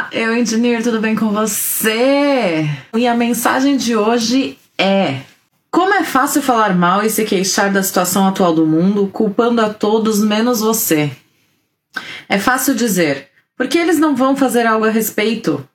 Olá, 0.00 0.08
eu 0.12 0.34
engenheiro, 0.34 0.82
tudo 0.82 0.98
bem 0.98 1.14
com 1.14 1.28
você? 1.28 2.66
E 2.96 3.06
a 3.06 3.14
mensagem 3.14 3.76
de 3.76 3.94
hoje 3.94 4.56
é: 4.78 5.20
Como 5.70 5.92
é 5.92 6.02
fácil 6.02 6.40
falar 6.40 6.74
mal 6.74 7.04
e 7.04 7.10
se 7.10 7.22
queixar 7.22 7.70
da 7.70 7.82
situação 7.82 8.26
atual 8.26 8.54
do 8.54 8.66
mundo, 8.66 9.10
culpando 9.12 9.60
a 9.60 9.68
todos 9.68 10.24
menos 10.24 10.60
você. 10.60 11.10
É 12.30 12.38
fácil 12.38 12.74
dizer: 12.74 13.28
por 13.54 13.68
que 13.68 13.76
eles 13.76 13.98
não 13.98 14.16
vão 14.16 14.34
fazer 14.34 14.66
algo 14.66 14.86
a 14.86 14.90
respeito? 14.90 15.68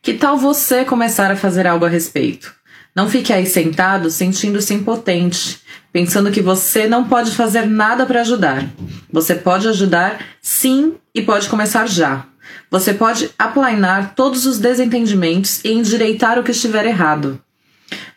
Que 0.00 0.14
tal 0.14 0.36
você 0.36 0.84
começar 0.84 1.32
a 1.32 1.36
fazer 1.36 1.66
algo 1.66 1.84
a 1.84 1.88
respeito? 1.88 2.54
Não 2.94 3.08
fique 3.08 3.32
aí 3.32 3.46
sentado 3.46 4.10
sentindo-se 4.12 4.72
impotente, 4.72 5.60
pensando 5.92 6.30
que 6.30 6.40
você 6.40 6.86
não 6.86 7.08
pode 7.08 7.32
fazer 7.32 7.66
nada 7.66 8.06
para 8.06 8.20
ajudar. 8.20 8.64
Você 9.10 9.34
pode 9.34 9.66
ajudar 9.66 10.20
sim 10.40 10.94
e 11.12 11.20
pode 11.20 11.48
começar 11.48 11.88
já. 11.88 12.26
Você 12.72 12.94
pode 12.94 13.28
aplainar 13.38 14.14
todos 14.14 14.46
os 14.46 14.58
desentendimentos 14.58 15.62
e 15.62 15.70
endireitar 15.70 16.38
o 16.38 16.42
que 16.42 16.52
estiver 16.52 16.86
errado. 16.86 17.38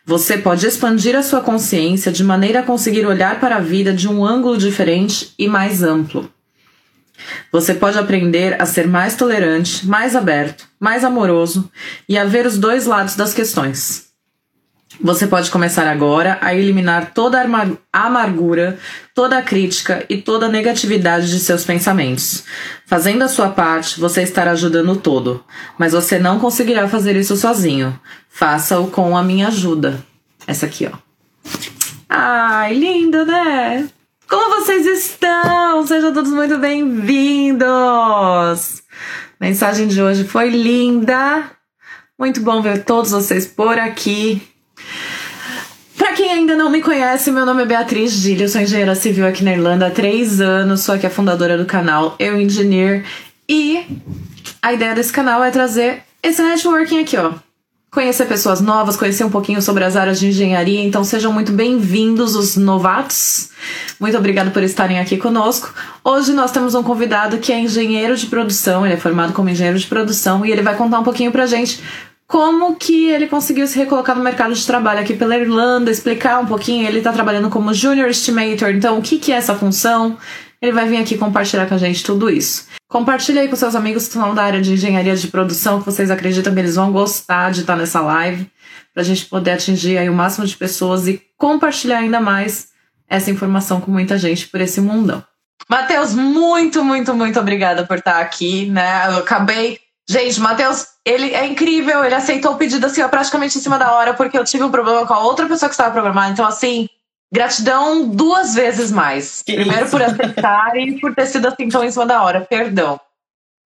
Você 0.02 0.38
pode 0.38 0.66
expandir 0.66 1.14
a 1.14 1.22
sua 1.22 1.42
consciência 1.42 2.10
de 2.10 2.24
maneira 2.24 2.60
a 2.60 2.62
conseguir 2.62 3.04
olhar 3.04 3.38
para 3.38 3.56
a 3.56 3.60
vida 3.60 3.92
de 3.92 4.08
um 4.08 4.24
ângulo 4.24 4.56
diferente 4.56 5.34
e 5.38 5.46
mais 5.46 5.82
amplo. 5.82 6.30
Você 7.52 7.74
pode 7.74 7.98
aprender 7.98 8.58
a 8.58 8.64
ser 8.64 8.88
mais 8.88 9.14
tolerante, 9.14 9.86
mais 9.86 10.16
aberto, 10.16 10.66
mais 10.80 11.04
amoroso 11.04 11.70
e 12.08 12.16
a 12.16 12.24
ver 12.24 12.46
os 12.46 12.56
dois 12.56 12.86
lados 12.86 13.14
das 13.14 13.34
questões. 13.34 14.06
Você 15.00 15.26
pode 15.26 15.50
começar 15.50 15.86
agora 15.86 16.38
a 16.40 16.54
eliminar 16.54 17.12
toda 17.12 17.40
a 17.92 18.06
amargura, 18.06 18.78
toda 19.14 19.36
a 19.36 19.42
crítica 19.42 20.06
e 20.08 20.16
toda 20.16 20.46
a 20.46 20.48
negatividade 20.48 21.28
de 21.30 21.38
seus 21.38 21.64
pensamentos. 21.64 22.44
Fazendo 22.86 23.22
a 23.22 23.28
sua 23.28 23.50
parte, 23.50 24.00
você 24.00 24.22
estará 24.22 24.52
ajudando 24.52 24.92
o 24.92 24.96
todo, 24.96 25.44
mas 25.78 25.92
você 25.92 26.18
não 26.18 26.38
conseguirá 26.38 26.88
fazer 26.88 27.14
isso 27.14 27.36
sozinho. 27.36 27.98
Faça-o 28.28 28.86
com 28.88 29.16
a 29.16 29.22
minha 29.22 29.48
ajuda. 29.48 30.02
Essa 30.46 30.66
aqui, 30.66 30.88
ó. 30.92 30.96
Ai, 32.08 32.74
linda, 32.74 33.24
né? 33.24 33.88
Como 34.28 34.60
vocês 34.60 34.86
estão? 34.86 35.86
Sejam 35.86 36.12
todos 36.12 36.32
muito 36.32 36.58
bem-vindos! 36.58 37.66
Mensagem 39.40 39.86
de 39.86 40.02
hoje 40.02 40.24
foi 40.24 40.48
linda. 40.48 41.50
Muito 42.18 42.40
bom 42.40 42.62
ver 42.62 42.82
todos 42.84 43.10
vocês 43.10 43.46
por 43.46 43.78
aqui. 43.78 44.55
Para 46.06 46.14
quem 46.14 46.30
ainda 46.30 46.54
não 46.54 46.70
me 46.70 46.80
conhece, 46.80 47.32
meu 47.32 47.44
nome 47.44 47.64
é 47.64 47.66
Beatriz 47.66 48.12
Gilho, 48.12 48.48
sou 48.48 48.60
engenheira 48.60 48.94
civil 48.94 49.26
aqui 49.26 49.42
na 49.42 49.54
Irlanda 49.54 49.88
há 49.88 49.90
três 49.90 50.40
anos, 50.40 50.82
sou 50.82 50.94
aqui 50.94 51.04
a 51.04 51.10
fundadora 51.10 51.58
do 51.58 51.64
canal 51.64 52.14
Eu 52.20 52.40
Engineer 52.40 53.04
e 53.48 53.84
a 54.62 54.72
ideia 54.72 54.94
desse 54.94 55.12
canal 55.12 55.42
é 55.42 55.50
trazer 55.50 56.04
esse 56.22 56.40
networking 56.40 57.00
aqui, 57.00 57.16
ó. 57.16 57.32
Conhecer 57.90 58.24
pessoas 58.26 58.60
novas, 58.60 58.96
conhecer 58.96 59.24
um 59.24 59.30
pouquinho 59.30 59.60
sobre 59.60 59.82
as 59.82 59.96
áreas 59.96 60.20
de 60.20 60.28
engenharia, 60.28 60.80
então 60.84 61.02
sejam 61.02 61.32
muito 61.32 61.50
bem-vindos 61.50 62.36
os 62.36 62.56
novatos. 62.56 63.50
Muito 63.98 64.16
obrigada 64.16 64.52
por 64.52 64.62
estarem 64.62 65.00
aqui 65.00 65.16
conosco. 65.16 65.74
Hoje 66.04 66.32
nós 66.32 66.52
temos 66.52 66.76
um 66.76 66.84
convidado 66.84 67.38
que 67.38 67.52
é 67.52 67.58
engenheiro 67.58 68.16
de 68.16 68.26
produção, 68.26 68.86
ele 68.86 68.94
é 68.94 68.98
formado 68.98 69.32
como 69.32 69.48
engenheiro 69.48 69.78
de 69.78 69.86
produção 69.88 70.46
e 70.46 70.52
ele 70.52 70.62
vai 70.62 70.76
contar 70.76 71.00
um 71.00 71.04
pouquinho 71.04 71.32
pra 71.32 71.46
gente 71.46 71.80
como 72.26 72.74
que 72.74 73.08
ele 73.08 73.28
conseguiu 73.28 73.66
se 73.66 73.78
recolocar 73.78 74.16
no 74.16 74.24
mercado 74.24 74.52
de 74.52 74.66
trabalho 74.66 75.00
aqui 75.00 75.14
pela 75.14 75.36
Irlanda, 75.36 75.90
explicar 75.90 76.40
um 76.40 76.46
pouquinho. 76.46 76.86
Ele 76.86 76.98
está 76.98 77.12
trabalhando 77.12 77.48
como 77.48 77.72
Junior 77.72 78.08
Estimator, 78.08 78.70
então 78.70 78.98
o 78.98 79.02
que, 79.02 79.18
que 79.18 79.32
é 79.32 79.36
essa 79.36 79.54
função? 79.54 80.18
Ele 80.60 80.72
vai 80.72 80.88
vir 80.88 80.96
aqui 80.96 81.16
compartilhar 81.16 81.66
com 81.66 81.74
a 81.74 81.78
gente 81.78 82.02
tudo 82.02 82.28
isso. 82.28 82.66
Compartilhe 82.88 83.38
aí 83.38 83.48
com 83.48 83.56
seus 83.56 83.74
amigos 83.74 84.04
que 84.04 84.10
estão 84.10 84.34
da 84.34 84.42
área 84.42 84.60
de 84.60 84.72
engenharia 84.72 85.14
de 85.14 85.28
produção, 85.28 85.80
que 85.80 85.86
vocês 85.86 86.10
acreditam 86.10 86.52
que 86.52 86.58
eles 86.58 86.76
vão 86.76 86.92
gostar 86.92 87.50
de 87.50 87.60
estar 87.60 87.76
nessa 87.76 88.00
live, 88.00 88.50
para 88.92 89.02
a 89.02 89.04
gente 89.04 89.26
poder 89.26 89.52
atingir 89.52 89.98
aí 89.98 90.08
o 90.08 90.14
máximo 90.14 90.46
de 90.46 90.56
pessoas 90.56 91.06
e 91.06 91.22
compartilhar 91.36 91.98
ainda 91.98 92.20
mais 92.20 92.68
essa 93.08 93.30
informação 93.30 93.80
com 93.80 93.90
muita 93.90 94.18
gente 94.18 94.48
por 94.48 94.60
esse 94.60 94.80
mundão. 94.80 95.22
Matheus, 95.68 96.14
muito, 96.14 96.84
muito, 96.84 97.14
muito 97.14 97.38
obrigada 97.38 97.84
por 97.84 97.98
estar 97.98 98.20
aqui, 98.20 98.66
né? 98.66 99.08
Eu 99.08 99.18
acabei 99.18 99.78
Gente, 100.08 100.40
Matheus, 100.40 100.86
ele 101.04 101.34
é 101.34 101.44
incrível, 101.46 102.04
ele 102.04 102.14
aceitou 102.14 102.52
o 102.52 102.56
pedido 102.56 102.86
assim, 102.86 103.02
ó, 103.02 103.08
praticamente 103.08 103.58
em 103.58 103.60
cima 103.60 103.78
da 103.78 103.92
hora, 103.92 104.14
porque 104.14 104.38
eu 104.38 104.44
tive 104.44 104.62
um 104.62 104.70
problema 104.70 105.04
com 105.04 105.14
a 105.14 105.20
outra 105.20 105.46
pessoa 105.46 105.68
que 105.68 105.74
estava 105.74 105.90
programada. 105.90 106.30
Então, 106.30 106.46
assim, 106.46 106.88
gratidão 107.32 108.08
duas 108.08 108.54
vezes 108.54 108.92
mais. 108.92 109.42
Que 109.42 109.54
Primeiro 109.54 109.82
isso? 109.82 109.90
por 109.90 110.02
aceitar 110.02 110.76
e 110.76 111.00
por 111.00 111.14
ter 111.14 111.26
sido 111.26 111.48
assim 111.48 111.68
tão 111.68 111.82
em 111.82 111.90
cima 111.90 112.06
da 112.06 112.22
hora. 112.22 112.40
Perdão. 112.42 113.00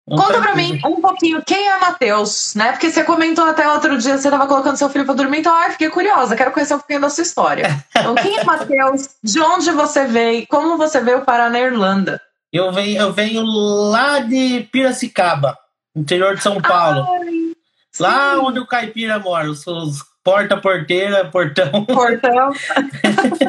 Não 0.08 0.16
Conta 0.16 0.40
pra 0.40 0.56
mim 0.56 0.80
um 0.84 1.00
pouquinho 1.00 1.42
quem 1.44 1.68
é 1.68 1.78
Matheus, 1.78 2.54
né? 2.56 2.72
Porque 2.72 2.90
você 2.90 3.04
comentou 3.04 3.44
até 3.44 3.68
outro 3.68 3.96
dia, 3.98 4.18
você 4.18 4.30
tava 4.30 4.46
colocando 4.46 4.76
seu 4.76 4.88
filho 4.88 5.04
pra 5.04 5.14
dormir, 5.14 5.38
então 5.38 5.54
ai, 5.54 5.70
fiquei 5.70 5.88
curiosa, 5.88 6.34
quero 6.34 6.50
conhecer 6.50 6.74
um 6.74 6.78
pouquinho 6.78 7.00
da 7.00 7.10
sua 7.10 7.22
história. 7.22 7.84
Então, 7.96 8.14
quem 8.16 8.38
é 8.38 8.42
Matheus? 8.42 9.10
De 9.22 9.40
onde 9.40 9.70
você 9.70 10.06
veio? 10.06 10.46
Como 10.48 10.76
você 10.76 11.00
veio 11.00 11.20
parar 11.20 11.48
na 11.48 11.60
Irlanda? 11.60 12.20
Eu 12.52 12.72
venho, 12.72 13.00
eu 13.00 13.12
venho 13.12 13.42
lá 13.44 14.18
de 14.18 14.68
Piracicaba 14.72 15.56
interior 15.94 16.34
de 16.36 16.42
São 16.42 16.60
Paulo. 16.60 17.06
Ai, 17.12 17.52
lá 17.98 18.38
onde 18.40 18.58
o 18.58 18.66
caipira 18.66 19.18
mora, 19.18 19.50
os, 19.50 19.66
os 19.66 20.04
porta, 20.22 20.56
porteira, 20.56 21.24
portão. 21.26 21.84
Portão. 21.86 22.52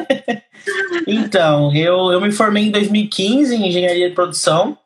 então, 1.06 1.74
eu, 1.74 2.12
eu 2.12 2.20
me 2.20 2.32
formei 2.32 2.64
em 2.64 2.70
2015 2.70 3.54
em 3.54 3.68
engenharia 3.68 4.08
de 4.08 4.14
produção 4.14 4.76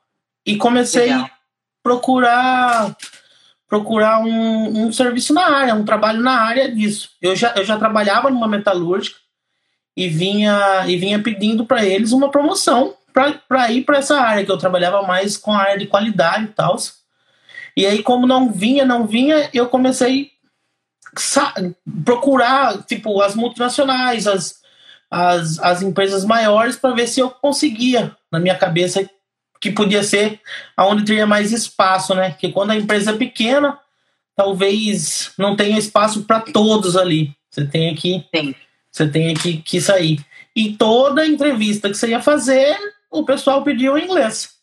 e 0.45 0.57
comecei 0.57 1.11
a 1.11 1.31
procurar 1.83 2.97
procurar 3.69 4.21
um, 4.21 4.87
um 4.87 4.93
serviço 4.93 5.35
na 5.35 5.45
área, 5.45 5.75
um 5.75 5.85
trabalho 5.85 6.21
na 6.21 6.41
área 6.41 6.73
disso. 6.73 7.11
Eu 7.21 7.35
já, 7.35 7.53
eu 7.57 7.65
já 7.65 7.77
trabalhava 7.77 8.31
numa 8.31 8.47
metalúrgica 8.47 9.19
e 9.97 10.09
vinha 10.09 10.85
e 10.87 10.97
vinha 10.97 11.21
pedindo 11.21 11.65
para 11.65 11.85
eles 11.85 12.13
uma 12.13 12.31
promoção 12.31 12.95
para 13.13 13.73
ir 13.73 13.83
para 13.83 13.99
essa 13.99 14.21
área 14.21 14.45
que 14.45 14.53
eu 14.53 14.59
trabalhava 14.59 15.03
mais 15.03 15.37
com 15.37 15.51
a 15.51 15.59
área 15.59 15.79
de 15.79 15.87
qualidade 15.87 16.45
e 16.45 16.49
tal. 16.49 16.77
E 17.77 17.85
aí, 17.85 18.03
como 18.03 18.27
não 18.27 18.51
vinha, 18.51 18.85
não 18.85 19.07
vinha, 19.07 19.51
eu 19.53 19.69
comecei 19.69 20.31
a 21.37 21.55
procurar, 22.05 22.83
tipo, 22.85 23.21
as 23.21 23.35
multinacionais, 23.35 24.27
as, 24.27 24.61
as, 25.11 25.59
as 25.59 25.83
empresas 25.83 26.25
maiores, 26.25 26.77
para 26.77 26.95
ver 26.95 27.07
se 27.07 27.21
eu 27.21 27.31
conseguia, 27.31 28.17
na 28.33 28.41
minha 28.41 28.57
cabeça, 28.57 29.09
que 29.61 29.71
podia 29.71 30.03
ser 30.03 30.41
aonde 30.77 31.05
teria 31.05 31.27
mais 31.27 31.53
espaço, 31.53 32.15
né? 32.15 32.33
Que 32.39 32.51
quando 32.51 32.71
a 32.71 32.77
empresa 32.77 33.11
é 33.11 33.17
pequena, 33.17 33.79
talvez 34.35 35.33
não 35.39 35.57
tenha 35.57 35.79
espaço 35.79 36.25
para 36.25 36.41
todos 36.41 36.97
ali. 36.97 37.35
Você 37.51 37.67
tem 37.67 37.95
que, 37.95 38.27
Sim. 38.35 38.55
você 38.91 39.09
tem 39.09 39.35
que, 39.35 39.59
que 39.59 39.81
sair. 39.81 40.25
E 40.55 40.75
toda 40.75 41.27
entrevista 41.27 41.89
que 41.89 41.97
você 41.97 42.09
ia 42.09 42.21
fazer, 42.21 42.77
o 43.11 43.25
pessoal 43.25 43.63
pediu 43.63 43.99
inglês. 43.99 44.56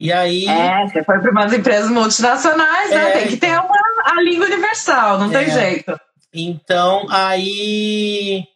E 0.00 0.10
aí. 0.10 0.46
É, 0.46 0.86
você 0.86 1.04
foi 1.04 1.20
para 1.20 1.30
umas 1.30 1.52
empresas 1.52 1.90
multinacionais, 1.90 2.90
né? 2.90 3.10
É, 3.10 3.18
tem 3.18 3.28
que 3.28 3.36
ter 3.36 3.52
uma, 3.52 3.76
a 4.06 4.22
língua 4.22 4.46
universal, 4.46 5.18
não 5.18 5.30
é, 5.30 5.44
tem 5.44 5.50
jeito. 5.52 6.00
Então, 6.32 7.06
aí. 7.10 8.46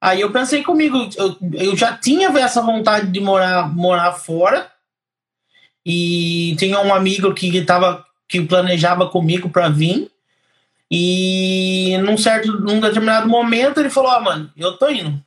Aí 0.00 0.20
eu 0.20 0.32
pensei 0.32 0.62
comigo, 0.62 1.08
eu, 1.16 1.36
eu 1.54 1.76
já 1.76 1.96
tinha 1.96 2.28
essa 2.38 2.60
vontade 2.60 3.08
de 3.08 3.20
morar, 3.20 3.68
morar 3.74 4.12
fora. 4.12 4.70
E 5.84 6.54
tinha 6.58 6.80
um 6.80 6.94
amigo 6.94 7.34
que 7.34 7.62
tava, 7.62 8.04
que 8.28 8.40
planejava 8.40 9.08
comigo 9.08 9.48
para 9.48 9.68
vir. 9.68 10.08
E 10.88 11.96
num 11.98 12.16
certo, 12.16 12.60
num 12.60 12.78
determinado 12.78 13.28
momento 13.28 13.80
ele 13.80 13.90
falou: 13.90 14.10
Ó, 14.10 14.18
oh, 14.18 14.20
mano, 14.20 14.52
eu 14.56 14.76
tô 14.76 14.88
indo. 14.88 15.20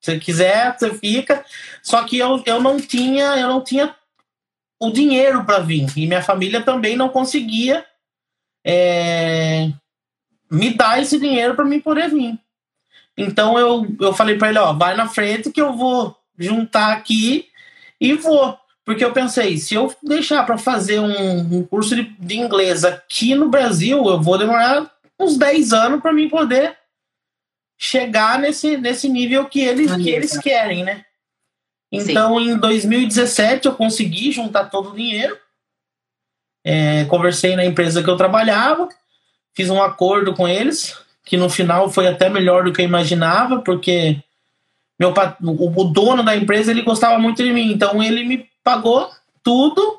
Se 0.00 0.12
você 0.12 0.18
quiser, 0.18 0.76
você 0.76 0.92
fica. 0.92 1.42
Só 1.82 2.04
que 2.04 2.18
eu, 2.18 2.42
eu 2.44 2.60
não 2.60 2.78
tinha, 2.78 3.36
eu 3.36 3.48
não 3.48 3.62
tinha 3.62 3.94
o 4.80 4.90
dinheiro 4.90 5.44
para 5.44 5.58
vir. 5.58 5.86
E 5.96 6.06
minha 6.06 6.22
família 6.22 6.62
também 6.62 6.96
não 6.96 7.10
conseguia 7.10 7.84
é, 8.64 9.70
me 10.50 10.74
dar 10.74 11.00
esse 11.00 11.20
dinheiro 11.20 11.54
para 11.54 11.64
mim 11.64 11.80
poder 11.80 12.08
vir. 12.08 12.38
Então 13.16 13.58
eu, 13.58 13.86
eu 14.00 14.14
falei 14.14 14.38
para 14.38 14.48
ele: 14.48 14.58
ó, 14.58 14.72
vai 14.72 14.96
na 14.96 15.06
frente 15.06 15.50
que 15.50 15.60
eu 15.60 15.76
vou 15.76 16.16
juntar 16.38 16.92
aqui 16.92 17.48
e 18.00 18.14
vou. 18.14 18.58
Porque 18.82 19.04
eu 19.04 19.12
pensei, 19.12 19.58
se 19.58 19.74
eu 19.74 19.94
deixar 20.02 20.44
para 20.44 20.58
fazer 20.58 20.98
um, 20.98 21.58
um 21.58 21.64
curso 21.64 21.94
de, 21.94 22.02
de, 22.18 22.38
inglês 22.38 22.84
aqui 22.84 23.34
no 23.34 23.48
Brasil, 23.48 24.04
eu 24.04 24.20
vou 24.20 24.38
demorar 24.38 24.90
uns 25.18 25.36
10 25.36 25.72
anos 25.72 26.00
para 26.00 26.12
mim 26.12 26.28
poder 26.28 26.76
chegar 27.78 28.38
nesse, 28.38 28.78
nesse 28.78 29.08
nível 29.08 29.44
que 29.44 29.60
eles, 29.60 29.94
que 29.94 30.10
eles 30.10 30.36
querem, 30.38 30.82
né? 30.82 31.04
Então, 31.90 32.38
Sim. 32.38 32.50
em 32.50 32.56
2017, 32.56 33.66
eu 33.66 33.74
consegui 33.74 34.30
juntar 34.30 34.66
todo 34.66 34.90
o 34.90 34.96
dinheiro. 34.96 35.36
É, 36.64 37.04
conversei 37.06 37.56
na 37.56 37.64
empresa 37.64 38.02
que 38.02 38.10
eu 38.10 38.16
trabalhava, 38.16 38.88
fiz 39.54 39.70
um 39.70 39.82
acordo 39.82 40.34
com 40.34 40.46
eles, 40.46 40.96
que 41.24 41.36
no 41.36 41.48
final 41.48 41.88
foi 41.90 42.06
até 42.06 42.28
melhor 42.28 42.64
do 42.64 42.72
que 42.72 42.82
eu 42.82 42.84
imaginava, 42.84 43.60
porque 43.62 44.22
meu, 44.98 45.14
o, 45.42 45.80
o 45.80 45.84
dono 45.84 46.22
da 46.22 46.36
empresa 46.36 46.70
ele 46.70 46.82
gostava 46.82 47.18
muito 47.18 47.42
de 47.42 47.50
mim, 47.50 47.72
então 47.72 48.02
ele 48.02 48.22
me 48.22 48.46
pagou 48.62 49.10
tudo 49.42 49.98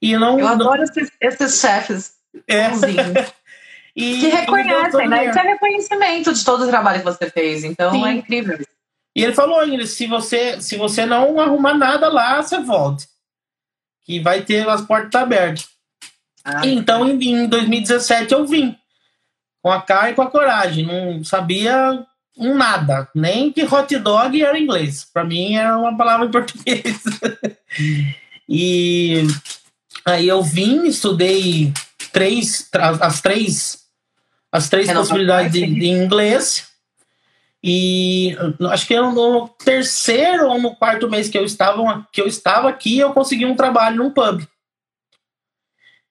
E 0.00 0.16
não, 0.16 0.40
Eu 0.40 0.48
adoro 0.48 0.82
esses, 0.82 1.12
esses 1.20 1.60
chefes. 1.60 2.14
É. 2.48 2.68
e, 3.94 4.20
que 4.20 4.28
reconhecem, 4.28 5.08
né? 5.08 5.28
Isso 5.28 5.38
é 5.38 5.42
reconhecimento 5.42 6.32
de 6.32 6.42
todo 6.42 6.64
o 6.64 6.68
trabalho 6.68 7.00
que 7.00 7.04
você 7.04 7.30
fez. 7.30 7.64
Então 7.64 7.92
Sim. 7.92 8.06
é 8.06 8.12
incrível. 8.12 8.58
E 9.14 9.22
ele 9.22 9.32
falou, 9.32 9.64
Ingrid, 9.64 9.86
se 9.86 10.06
você, 10.06 10.60
se 10.60 10.76
você 10.76 11.06
não 11.06 11.38
arrumar 11.40 11.74
nada 11.74 12.08
lá, 12.08 12.42
você 12.42 12.58
volte. 12.58 13.06
Que 14.04 14.18
vai 14.18 14.42
ter 14.42 14.68
as 14.68 14.82
portas 14.82 15.20
abertas. 15.20 15.68
Ah, 16.44 16.66
então, 16.66 17.08
em, 17.08 17.22
em 17.22 17.46
2017, 17.46 18.34
eu 18.34 18.46
vim. 18.46 18.76
Com 19.62 19.70
a 19.70 19.80
cara 19.80 20.10
e 20.10 20.14
com 20.14 20.22
a 20.22 20.30
coragem. 20.30 20.84
Não 20.84 21.22
sabia 21.22 22.04
um 22.36 22.56
nada. 22.56 23.08
Nem 23.14 23.52
que 23.52 23.62
hot 23.64 23.96
dog 23.98 24.42
era 24.42 24.58
inglês. 24.58 25.06
Para 25.12 25.24
mim, 25.24 25.54
era 25.54 25.78
uma 25.78 25.96
palavra 25.96 26.26
em 26.26 26.30
português. 26.30 27.02
e 28.48 29.22
aí 30.04 30.28
eu 30.28 30.42
vim, 30.42 30.86
estudei 30.86 31.72
três, 32.12 32.68
as 33.00 33.20
três, 33.22 33.78
as 34.50 34.68
três 34.68 34.92
possibilidades 34.92 35.52
de, 35.52 35.66
de 35.66 35.86
inglês. 35.86 36.73
E 37.66 38.36
acho 38.70 38.86
que 38.86 39.00
no 39.00 39.48
terceiro 39.48 40.48
ou 40.48 40.60
no 40.60 40.76
quarto 40.76 41.08
mês 41.08 41.30
que 41.30 41.38
eu 41.38 41.46
estava, 41.46 42.06
que 42.12 42.20
eu 42.20 42.26
estava 42.26 42.68
aqui, 42.68 42.98
eu 42.98 43.14
consegui 43.14 43.46
um 43.46 43.56
trabalho 43.56 43.96
num 43.96 44.10
pub. 44.10 44.46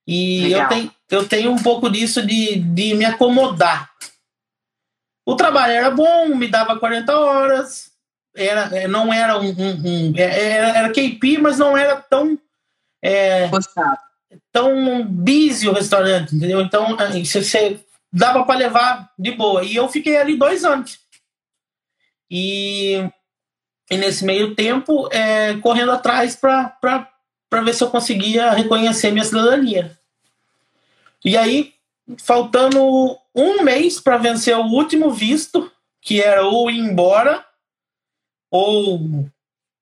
E 0.07 0.51
eu 0.51 0.67
tenho, 0.67 0.91
eu 1.11 1.27
tenho 1.27 1.51
um 1.51 1.61
pouco 1.61 1.91
disso 1.91 2.25
de, 2.25 2.55
de 2.55 2.95
me 2.95 3.05
acomodar. 3.05 3.91
O 5.23 5.35
trabalho 5.35 5.73
era 5.73 5.91
bom, 5.91 6.29
me 6.29 6.47
dava 6.47 6.79
40 6.79 7.15
horas, 7.15 7.91
era, 8.35 8.75
é, 8.75 8.87
não 8.87 9.13
era 9.13 9.39
um, 9.39 9.49
um, 9.49 10.09
um 10.09 10.13
é, 10.17 10.53
era, 10.53 10.67
era 10.69 10.89
KP, 10.89 11.37
mas 11.39 11.59
não 11.59 11.77
era 11.77 11.97
tão 11.97 12.35
é, 12.99 13.47
tão 14.51 15.05
busy 15.05 15.69
o 15.69 15.73
restaurante, 15.73 16.35
entendeu? 16.35 16.61
Então 16.61 16.97
você, 16.97 17.43
você 17.43 17.79
dava 18.11 18.43
para 18.43 18.57
levar 18.57 19.11
de 19.19 19.31
boa. 19.33 19.63
E 19.63 19.75
eu 19.75 19.87
fiquei 19.87 20.17
ali 20.17 20.35
dois 20.35 20.65
anos. 20.65 21.02
E, 22.29 23.07
e 23.89 23.97
nesse 23.97 24.25
meio 24.25 24.55
tempo, 24.55 25.07
é, 25.11 25.55
correndo 25.57 25.91
atrás 25.91 26.35
para 26.35 27.61
ver 27.63 27.73
se 27.73 27.83
eu 27.83 27.89
conseguia 27.89 28.51
reconhecer 28.51 29.11
minha 29.11 29.25
cidadania. 29.25 29.97
E 31.23 31.37
aí, 31.37 31.73
faltando 32.21 33.17
um 33.33 33.63
mês 33.63 33.99
para 33.99 34.17
vencer 34.17 34.57
o 34.57 34.65
último 34.65 35.11
visto, 35.11 35.71
que 36.01 36.21
era 36.21 36.43
ou 36.45 36.69
ir 36.69 36.77
embora, 36.77 37.45
ou 38.51 38.99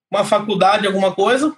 uma 0.09 0.23
faculdade, 0.23 0.85
alguma 0.85 1.13
coisa. 1.13 1.55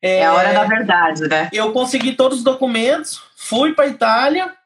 É, 0.00 0.18
é 0.18 0.24
a 0.24 0.34
hora 0.34 0.52
da 0.52 0.64
verdade, 0.64 1.28
né? 1.28 1.48
Eu 1.52 1.72
consegui 1.72 2.14
todos 2.14 2.38
os 2.38 2.44
documentos, 2.44 3.22
fui 3.36 3.74
para 3.74 3.88
Itália 3.88 4.56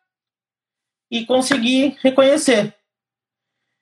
e 1.10 1.24
consegui 1.24 1.96
reconhecer. 2.02 2.75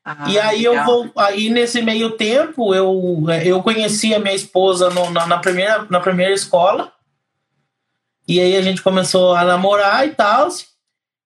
Ah, 0.05 0.27
e 0.29 0.39
aí 0.39 0.69
legal. 0.69 0.75
eu 0.75 0.85
vou. 0.85 1.12
Aí 1.17 1.49
nesse 1.49 1.81
meio 1.81 2.11
tempo 2.11 2.75
eu, 2.75 3.25
eu 3.43 3.62
conheci 3.62 4.15
a 4.15 4.19
minha 4.19 4.35
esposa 4.35 4.91
no, 4.91 5.11
na, 5.11 5.27
na, 5.27 5.39
primeira, 5.39 5.87
na 5.89 5.99
primeira 6.01 6.35
escola. 6.35 6.93
E 8.29 8.39
aí 8.39 8.56
a 8.56 8.62
gente 8.62 8.83
começou 8.83 9.35
a 9.35 9.45
namorar 9.45 10.06
e 10.06 10.11
tal. 10.11 10.49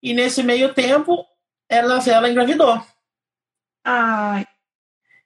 E 0.00 0.14
nesse 0.14 0.42
meio 0.42 0.72
tempo 0.72 1.26
ela, 1.69 2.02
ela 2.06 2.30
engravidou. 2.30 2.80
Ai. 3.84 4.46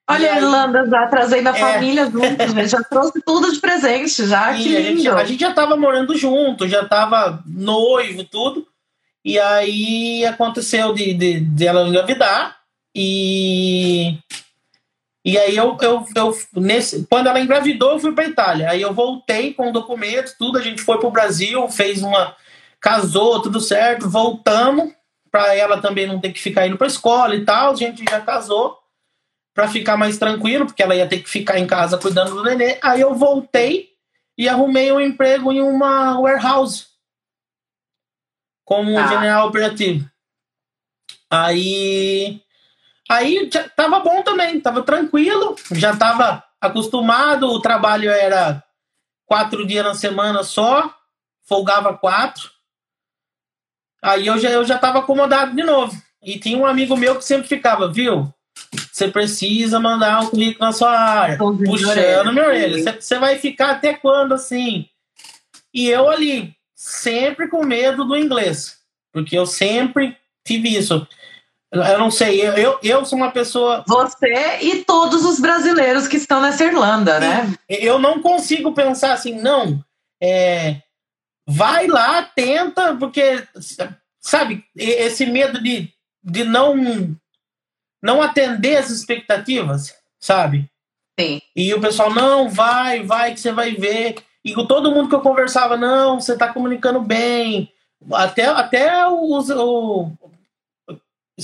Olha 0.09 0.33
a 0.33 0.37
Irlanda 0.37 0.87
já 0.89 1.07
trazendo 1.07 1.49
a 1.49 1.57
é. 1.57 1.61
família 1.61 2.05
junto, 2.11 2.55
né? 2.55 2.67
já 2.67 2.83
trouxe 2.83 3.21
tudo 3.25 3.53
de 3.53 3.61
presente, 3.61 4.27
já. 4.27 4.53
E 4.53 4.63
que 4.63 4.69
lindo. 4.69 4.81
A 4.81 4.95
gente, 4.95 5.09
a 5.09 5.25
gente 5.25 5.41
já 5.41 5.53
tava 5.53 5.77
morando 5.77 6.17
junto, 6.17 6.69
já 6.69 6.87
tava 6.87 7.43
noivo, 7.47 8.25
tudo. 8.25 8.67
E 9.25 9.39
aí 9.39 10.25
aconteceu 10.27 10.93
de, 10.93 11.15
de, 11.15 11.41
de 11.41 11.67
ela 11.67 11.87
engravidar. 11.87 12.62
E 12.95 14.19
e 15.25 15.39
aí 15.39 15.57
eu, 15.57 15.77
eu, 15.81 16.05
eu 16.17 16.39
nesse, 16.55 17.07
quando 17.09 17.29
ela 17.29 17.41
engravidou, 17.41 17.93
eu 17.93 17.99
fui 18.01 18.13
para 18.13 18.27
Itália. 18.27 18.71
Aí 18.71 18.83
eu 18.83 18.93
voltei 18.93 19.55
com 19.55 19.71
documentos, 19.71 20.35
tudo, 20.37 20.59
a 20.59 20.63
gente 20.63 20.83
foi 20.83 20.99
para 20.99 21.09
o 21.09 21.13
Brasil, 21.13 21.69
fez 21.69 22.03
uma 22.03 22.37
casou, 22.81 23.41
tudo 23.41 23.61
certo, 23.61 24.11
voltamos 24.11 24.93
para 25.31 25.55
ela 25.55 25.81
também 25.81 26.07
não 26.07 26.21
ter 26.21 26.33
que 26.33 26.43
ficar 26.43 26.67
indo 26.67 26.77
para 26.77 26.89
escola 26.89 27.37
e 27.37 27.45
tal. 27.45 27.73
A 27.73 27.77
gente 27.77 28.05
já 28.09 28.21
casou 28.21 28.77
para 29.55 29.69
ficar 29.69 29.97
mais 29.97 30.19
tranquilo, 30.19 30.67
porque 30.67 30.83
ela 30.83 30.97
ia 30.97 31.09
ter 31.09 31.21
que 31.21 31.31
ficar 31.31 31.59
em 31.59 31.67
casa 31.67 31.97
cuidando 31.97 32.35
do 32.35 32.43
nenê. 32.43 32.79
Aí 32.83 33.01
eu 33.01 33.15
voltei 33.15 33.91
e 34.37 34.49
arrumei 34.49 34.91
um 34.91 35.01
emprego 35.01 35.53
em 35.53 35.61
uma 35.61 36.19
warehouse 36.19 36.87
como 38.65 38.99
ah. 38.99 39.07
general 39.07 39.49
operativo. 39.49 40.11
Aí 41.31 42.43
Aí 43.13 43.51
já 43.53 43.69
tava 43.69 44.01
bom 44.01 44.23
também, 44.23 44.59
tava 44.59 44.83
tranquilo, 44.83 45.55
já 45.73 45.95
tava 45.95 46.43
acostumado, 46.59 47.47
o 47.47 47.61
trabalho 47.61 48.11
era 48.11 48.65
quatro 49.27 49.67
dias 49.67 49.85
na 49.85 49.95
semana 49.95 50.43
só, 50.43 50.91
folgava 51.47 51.93
quatro. 51.93 52.51
Aí 54.03 54.27
eu 54.27 54.39
já, 54.39 54.49
eu 54.49 54.65
já 54.65 54.79
tava 54.79 55.01
acomodado 55.01 55.55
de 55.55 55.63
novo. 55.63 55.95
E 56.23 56.39
tinha 56.39 56.57
um 56.57 56.65
amigo 56.65 56.97
meu 56.97 57.17
que 57.17 57.25
sempre 57.25 57.49
ficava, 57.49 57.93
viu? 57.93 58.33
Você 58.91 59.09
precisa 59.09 59.79
mandar 59.79 60.23
um 60.23 60.31
currículo 60.31 60.65
na 60.65 60.73
sua 60.73 60.99
área, 60.99 61.37
puxando 61.37 62.33
minha 62.33 62.47
orelha. 62.47 62.99
Você 62.99 63.19
vai 63.19 63.39
ficar 63.39 63.73
até 63.73 63.93
quando 63.93 64.33
assim? 64.33 64.89
E 65.75 65.87
eu 65.87 66.09
ali, 66.09 66.57
sempre 66.75 67.47
com 67.47 67.63
medo 67.63 68.07
do 68.07 68.17
inglês, 68.17 68.79
porque 69.13 69.37
eu 69.37 69.45
sempre 69.45 70.17
tive 70.47 70.75
isso. 70.75 71.07
Eu 71.73 71.99
não 71.99 72.11
sei, 72.11 72.43
eu, 72.43 72.79
eu 72.83 73.05
sou 73.07 73.17
uma 73.17 73.31
pessoa. 73.31 73.83
Você 73.89 74.59
e 74.61 74.85
todos 74.85 75.25
os 75.25 75.41
brasileiros 75.41 76.07
que 76.07 76.19
estão 76.19 76.39
nessa 76.39 76.65
Irlanda, 76.65 77.19
né? 77.19 77.55
Eu 77.67 77.99
não 77.99 78.21
consigo 78.21 78.75
pensar 78.75 79.15
assim, 79.15 79.41
não. 79.41 79.83
É, 80.23 80.83
vai 81.49 81.87
lá, 81.87 82.23
tenta, 82.23 82.95
porque, 82.97 83.43
sabe, 84.21 84.63
esse 84.77 85.25
medo 85.25 85.63
de, 85.63 85.89
de 86.23 86.45
não, 86.45 86.77
não 88.03 88.21
atender 88.21 88.77
as 88.77 88.91
expectativas, 88.91 89.95
sabe? 90.21 90.71
Sim. 91.19 91.41
E 91.57 91.73
o 91.73 91.81
pessoal, 91.81 92.13
não, 92.13 92.51
vai, 92.51 93.03
vai, 93.03 93.33
que 93.33 93.41
você 93.41 93.51
vai 93.51 93.73
ver. 93.73 94.17
E 94.45 94.53
com 94.53 94.67
todo 94.67 94.91
mundo 94.93 95.09
que 95.09 95.15
eu 95.15 95.21
conversava, 95.21 95.77
não, 95.77 96.21
você 96.21 96.35
está 96.35 96.53
comunicando 96.53 97.01
bem. 97.01 97.73
Até, 98.13 98.45
até 98.47 99.09
os, 99.09 99.49
o, 99.51 100.11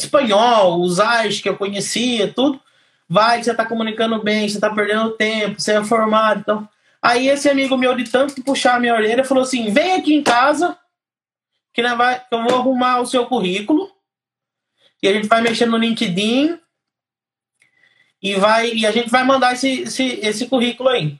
espanhol, 0.04 0.80
os 0.80 1.00
ais 1.00 1.40
que 1.40 1.48
eu 1.48 1.56
conhecia, 1.56 2.32
tudo. 2.32 2.60
Vai, 3.08 3.42
você 3.42 3.54
tá 3.54 3.64
comunicando 3.64 4.22
bem, 4.22 4.48
você 4.48 4.60
tá 4.60 4.70
perdendo 4.70 5.10
tempo, 5.12 5.60
você 5.60 5.72
é 5.72 5.84
formado. 5.84 6.40
Então, 6.40 6.68
aí 7.00 7.28
esse 7.28 7.48
amigo 7.48 7.76
meu, 7.76 7.94
de 7.94 8.04
tanto 8.04 8.42
puxar 8.42 8.76
a 8.76 8.80
minha 8.80 8.94
orelha, 8.94 9.24
falou 9.24 9.42
assim: 9.42 9.70
vem 9.70 9.94
aqui 9.94 10.14
em 10.14 10.22
casa, 10.22 10.76
que, 11.72 11.82
vai, 11.94 12.20
que 12.20 12.34
eu 12.34 12.42
vou 12.44 12.54
arrumar 12.56 13.00
o 13.00 13.06
seu 13.06 13.26
currículo. 13.26 13.90
E 15.02 15.08
a 15.08 15.12
gente 15.12 15.28
vai 15.28 15.40
mexer 15.40 15.66
no 15.66 15.76
LinkedIn 15.76 16.58
e 18.20 18.34
vai 18.34 18.72
e 18.72 18.84
a 18.84 18.90
gente 18.90 19.08
vai 19.08 19.22
mandar 19.22 19.52
esse, 19.52 19.82
esse, 19.82 20.18
esse 20.20 20.46
currículo 20.46 20.88
aí. 20.88 21.16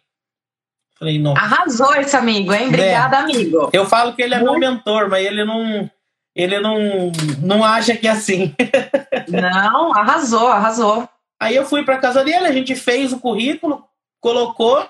Falei, 0.99 1.19
não. 1.19 1.37
Arrasou 1.37 1.95
esse 1.95 2.17
amigo, 2.17 2.53
hein? 2.53 2.69
Obrigada, 2.69 3.19
é. 3.19 3.21
amigo. 3.21 3.71
Eu 3.73 3.87
falo 3.87 4.15
que 4.15 4.23
ele 4.23 4.35
é 4.35 4.41
Muito... 4.41 4.59
meu 4.59 4.73
mentor, 4.73 5.09
mas 5.09 5.25
ele 5.25 5.45
não 5.45 5.89
ele 6.39 6.61
não, 6.61 7.11
não 7.43 7.65
acha 7.65 7.97
que 7.97 8.07
é 8.07 8.13
assim. 8.13 8.55
não, 9.29 9.93
arrasou, 9.93 10.47
arrasou. 10.47 11.09
Aí 11.41 11.57
eu 11.57 11.67
fui 11.67 11.85
para 11.85 11.99
casa 11.99 12.23
dele, 12.23 12.47
a 12.47 12.53
gente 12.53 12.77
fez 12.77 13.13
o 13.13 13.19
currículo, 13.19 13.85
colocou 14.21 14.89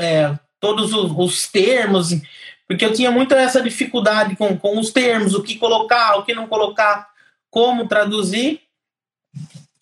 é, 0.00 0.34
todos 0.58 0.94
os, 0.94 1.12
os, 1.12 1.46
termos, 1.48 2.08
porque 2.66 2.86
eu 2.86 2.94
tinha 2.94 3.10
muita 3.10 3.36
essa 3.36 3.60
dificuldade 3.60 4.34
com, 4.34 4.56
com 4.56 4.78
os 4.78 4.90
termos, 4.90 5.34
o 5.34 5.42
que 5.42 5.56
colocar, 5.56 6.16
o 6.16 6.24
que 6.24 6.34
não 6.34 6.48
colocar, 6.48 7.06
como 7.50 7.86
traduzir. 7.86 8.62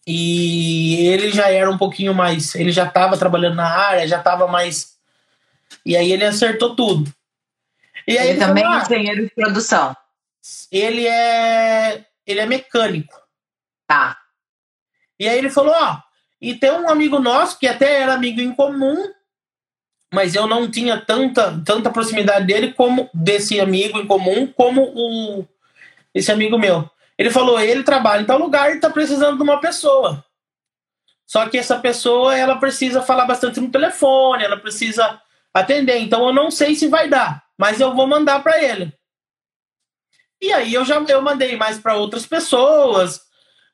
E 0.05 1.07
ele 1.07 1.31
já 1.31 1.51
era 1.51 1.71
um 1.71 1.79
pouquinho 1.79 2.13
mais, 2.13 2.53
ele 2.57 2.73
já 2.73 2.85
estava 2.85 3.17
trabalhando 3.17 3.55
na 3.55 3.69
área, 3.69 4.09
já 4.09 4.19
estava 4.19 4.49
mais. 4.49 4.97
E 5.85 5.97
aí 5.97 6.11
ele 6.11 6.25
acertou 6.25 6.75
tudo. 6.75 7.13
E 8.09 8.19
aí 8.19 8.31
ele, 8.31 8.39
ele 8.39 8.41
também 8.41 8.65
é 8.65 8.83
engenheiro 8.83 9.23
de 9.23 9.31
produção 9.31 9.97
ele 10.71 11.07
é 11.07 12.05
ele 12.27 12.41
é 12.41 12.47
mecânico. 12.47 13.15
Tá. 13.87 14.19
E 15.19 15.29
aí 15.29 15.39
ele 15.39 15.51
falou, 15.51 15.75
ó, 15.75 15.99
e 16.41 16.55
tem 16.55 16.71
um 16.73 16.89
amigo 16.89 17.19
nosso 17.19 17.59
que 17.59 17.67
até 17.67 18.01
era 18.03 18.15
amigo 18.15 18.41
em 18.41 18.53
comum, 18.55 19.11
mas 20.13 20.35
eu 20.35 20.47
não 20.47 20.71
tinha 20.71 21.01
tanta 21.01 21.63
tanta 21.65 21.91
proximidade 21.91 22.47
dele 22.47 22.73
como 22.73 23.09
desse 23.15 23.61
amigo 23.61 23.99
em 23.99 24.07
comum 24.07 24.47
como 24.47 24.83
o 24.95 25.47
esse 26.15 26.33
amigo 26.33 26.59
meu. 26.59 26.89
Ele 27.19 27.31
falou, 27.31 27.59
ele 27.61 27.83
trabalha 27.83 28.23
em 28.23 28.27
tal 28.27 28.39
lugar 28.39 28.75
e 28.75 28.81
tá 28.81 28.91
precisando 28.91 29.37
de 29.37 29.43
uma 29.43 29.61
pessoa. 29.61 30.25
Só 31.27 31.49
que 31.49 31.59
essa 31.59 31.79
pessoa, 31.79 32.37
ela 32.37 32.57
precisa 32.57 33.03
falar 33.03 33.27
bastante 33.27 33.61
no 33.61 33.71
telefone, 33.71 34.45
ela 34.45 34.57
precisa 34.57 35.21
atender. 35.53 35.99
Então 35.99 36.27
eu 36.27 36.33
não 36.33 36.51
sei 36.51 36.75
se 36.75 36.89
vai 36.89 37.09
dar, 37.09 37.43
mas 37.59 37.81
eu 37.81 37.95
vou 37.95 38.07
mandar 38.07 38.43
para 38.43 38.63
ele. 38.63 38.93
E 40.41 40.53
aí 40.53 40.75
eu 40.75 40.85
já 40.85 40.97
eu 41.09 41.23
mandei 41.23 41.57
mais 41.57 41.79
para 41.79 41.97
outras 41.97 42.27
pessoas, 42.27 43.21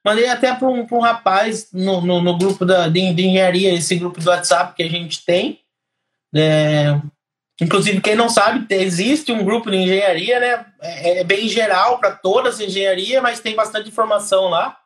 mandei 0.05 0.29
até 0.29 0.55
para 0.55 0.69
um, 0.69 0.87
um 0.91 1.01
rapaz 1.01 1.69
no, 1.73 2.01
no, 2.01 2.21
no 2.21 2.39
grupo 2.39 2.65
da, 2.65 2.89
de, 2.89 3.13
de, 3.13 3.27
engenharia, 3.27 3.75
esse 3.75 3.97
grupo 3.97 4.21
do 4.21 4.31
WhatsApp 4.31 4.75
que 4.75 4.83
a 4.83 4.89
gente 4.89 5.25
tem. 5.25 5.61
É, 6.35 6.99
inclusive, 7.61 8.01
quem 8.01 8.15
não 8.15 8.29
sabe, 8.29 8.65
existe 8.75 9.33
um 9.33 9.45
grupo 9.45 9.71
de 9.71 9.77
engenharia, 9.77 10.41
né? 10.41 10.67
É, 10.81 11.21
é 11.21 11.25
bem 11.25 11.49
geral 11.49 11.99
para 11.99 12.13
todas 12.13 12.55
as 12.55 12.61
engenharias, 12.61 13.23
mas 13.23 13.41
tem 13.41 13.55
bastante 13.55 13.89
informação 13.89 14.49
lá 14.49 14.79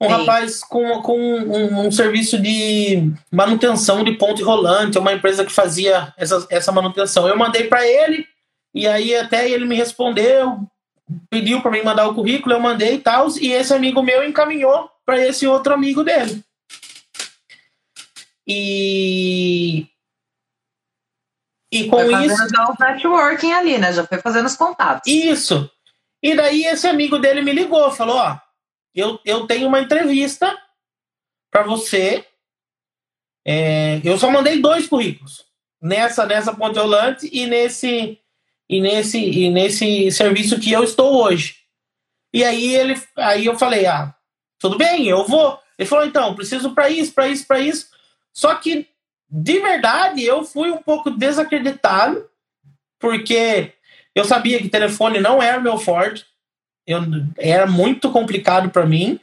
um 0.00 0.08
Sim. 0.08 0.12
rapaz 0.12 0.60
com, 0.62 1.02
com 1.02 1.18
um, 1.18 1.86
um, 1.86 1.90
serviço 1.90 2.40
de 2.40 3.12
manutenção 3.30 4.02
de 4.02 4.12
ponte 4.12 4.42
rolante, 4.42 4.98
uma 4.98 5.12
empresa 5.12 5.44
que 5.44 5.52
fazia 5.52 6.12
essa, 6.16 6.46
essa 6.50 6.72
manutenção. 6.72 7.28
Eu 7.28 7.36
mandei 7.36 7.64
para 7.64 7.86
ele, 7.86 8.26
e 8.74 8.88
aí 8.88 9.14
até 9.14 9.48
ele 9.48 9.64
me 9.64 9.76
respondeu, 9.76 10.58
pediu 11.30 11.62
para 11.62 11.70
mim 11.70 11.82
mandar 11.82 12.08
o 12.08 12.14
currículo, 12.14 12.54
eu 12.54 12.60
mandei 12.60 12.94
e 12.94 12.98
tal, 12.98 13.28
e 13.38 13.52
esse 13.52 13.72
amigo 13.72 14.02
meu 14.02 14.24
encaminhou 14.24 14.90
para 15.06 15.18
esse 15.20 15.46
outro 15.46 15.72
amigo 15.72 16.02
dele. 16.02 16.42
E. 18.46 19.86
E 21.70 21.88
com 21.88 21.98
foi 21.98 22.26
isso. 22.26 22.48
Já 22.48 22.66
o 22.66 22.76
networking 22.78 23.52
ali, 23.52 23.78
né? 23.78 23.92
Já 23.92 24.06
foi 24.06 24.18
fazendo 24.18 24.46
os 24.46 24.56
contatos. 24.56 25.10
Isso. 25.10 25.70
E 26.22 26.34
daí 26.34 26.64
esse 26.64 26.86
amigo 26.86 27.18
dele 27.18 27.42
me 27.42 27.52
ligou, 27.52 27.90
falou: 27.90 28.16
Ó, 28.16 28.38
eu, 28.94 29.20
eu 29.24 29.46
tenho 29.46 29.68
uma 29.68 29.80
entrevista 29.80 30.56
para 31.50 31.62
você. 31.62 32.26
É, 33.46 34.00
eu 34.04 34.16
só 34.16 34.30
mandei 34.30 34.60
dois 34.60 34.86
currículos 34.86 35.44
nessa 35.82 36.24
nessa 36.24 36.54
Ponte 36.54 36.78
Rolante 36.78 37.28
e 37.30 37.46
nesse 37.46 38.18
e 38.68 38.80
nesse 38.80 39.18
e 39.18 39.50
nesse 39.50 40.10
serviço 40.10 40.58
que 40.60 40.72
eu 40.72 40.82
estou 40.84 41.22
hoje. 41.22 41.56
E 42.32 42.42
aí 42.44 42.74
ele 42.74 43.00
aí 43.16 43.46
eu 43.46 43.58
falei: 43.58 43.86
"Ah, 43.86 44.14
tudo 44.58 44.76
bem, 44.78 45.06
eu 45.08 45.24
vou". 45.26 45.58
Ele 45.78 45.88
falou: 45.88 46.06
"Então, 46.06 46.34
preciso 46.34 46.74
para 46.74 46.88
isso, 46.90 47.12
para 47.12 47.28
isso, 47.28 47.46
para 47.46 47.60
isso". 47.60 47.88
Só 48.32 48.54
que 48.54 48.88
de 49.28 49.60
verdade 49.60 50.24
eu 50.24 50.44
fui 50.44 50.70
um 50.70 50.82
pouco 50.82 51.10
desacreditado 51.10 52.28
porque 52.98 53.72
eu 54.14 54.24
sabia 54.24 54.58
que 54.58 54.68
telefone 54.68 55.20
não 55.20 55.42
era 55.42 55.60
meu 55.60 55.76
forte 55.76 56.24
eu, 56.86 57.00
era 57.38 57.66
muito 57.66 58.10
complicado 58.10 58.70
para 58.70 58.86
mim 58.86 59.18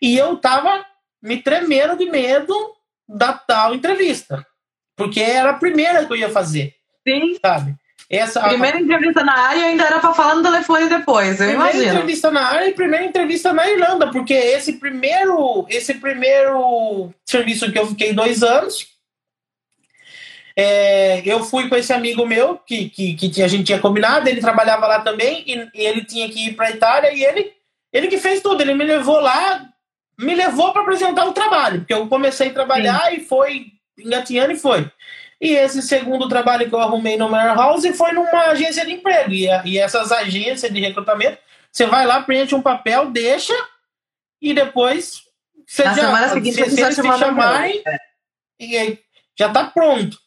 e 0.00 0.16
eu 0.16 0.36
tava 0.36 0.84
me 1.22 1.42
tremendo 1.42 1.96
de 1.96 2.06
medo 2.10 2.54
da 3.08 3.32
tal 3.32 3.74
entrevista, 3.74 4.46
porque 4.96 5.20
era 5.20 5.50
a 5.50 5.58
primeira 5.58 6.04
que 6.04 6.12
eu 6.12 6.16
ia 6.16 6.30
fazer. 6.30 6.74
Sim. 7.06 7.38
Sabe? 7.44 7.74
Essa, 8.10 8.40
primeira 8.40 8.78
a... 8.78 8.80
entrevista 8.80 9.22
na 9.22 9.38
área 9.38 9.64
ainda 9.64 9.84
era 9.84 9.98
para 9.98 10.14
falar 10.14 10.36
no 10.36 10.42
telefone 10.42 10.88
depois, 10.88 11.40
eu 11.40 11.48
primeira 11.48 11.54
imagino. 11.54 11.72
Primeira 11.72 11.94
entrevista 11.94 12.30
na 12.30 12.40
área 12.40 12.68
e 12.68 12.72
primeira 12.72 13.04
entrevista 13.04 13.52
na 13.52 13.68
Irlanda, 13.68 14.10
porque 14.10 14.32
esse 14.32 14.74
primeiro, 14.74 15.66
esse 15.68 15.94
primeiro 15.94 17.12
serviço 17.26 17.70
que 17.70 17.78
eu 17.78 17.86
fiquei 17.86 18.14
dois 18.14 18.42
anos, 18.42 18.88
é, 20.56 21.22
eu 21.24 21.44
fui 21.44 21.68
com 21.68 21.76
esse 21.76 21.92
amigo 21.92 22.26
meu, 22.26 22.56
que, 22.56 22.88
que, 22.88 23.14
que, 23.14 23.42
a 23.42 23.46
gente 23.46 23.64
tinha 23.64 23.78
combinado, 23.78 24.26
ele 24.28 24.40
trabalhava 24.40 24.86
lá 24.86 25.00
também, 25.00 25.44
e, 25.46 25.68
e 25.74 25.86
ele 25.86 26.02
tinha 26.02 26.28
que 26.30 26.48
ir 26.48 26.56
para 26.56 26.70
Itália, 26.70 27.12
e 27.12 27.22
ele, 27.22 27.52
ele 27.92 28.08
que 28.08 28.16
fez 28.16 28.40
tudo, 28.40 28.62
ele 28.62 28.74
me 28.74 28.84
levou 28.84 29.20
lá, 29.20 29.68
me 30.18 30.34
levou 30.34 30.72
para 30.72 30.80
apresentar 30.80 31.26
o 31.26 31.32
trabalho, 31.32 31.80
porque 31.80 31.92
eu 31.92 32.08
comecei 32.08 32.48
a 32.48 32.54
trabalhar 32.54 33.10
Sim. 33.10 33.16
e 33.16 33.20
foi 33.20 33.66
engatinhando 33.98 34.52
e 34.52 34.58
foi. 34.58 34.90
E 35.40 35.52
esse 35.52 35.82
segundo 35.82 36.28
trabalho 36.28 36.68
que 36.68 36.74
eu 36.74 36.80
arrumei 36.80 37.16
no 37.16 37.30
House 37.30 37.86
foi 37.96 38.12
numa 38.12 38.46
agência 38.46 38.84
de 38.84 38.92
emprego. 38.92 39.32
E, 39.32 39.46
e 39.64 39.78
essas 39.78 40.10
agências 40.10 40.72
de 40.72 40.80
recrutamento, 40.80 41.38
você 41.70 41.86
vai 41.86 42.06
lá, 42.06 42.22
preenche 42.22 42.54
um 42.54 42.62
papel, 42.62 43.10
deixa, 43.10 43.54
e 44.42 44.52
depois 44.52 45.22
você 45.66 45.84
Na 45.84 45.94
já, 45.94 46.02
semana 46.02 46.28
seguinte, 46.30 46.54
se, 46.54 46.70
se 46.70 46.80
eles 46.80 46.96
te 46.96 47.02
chamarem, 47.02 47.82
é. 47.86 47.98
e 48.58 48.98
já 49.38 49.48
está 49.48 49.64
pronto. 49.64 50.18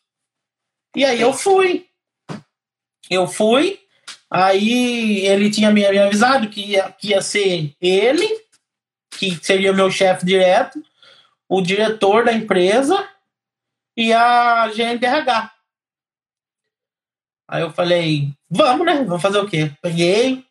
E 0.95 1.03
aí 1.03 1.19
eu 1.19 1.33
fui. 1.33 1.87
Eu 3.09 3.27
fui. 3.27 3.79
Aí 4.29 5.25
ele 5.25 5.49
tinha 5.49 5.71
me, 5.71 5.85
avisado 5.85 6.47
que 6.47 6.61
ia, 6.61 6.91
que 6.91 7.09
ia 7.09 7.21
ser 7.21 7.75
ele, 7.81 8.27
que 9.17 9.37
seria 9.43 9.71
o 9.71 9.75
meu 9.75 9.91
chefe 9.91 10.25
direto, 10.25 10.81
o 11.49 11.61
diretor 11.61 12.23
da 12.23 12.31
empresa 12.31 13.09
e 14.01 14.13
a 14.13 14.69
RH. 14.75 15.51
Aí 17.47 17.61
eu 17.61 17.71
falei, 17.71 18.29
vamos, 18.49 18.85
né? 18.85 19.03
Vamos 19.03 19.21
fazer 19.21 19.37
o 19.39 19.47
quê? 19.47 19.71
Peguei, 19.81 20.43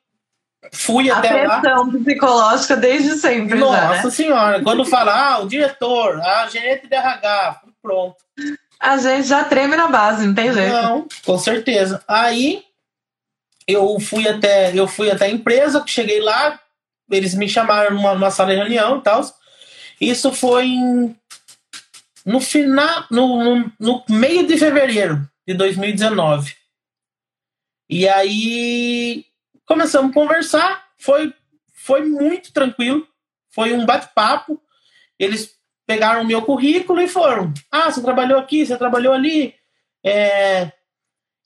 fui 0.72 1.10
a 1.10 1.18
até 1.18 1.46
lá. 1.46 1.56
A 1.56 1.60
pressão 1.60 1.90
psicológica 1.90 2.76
desde 2.76 3.14
sempre. 3.14 3.58
Nossa 3.58 3.94
já, 3.96 4.02
né? 4.04 4.10
senhora, 4.10 4.62
quando 4.62 4.84
fala, 4.84 5.34
ah, 5.34 5.38
o 5.40 5.48
diretor, 5.48 6.20
a 6.20 6.46
gerente 6.48 6.86
de 6.86 6.94
RH, 6.94 7.62
pronto. 7.82 8.16
A 8.78 8.96
gente 8.96 9.28
já 9.28 9.44
treme 9.44 9.76
na 9.76 9.88
base, 9.88 10.26
não 10.26 10.34
tem 10.34 10.52
jeito. 10.52 10.72
Não, 10.72 11.08
com 11.24 11.38
certeza. 11.38 12.02
Aí 12.06 12.62
eu 13.66 13.98
fui 13.98 14.28
até 14.28 14.72
eu 14.74 14.86
fui 14.86 15.10
até 15.10 15.26
a 15.26 15.30
empresa, 15.30 15.82
cheguei 15.86 16.20
lá, 16.20 16.58
eles 17.10 17.34
me 17.34 17.48
chamaram 17.48 17.94
numa, 17.94 18.14
numa 18.14 18.30
sala 18.30 18.50
de 18.50 18.56
reunião 18.56 18.98
e 18.98 19.02
tal. 19.02 19.22
Isso 20.00 20.32
foi 20.32 20.66
em, 20.66 21.16
no 22.30 22.40
final, 22.40 23.06
no, 23.10 23.72
no, 23.78 24.04
meio 24.08 24.46
de 24.46 24.56
fevereiro 24.56 25.28
de 25.46 25.52
2019. 25.54 26.54
E 27.88 28.08
aí 28.08 29.26
começamos 29.66 30.12
a 30.12 30.14
conversar, 30.14 30.84
foi, 30.96 31.34
foi 31.74 32.04
muito 32.04 32.52
tranquilo, 32.52 33.04
foi 33.50 33.72
um 33.72 33.84
bate-papo. 33.84 34.62
Eles 35.18 35.56
pegaram 35.84 36.22
o 36.22 36.26
meu 36.26 36.42
currículo 36.42 37.00
e 37.02 37.08
foram. 37.08 37.52
Ah, 37.68 37.90
você 37.90 38.00
trabalhou 38.00 38.38
aqui, 38.38 38.64
você 38.64 38.76
trabalhou 38.76 39.12
ali. 39.12 39.52
É, 40.06 40.70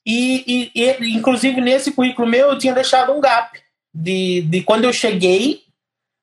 e, 0.05 0.71
e, 0.75 0.83
e, 0.83 1.15
inclusive, 1.15 1.59
nesse 1.61 1.93
currículo 1.93 2.27
meu, 2.27 2.51
eu 2.51 2.59
tinha 2.59 2.75
deixado 2.75 3.11
um 3.11 3.19
gap 3.19 3.59
de, 3.91 4.43
de 4.43 4.61
quando 4.61 4.83
eu 4.83 4.93
cheguei, 4.93 5.63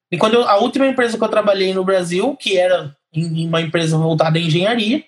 e 0.08 0.16
quando 0.16 0.34
eu, 0.34 0.48
a 0.48 0.56
última 0.58 0.86
empresa 0.86 1.18
que 1.18 1.24
eu 1.24 1.28
trabalhei 1.28 1.74
no 1.74 1.84
Brasil, 1.84 2.36
que 2.36 2.56
era 2.56 2.96
em, 3.12 3.46
uma 3.46 3.60
empresa 3.60 3.96
voltada 3.96 4.38
à 4.38 4.40
engenharia, 4.40 5.04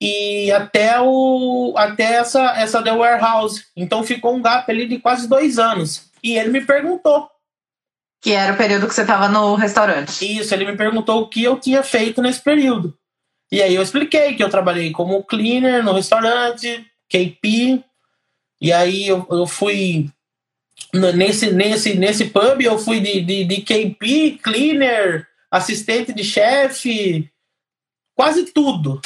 e 0.00 0.52
até, 0.52 1.00
o, 1.00 1.74
até 1.76 2.16
essa, 2.16 2.52
essa 2.58 2.82
The 2.82 2.92
Warehouse. 2.92 3.64
Então 3.74 4.04
ficou 4.04 4.34
um 4.34 4.42
gap 4.42 4.70
ali 4.70 4.86
de 4.86 4.98
quase 4.98 5.26
dois 5.26 5.58
anos. 5.58 6.10
E 6.22 6.36
ele 6.36 6.50
me 6.50 6.60
perguntou 6.60 7.30
que 8.20 8.32
era 8.32 8.52
o 8.52 8.56
período 8.56 8.88
que 8.88 8.94
você 8.94 9.02
estava 9.02 9.28
no 9.28 9.54
restaurante. 9.54 10.38
Isso, 10.38 10.52
ele 10.52 10.66
me 10.66 10.76
perguntou 10.76 11.22
o 11.22 11.28
que 11.28 11.42
eu 11.42 11.58
tinha 11.58 11.82
feito 11.82 12.20
nesse 12.20 12.42
período. 12.42 12.96
E 13.50 13.62
aí 13.62 13.74
eu 13.74 13.82
expliquei 13.82 14.34
que 14.34 14.42
eu 14.42 14.50
trabalhei 14.50 14.90
como 14.90 15.22
cleaner 15.22 15.82
no 15.82 15.92
restaurante, 15.92 16.84
KP. 17.08 17.82
E 18.60 18.72
aí 18.72 19.06
eu, 19.06 19.26
eu 19.30 19.46
fui 19.46 20.10
nesse, 20.92 21.52
nesse, 21.52 21.94
nesse 21.94 22.26
pub, 22.26 22.60
eu 22.60 22.78
fui 22.78 23.00
de, 23.00 23.20
de, 23.20 23.44
de 23.44 23.60
KP, 23.62 24.40
cleaner, 24.42 25.26
assistente 25.56 26.12
de 26.12 26.22
chefe, 26.22 27.30
quase 28.14 28.46
tudo. 28.52 29.00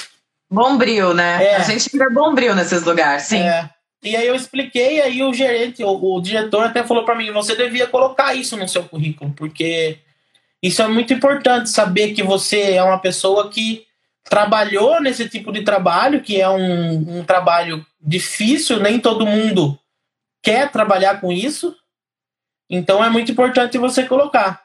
Bombril, 0.51 1.15
né? 1.15 1.45
É. 1.45 1.57
A 1.57 1.61
gente 1.61 1.91
vira 1.91 2.11
bombril 2.11 2.55
nesses 2.55 2.83
lugares, 2.83 3.25
sim. 3.25 3.39
É. 3.39 3.71
E 4.03 4.17
aí 4.17 4.27
eu 4.27 4.35
expliquei, 4.35 5.01
aí 5.01 5.23
o 5.23 5.33
gerente, 5.33 5.85
o, 5.85 6.17
o 6.17 6.21
diretor 6.21 6.65
até 6.65 6.83
falou 6.83 7.05
para 7.05 7.15
mim, 7.15 7.31
você 7.33 7.55
devia 7.55 7.87
colocar 7.87 8.35
isso 8.35 8.57
no 8.57 8.67
seu 8.67 8.83
currículo, 8.85 9.33
porque 9.35 9.99
isso 10.63 10.81
é 10.83 10.89
muito 10.89 11.13
importante, 11.13 11.69
saber 11.69 12.13
que 12.13 12.23
você 12.23 12.73
é 12.73 12.83
uma 12.83 12.99
pessoa 12.99 13.51
que 13.51 13.87
trabalhou 14.25 15.01
nesse 15.01 15.29
tipo 15.29 15.53
de 15.53 15.63
trabalho, 15.63 16.23
que 16.23 16.41
é 16.41 16.49
um, 16.49 17.19
um 17.19 17.25
trabalho 17.25 17.85
difícil, 18.01 18.81
nem 18.81 18.99
todo 18.99 19.27
mundo 19.27 19.79
quer 20.43 20.71
trabalhar 20.71 21.21
com 21.21 21.31
isso. 21.31 21.77
Então 22.69 23.05
é 23.05 23.11
muito 23.11 23.33
importante 23.33 23.77
você 23.77 24.05
colocar. 24.07 24.63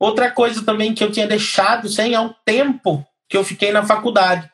Outra 0.00 0.30
coisa 0.30 0.64
também 0.64 0.94
que 0.94 1.04
eu 1.04 1.12
tinha 1.12 1.26
deixado 1.26 1.86
sem 1.86 2.14
é 2.14 2.20
o 2.20 2.34
tempo 2.42 3.06
que 3.28 3.36
eu 3.36 3.44
fiquei 3.44 3.70
na 3.70 3.84
faculdade. 3.86 4.50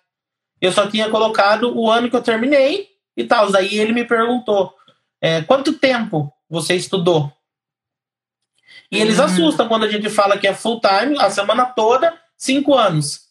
Eu 0.60 0.72
só 0.72 0.88
tinha 0.88 1.08
colocado 1.08 1.72
o 1.78 1.88
ano 1.88 2.10
que 2.10 2.16
eu 2.16 2.22
terminei 2.22 2.88
e 3.16 3.22
tal. 3.22 3.52
Daí 3.52 3.78
ele 3.78 3.92
me 3.92 4.04
perguntou: 4.04 4.74
é, 5.20 5.42
quanto 5.42 5.74
tempo 5.74 6.32
você 6.50 6.74
estudou? 6.74 7.32
E 8.90 9.00
eles 9.00 9.18
uhum. 9.18 9.24
assustam 9.24 9.68
quando 9.68 9.84
a 9.84 9.90
gente 9.90 10.10
fala 10.10 10.36
que 10.36 10.48
é 10.48 10.54
full 10.54 10.80
time, 10.80 11.16
a 11.18 11.30
semana 11.30 11.64
toda, 11.64 12.12
cinco 12.36 12.74
anos. 12.74 13.26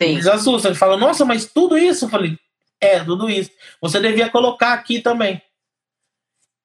Sim. 0.00 0.08
Eles 0.08 0.26
assustam, 0.26 0.70
eles 0.70 0.78
falam, 0.78 0.98
nossa, 0.98 1.24
mas 1.24 1.46
tudo 1.46 1.78
isso? 1.78 2.04
Eu 2.04 2.08
falei, 2.08 2.38
é, 2.80 3.02
tudo 3.02 3.30
isso. 3.30 3.50
Você 3.80 4.00
devia 4.00 4.28
colocar 4.28 4.72
aqui 4.72 5.00
também. 5.00 5.40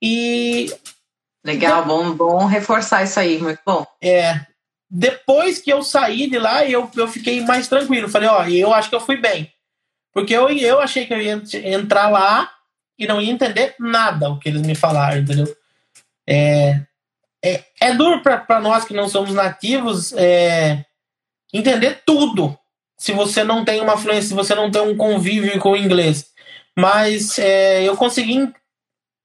E. 0.01 0.74
Legal, 1.43 1.86
bom, 1.86 2.12
bom 2.13 2.46
reforçar 2.46 3.03
isso 3.03 3.19
aí, 3.19 3.39
muito 3.39 3.62
bom. 3.65 3.86
É. 4.01 4.46
Depois 4.89 5.60
que 5.60 5.72
eu 5.72 5.84
saí 5.84 6.29
de 6.29 6.39
lá, 6.39 6.65
eu, 6.65 6.89
eu 6.96 7.08
fiquei 7.08 7.41
mais 7.41 7.67
tranquilo. 7.67 8.10
Falei, 8.10 8.27
ó, 8.27 8.46
eu 8.46 8.74
acho 8.74 8.89
que 8.89 8.96
eu 8.96 9.01
fui 9.01 9.17
bem. 9.17 9.51
Porque 10.12 10.34
eu, 10.34 10.50
eu 10.50 10.79
achei 10.79 11.05
que 11.05 11.13
eu 11.13 11.22
ia 11.22 11.41
entrar 11.65 12.10
lá 12.10 12.51
e 12.98 13.05
não 13.05 13.22
ia 13.22 13.31
entender 13.31 13.75
nada 13.79 14.29
o 14.29 14.39
que 14.39 14.50
eles 14.50 14.62
me 14.63 14.74
falaram, 14.74 15.19
entendeu? 15.19 15.48
É, 16.27 16.81
é, 17.43 17.63
é 17.79 17.93
duro 17.93 18.22
para 18.22 18.60
nós 18.60 18.84
que 18.84 18.93
não 18.93 19.08
somos 19.08 19.34
nativos 19.34 20.12
é, 20.13 20.84
entender 21.53 22.01
tudo 22.05 22.58
se 22.98 23.13
você 23.13 23.43
não 23.43 23.63
tem 23.63 23.79
uma 23.79 23.98
fluência, 23.98 24.29
se 24.29 24.34
você 24.34 24.53
não 24.53 24.69
tem 24.69 24.81
um 24.81 24.98
convívio 24.98 25.58
com 25.60 25.72
o 25.72 25.77
inglês. 25.77 26.31
Mas 26.77 27.39
é, 27.39 27.84
eu 27.84 27.96
consegui 27.96 28.51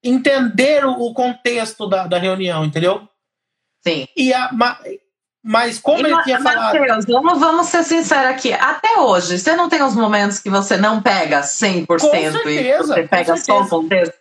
entender 0.02 0.84
o, 0.84 1.12
contexto 1.12 1.88
da, 1.88 2.06
da 2.06 2.18
reunião, 2.18 2.64
entendeu? 2.64 3.08
Sim. 3.82 4.06
E 4.16 4.32
a, 4.32 4.50
mas 5.44 5.78
como 5.78 6.06
e, 6.06 6.10
ele 6.10 6.22
tinha 6.22 6.40
falado. 6.40 6.78
Mateus, 6.78 7.04
vamos, 7.04 7.38
vamos 7.38 7.66
ser 7.66 7.84
sinceros 7.84 8.30
aqui. 8.30 8.50
Até 8.54 8.98
hoje, 8.98 9.38
você 9.38 9.54
não 9.54 9.68
tem 9.68 9.82
os 9.82 9.94
momentos 9.94 10.38
que 10.38 10.48
você 10.48 10.78
não 10.78 11.02
pega 11.02 11.42
100% 11.42 11.86
com 11.86 11.98
certeza, 11.98 12.48
e 12.48 12.78
você 12.78 13.02
pega 13.02 13.36
só 13.36 13.60
o 13.60 13.68
contexto? 13.68 14.14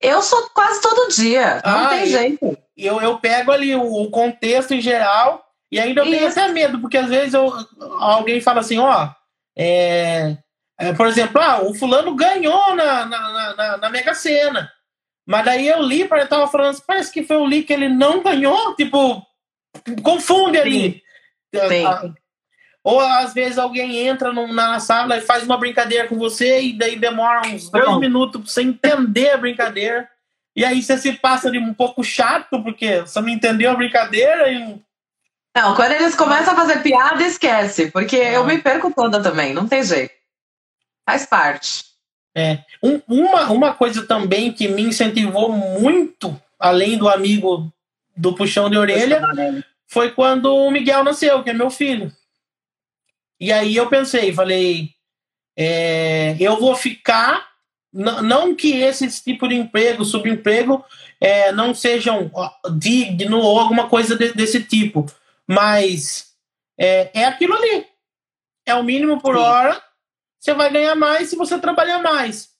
Eu 0.00 0.22
sou 0.22 0.48
quase 0.54 0.80
todo 0.80 1.12
dia, 1.12 1.60
não 1.66 1.86
ah, 1.86 1.88
tem 1.88 2.06
jeito. 2.06 2.56
Eu, 2.76 3.00
eu 3.00 3.18
pego 3.18 3.50
ali 3.50 3.74
o, 3.74 3.82
o 3.82 4.08
contexto 4.08 4.72
em 4.72 4.80
geral 4.80 5.44
e 5.72 5.80
ainda 5.80 6.02
eu 6.02 6.04
tenho 6.04 6.28
até 6.28 6.46
medo, 6.46 6.78
porque 6.78 6.96
às 6.96 7.08
vezes 7.08 7.34
eu, 7.34 7.52
alguém 7.98 8.40
fala 8.40 8.60
assim, 8.60 8.78
ó, 8.78 9.08
é, 9.56 10.36
é, 10.78 10.92
por 10.92 11.08
exemplo, 11.08 11.40
ah, 11.42 11.60
o 11.62 11.74
fulano 11.74 12.14
ganhou 12.14 12.76
na, 12.76 13.04
na, 13.04 13.54
na, 13.54 13.76
na 13.78 13.90
Mega 13.90 14.14
Sena. 14.14 14.70
Mas 15.26 15.44
daí 15.44 15.66
eu 15.66 15.82
li, 15.82 16.06
para 16.06 16.24
tava 16.26 16.46
falando, 16.46 16.80
parece 16.86 17.12
que 17.12 17.24
foi 17.24 17.36
o 17.36 17.46
li 17.46 17.64
que 17.64 17.72
ele 17.72 17.88
não 17.88 18.22
ganhou, 18.22 18.76
tipo, 18.76 19.20
confunde 20.02 20.58
ali. 20.58 21.02
Sim. 21.54 21.86
Ah, 21.86 22.12
ou 22.84 23.00
às 23.00 23.34
vezes 23.34 23.58
alguém 23.58 24.06
entra 24.06 24.32
na 24.32 24.80
sala 24.80 25.18
e 25.18 25.20
faz 25.20 25.44
uma 25.44 25.58
brincadeira 25.58 26.08
com 26.08 26.16
você 26.16 26.62
e 26.62 26.72
daí 26.72 26.96
demora 26.96 27.46
uns 27.46 27.68
dois 27.70 27.98
minutos 27.98 28.40
pra 28.40 28.50
você 28.50 28.62
entender 28.62 29.30
a 29.30 29.36
brincadeira. 29.36 30.08
E 30.56 30.64
aí 30.64 30.82
você 30.82 30.96
se 30.96 31.12
passa 31.12 31.50
de 31.50 31.58
um 31.58 31.74
pouco 31.74 32.02
chato, 32.02 32.62
porque 32.62 33.02
você 33.02 33.20
não 33.20 33.28
entendeu 33.28 33.70
a 33.70 33.76
brincadeira 33.76 34.50
e. 34.50 34.80
Não, 35.54 35.74
quando 35.74 35.92
eles 35.92 36.14
começam 36.14 36.52
a 36.52 36.56
fazer 36.56 36.82
piada, 36.82 37.22
esquece, 37.22 37.90
porque 37.90 38.16
ah. 38.16 38.32
eu 38.32 38.46
me 38.46 38.58
perco 38.58 38.92
toda 38.92 39.22
também, 39.22 39.52
não 39.52 39.68
tem 39.68 39.82
jeito. 39.82 40.14
Faz 41.08 41.26
parte. 41.26 41.84
É. 42.34 42.60
Um, 42.82 43.00
uma, 43.08 43.50
uma 43.50 43.74
coisa 43.74 44.06
também 44.06 44.52
que 44.52 44.66
me 44.66 44.82
incentivou 44.82 45.52
muito, 45.52 46.40
além 46.58 46.96
do 46.96 47.08
amigo 47.08 47.72
do 48.18 48.34
puxão 48.34 48.68
de 48.68 48.76
orelha 48.76 49.22
foi 49.86 50.10
quando 50.10 50.54
o 50.54 50.70
Miguel 50.70 51.02
nasceu, 51.02 51.42
que 51.42 51.50
é 51.50 51.54
meu 51.54 51.70
filho. 51.70 52.12
E 53.40 53.52
aí 53.52 53.76
eu 53.76 53.88
pensei, 53.88 54.32
falei, 54.32 54.90
é, 55.56 56.36
eu 56.40 56.58
vou 56.58 56.74
ficar, 56.74 57.48
não 57.92 58.54
que 58.54 58.72
esse 58.76 59.08
tipo 59.22 59.48
de 59.48 59.54
emprego, 59.54 60.04
subemprego, 60.04 60.84
é, 61.20 61.52
não 61.52 61.74
sejam 61.74 62.30
digno 62.76 63.38
ou 63.38 63.58
alguma 63.58 63.88
coisa 63.88 64.16
de, 64.16 64.32
desse 64.32 64.62
tipo, 64.62 65.06
mas 65.46 66.34
é, 66.76 67.10
é 67.20 67.24
aquilo 67.24 67.54
ali. 67.54 67.86
É 68.66 68.74
o 68.74 68.82
mínimo 68.82 69.20
por 69.20 69.36
Sim. 69.36 69.40
hora, 69.40 69.82
você 70.38 70.52
vai 70.52 70.70
ganhar 70.70 70.94
mais 70.94 71.30
se 71.30 71.36
você 71.36 71.58
trabalhar 71.58 72.00
mais. 72.00 72.50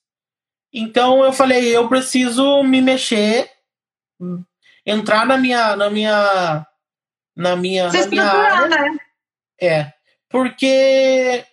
Então 0.72 1.24
eu 1.24 1.32
falei, 1.32 1.76
eu 1.76 1.88
preciso 1.88 2.62
me 2.62 2.80
mexer, 2.80 3.50
entrar 4.88 5.26
na 5.26 5.36
minha 5.36 5.76
na 5.76 5.90
minha 5.90 6.66
na 7.36 7.54
minha, 7.54 7.90
Se 7.90 8.00
na 8.00 8.06
minha 8.06 8.24
área. 8.24 8.68
Né? 8.68 8.98
É. 9.60 9.92
Porque 10.28 11.44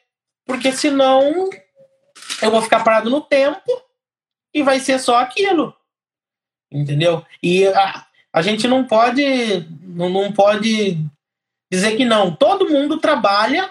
porque 0.45 0.71
senão 0.71 1.49
eu 2.41 2.51
vou 2.51 2.61
ficar 2.61 2.83
parado 2.83 3.09
no 3.09 3.21
tempo 3.21 3.69
e 4.53 4.63
vai 4.63 4.79
ser 4.79 4.99
só 4.99 5.19
aquilo. 5.19 5.75
Entendeu? 6.71 7.25
E 7.43 7.67
a, 7.67 8.05
a 8.31 8.41
gente 8.41 8.67
não 8.67 8.85
pode 8.85 9.67
não, 9.81 10.09
não 10.09 10.31
pode 10.31 10.97
dizer 11.71 11.97
que 11.97 12.05
não. 12.05 12.33
Todo 12.33 12.69
mundo 12.69 12.99
trabalha 12.99 13.69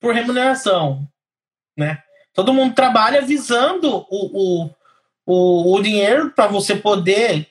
por 0.00 0.14
remuneração, 0.14 1.06
né? 1.76 2.02
Todo 2.32 2.54
mundo 2.54 2.74
trabalha 2.74 3.20
visando 3.20 4.06
o, 4.08 4.64
o, 4.64 4.70
o, 5.26 5.74
o 5.74 5.82
dinheiro 5.82 6.30
para 6.30 6.46
você 6.46 6.76
poder 6.76 7.50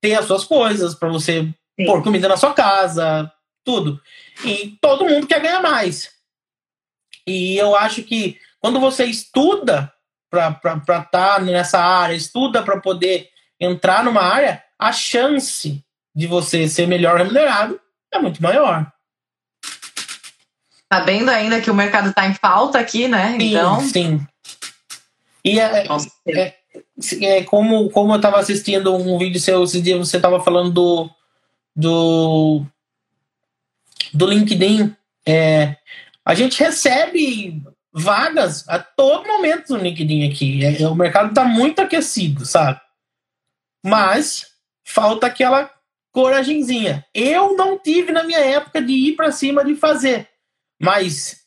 ter 0.00 0.14
as 0.14 0.26
suas 0.26 0.44
coisas, 0.44 0.94
para 0.94 1.08
você 1.08 1.42
Sim. 1.78 1.86
pôr 1.86 2.02
comida 2.02 2.28
na 2.28 2.36
sua 2.36 2.52
casa, 2.54 3.30
tudo. 3.64 4.00
E 4.44 4.78
todo 4.80 5.04
mundo 5.04 5.26
quer 5.26 5.40
ganhar 5.40 5.60
mais. 5.60 6.10
E 7.26 7.56
eu 7.56 7.76
acho 7.76 8.02
que 8.02 8.38
quando 8.58 8.80
você 8.80 9.04
estuda 9.04 9.92
para 10.30 10.58
estar 10.76 11.04
tá 11.04 11.38
nessa 11.40 11.78
área, 11.78 12.14
estuda 12.14 12.62
para 12.62 12.80
poder 12.80 13.28
entrar 13.58 14.04
numa 14.04 14.22
área, 14.22 14.62
a 14.78 14.92
chance 14.92 15.84
de 16.14 16.26
você 16.26 16.68
ser 16.68 16.86
melhor 16.86 17.18
remunerado 17.18 17.80
é 18.12 18.18
muito 18.18 18.42
maior. 18.42 18.90
Sabendo 20.92 21.30
ainda 21.30 21.60
que 21.60 21.70
o 21.70 21.74
mercado 21.74 22.10
está 22.10 22.26
em 22.26 22.34
falta 22.34 22.78
aqui, 22.78 23.06
né? 23.06 23.36
Sim, 23.38 23.50
então. 23.50 23.80
Sim. 23.80 24.26
E 25.44 25.60
é, 25.60 25.86
é, 26.26 26.59
é, 27.22 27.42
como, 27.44 27.90
como 27.90 28.12
eu 28.12 28.16
estava 28.16 28.38
assistindo 28.38 28.94
um 28.94 29.18
vídeo 29.18 29.40
seu 29.40 29.64
esse 29.64 29.80
dia, 29.80 29.98
você 29.98 30.16
estava 30.16 30.42
falando 30.42 30.70
do, 30.70 31.10
do, 31.74 32.64
do 34.12 34.26
LinkedIn. 34.26 34.94
É, 35.26 35.76
a 36.24 36.34
gente 36.34 36.58
recebe 36.62 37.62
vagas 37.92 38.68
a 38.68 38.78
todo 38.78 39.26
momento 39.26 39.74
no 39.74 39.82
LinkedIn 39.82 40.30
aqui. 40.30 40.64
É, 40.64 40.86
o 40.88 40.94
mercado 40.94 41.30
está 41.30 41.44
muito 41.44 41.80
aquecido, 41.80 42.44
sabe? 42.46 42.80
Mas 43.84 44.46
falta 44.84 45.26
aquela 45.26 45.70
coragenzinha. 46.12 47.04
Eu 47.14 47.56
não 47.56 47.78
tive 47.78 48.12
na 48.12 48.24
minha 48.24 48.40
época 48.40 48.82
de 48.82 48.92
ir 48.92 49.16
para 49.16 49.32
cima 49.32 49.64
de 49.64 49.74
fazer, 49.74 50.28
mas 50.80 51.44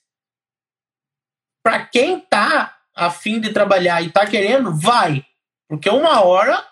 para 1.61 1.85
quem 1.85 2.19
tá 2.19 2.77
a 2.95 3.09
fim 3.09 3.39
de 3.39 3.51
trabalhar 3.51 4.01
e 4.01 4.11
tá 4.11 4.25
querendo, 4.25 4.75
vai. 4.75 5.25
Porque 5.73 5.89
uma 5.89 6.23
hora 6.23 6.63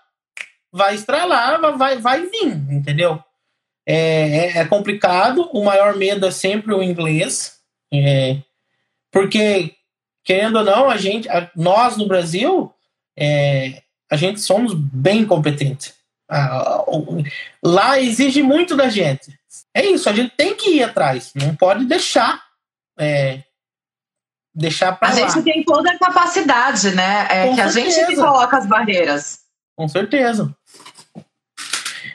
vai 0.71 0.93
estralar, 0.93 1.59
vai, 1.75 1.97
vai 1.97 2.21
vir, 2.27 2.53
entendeu? 2.69 3.19
É, 3.83 3.95
é, 3.95 4.57
é 4.59 4.65
complicado, 4.65 5.49
o 5.51 5.63
maior 5.63 5.95
medo 5.95 6.23
é 6.27 6.29
sempre 6.29 6.71
o 6.71 6.83
inglês, 6.83 7.57
é, 7.91 8.37
porque, 9.11 9.73
querendo 10.23 10.59
ou 10.59 10.63
não, 10.63 10.87
a 10.87 10.97
gente, 10.97 11.27
a, 11.29 11.49
nós 11.55 11.97
no 11.97 12.07
Brasil, 12.07 12.71
é, 13.17 13.81
a 14.07 14.15
gente 14.15 14.39
somos 14.39 14.75
bem 14.75 15.25
competentes. 15.25 15.95
lá 17.63 17.99
exige 17.99 18.43
muito 18.43 18.77
da 18.77 18.87
gente. 18.87 19.35
É 19.73 19.83
isso, 19.83 20.07
a 20.07 20.13
gente 20.13 20.35
tem 20.37 20.55
que 20.55 20.75
ir 20.75 20.83
atrás, 20.83 21.31
não 21.33 21.55
pode 21.55 21.85
deixar 21.85 22.39
é, 22.99 23.41
deixar 24.53 24.97
para 24.97 25.09
A 25.09 25.11
lá. 25.13 25.29
gente 25.29 25.43
tem 25.43 25.63
toda 25.63 25.91
a 25.91 25.97
capacidade, 25.97 26.91
né? 26.91 27.27
É 27.29 27.47
Com 27.47 27.55
que 27.55 27.61
certeza. 27.61 27.79
a 27.79 27.81
gente 27.81 28.05
que 28.07 28.15
coloca 28.15 28.57
as 28.57 28.65
barreiras. 28.67 29.39
Com 29.75 29.87
certeza. 29.87 30.53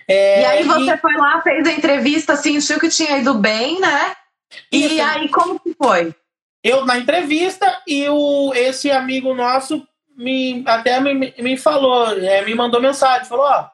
É, 0.08 0.42
e 0.42 0.44
aí 0.44 0.64
você 0.64 0.92
e... 0.92 0.96
foi 0.98 1.14
lá, 1.16 1.42
fez 1.42 1.66
a 1.66 1.72
entrevista, 1.72 2.36
sentiu 2.36 2.78
que 2.78 2.88
tinha 2.88 3.18
ido 3.18 3.34
bem, 3.34 3.80
né? 3.80 4.14
E 4.70 4.86
Isso. 4.86 5.02
aí 5.02 5.28
como 5.28 5.58
que 5.58 5.74
foi? 5.74 6.14
Eu 6.62 6.84
na 6.84 6.98
entrevista 6.98 7.82
e 7.86 8.08
o, 8.08 8.52
esse 8.54 8.90
amigo 8.90 9.34
nosso 9.34 9.86
me, 10.16 10.64
até 10.66 11.00
me, 11.00 11.34
me 11.38 11.56
falou, 11.56 12.08
é, 12.18 12.44
me 12.44 12.54
mandou 12.54 12.80
mensagem, 12.80 13.26
falou, 13.26 13.46
ó, 13.46 13.68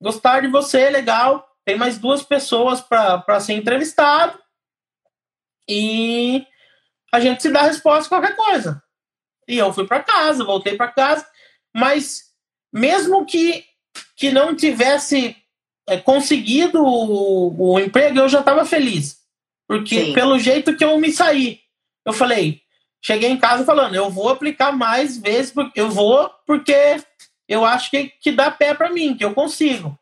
gostar 0.00 0.40
de 0.40 0.48
você, 0.48 0.90
legal, 0.90 1.46
tem 1.64 1.76
mais 1.76 1.98
duas 1.98 2.22
pessoas 2.22 2.80
para 2.80 3.40
ser 3.40 3.54
entrevistado 3.54 4.38
e 5.68 6.46
a 7.12 7.20
gente 7.20 7.42
se 7.42 7.50
dá 7.50 7.62
resposta 7.62 8.06
a 8.06 8.20
qualquer 8.20 8.36
coisa. 8.36 8.82
E 9.48 9.58
eu 9.58 9.72
fui 9.72 9.86
para 9.86 10.02
casa, 10.02 10.44
voltei 10.44 10.76
para 10.76 10.88
casa, 10.88 11.26
mas 11.74 12.24
mesmo 12.72 13.24
que, 13.24 13.64
que 14.16 14.30
não 14.30 14.54
tivesse 14.54 15.36
é, 15.88 15.96
conseguido 15.98 16.82
o, 16.84 17.72
o, 17.74 17.80
emprego, 17.80 18.18
eu 18.18 18.28
já 18.28 18.40
estava 18.40 18.64
feliz. 18.64 19.18
Porque 19.68 20.06
Sim. 20.06 20.12
pelo 20.12 20.38
jeito 20.38 20.76
que 20.76 20.84
eu 20.84 20.98
me 20.98 21.12
saí, 21.12 21.60
eu 22.04 22.12
falei, 22.12 22.60
cheguei 23.02 23.30
em 23.30 23.38
casa 23.38 23.64
falando, 23.64 23.94
eu 23.94 24.10
vou 24.10 24.28
aplicar 24.28 24.72
mais 24.72 25.16
vezes, 25.16 25.54
eu 25.74 25.90
vou 25.90 26.30
porque 26.46 27.02
eu 27.48 27.64
acho 27.64 27.90
que, 27.90 28.08
que 28.20 28.32
dá 28.32 28.50
pé 28.50 28.74
para 28.74 28.90
mim, 28.90 29.16
que 29.16 29.24
eu 29.24 29.34
consigo. 29.34 29.98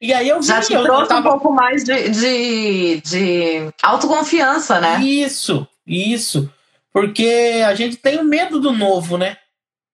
E 0.00 0.14
aí 0.14 0.28
eu 0.28 0.40
vi, 0.40 0.46
Já 0.46 0.60
te 0.60 0.72
eu, 0.72 0.82
trouxe 0.82 1.08
tava... 1.08 1.28
um 1.28 1.32
pouco 1.32 1.52
mais 1.52 1.84
de, 1.84 2.08
de, 2.08 3.00
de 3.02 3.72
autoconfiança, 3.82 4.80
né? 4.80 5.00
Isso, 5.02 5.66
isso. 5.86 6.50
Porque 6.92 7.62
a 7.66 7.74
gente 7.74 7.96
tem 7.96 8.24
medo 8.24 8.58
do 8.58 8.72
novo, 8.72 9.18
né? 9.18 9.36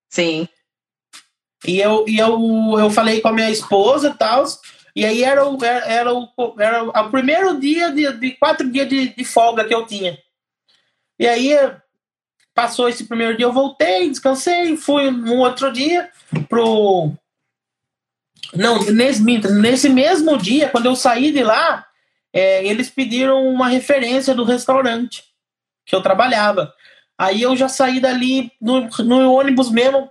Sim. 0.09 0.49
E 1.67 1.81
eu, 1.81 2.05
e 2.07 2.19
eu, 2.19 2.39
eu 2.79 2.91
falei 2.91 3.21
com 3.21 3.29
a 3.29 3.33
minha 3.33 3.51
esposa 3.51 4.11
e 4.11 4.15
tal. 4.15 4.45
E 4.95 5.05
aí 5.05 5.23
era 5.23 5.47
o, 5.47 5.63
era, 5.63 5.85
era, 5.87 6.15
o, 6.15 6.29
era 6.59 6.85
o 6.85 7.11
primeiro 7.11 7.59
dia 7.59 7.91
de, 7.91 8.11
de 8.13 8.31
quatro 8.33 8.71
dias 8.71 8.89
de, 8.89 9.09
de 9.09 9.25
folga 9.25 9.65
que 9.65 9.75
eu 9.75 9.85
tinha. 9.87 10.17
E 11.19 11.27
aí 11.27 11.51
passou 12.55 12.89
esse 12.89 13.05
primeiro 13.05 13.37
dia, 13.37 13.45
eu 13.45 13.53
voltei, 13.53 14.09
descansei, 14.09 14.77
fui 14.77 15.11
no 15.11 15.37
outro 15.37 15.71
dia 15.71 16.11
pro. 16.49 17.13
Não, 18.55 18.83
nesse, 18.85 19.23
nesse 19.23 19.89
mesmo 19.89 20.37
dia, 20.37 20.69
quando 20.69 20.87
eu 20.87 20.97
saí 20.97 21.33
de 21.33 21.43
lá, 21.43 21.87
é, 22.33 22.67
eles 22.67 22.91
pediram 22.91 23.47
uma 23.47 23.69
referência 23.69 24.35
do 24.35 24.45
restaurante 24.45 25.25
que 25.85 25.95
eu 25.95 26.03
trabalhava. 26.03 26.73
Aí 27.19 27.43
eu 27.43 27.57
já 27.57 27.69
saí 27.69 28.01
dali 28.01 28.53
no, 28.61 28.89
no 29.05 29.33
ônibus 29.33 29.71
mesmo, 29.71 30.11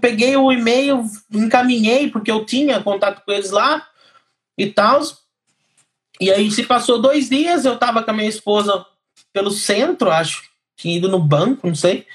peguei 0.00 0.36
o 0.36 0.52
e-mail, 0.52 1.04
encaminhei, 1.32 2.10
porque 2.10 2.30
eu 2.30 2.44
tinha 2.44 2.82
contato 2.82 3.22
com 3.24 3.32
eles 3.32 3.50
lá 3.50 3.86
e 4.58 4.66
tal. 4.66 5.00
E 6.20 6.30
aí 6.30 6.50
se 6.50 6.64
passou 6.64 7.00
dois 7.00 7.30
dias, 7.30 7.64
eu 7.64 7.78
tava 7.78 8.02
com 8.02 8.10
a 8.10 8.14
minha 8.14 8.28
esposa 8.28 8.84
pelo 9.32 9.50
centro, 9.50 10.10
acho, 10.10 10.42
tinha 10.76 10.96
ido 10.96 11.08
no 11.08 11.18
banco, 11.18 11.66
não 11.66 11.74
sei. 11.74 12.06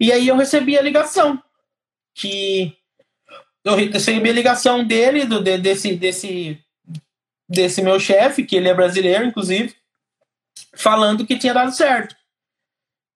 E 0.00 0.10
aí 0.10 0.28
eu 0.28 0.36
recebi 0.36 0.78
a 0.78 0.82
ligação. 0.82 1.42
Que 2.14 2.76
eu 3.64 3.76
recebi 3.76 4.28
a 4.28 4.32
ligação 4.32 4.84
dele, 4.84 5.24
do, 5.24 5.40
desse, 5.40 5.94
desse, 5.94 6.58
desse 7.48 7.82
meu 7.82 7.98
chefe, 8.00 8.44
que 8.44 8.56
ele 8.56 8.68
é 8.68 8.74
brasileiro, 8.74 9.24
inclusive, 9.24 9.74
falando 10.74 11.26
que 11.26 11.38
tinha 11.38 11.54
dado 11.54 11.72
certo. 11.72 12.14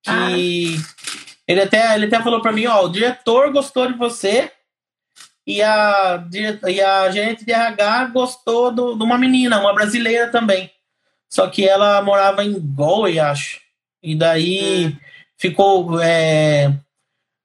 Que 0.03 0.09
ah. 0.09 0.31
ele, 1.47 1.61
até, 1.61 1.95
ele 1.95 2.05
até 2.05 2.21
falou 2.21 2.41
para 2.41 2.51
mim, 2.51 2.65
ó, 2.65 2.85
o 2.85 2.89
diretor 2.89 3.51
gostou 3.51 3.91
de 3.91 3.97
você 3.97 4.51
e 5.45 5.61
a, 5.61 6.25
e 6.67 6.81
a 6.81 7.09
gerente 7.11 7.45
de 7.45 7.51
RH 7.51 8.05
gostou 8.07 8.71
do, 8.71 8.95
de 8.95 9.03
uma 9.03 9.17
menina, 9.17 9.59
uma 9.59 9.73
brasileira 9.73 10.29
também. 10.29 10.71
Só 11.29 11.47
que 11.47 11.67
ela 11.67 12.01
morava 12.01 12.43
em 12.43 12.57
Galway, 12.75 13.19
acho. 13.19 13.59
E 14.01 14.15
daí 14.15 14.87
hum. 14.87 14.97
ficou. 15.37 16.01
É, 16.01 16.73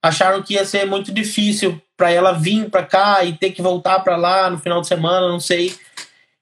acharam 0.03 0.43
que 0.43 0.55
ia 0.55 0.65
ser 0.65 0.85
muito 0.87 1.13
difícil 1.13 1.81
para 1.97 2.11
ela 2.11 2.33
vir 2.33 2.69
para 2.69 2.85
cá 2.85 3.25
e 3.25 3.37
ter 3.37 3.53
que 3.53 3.63
voltar 3.63 4.01
para 4.01 4.17
lá 4.17 4.51
no 4.51 4.59
final 4.59 4.81
de 4.81 4.89
semana, 4.89 5.29
não 5.29 5.39
sei. 5.39 5.75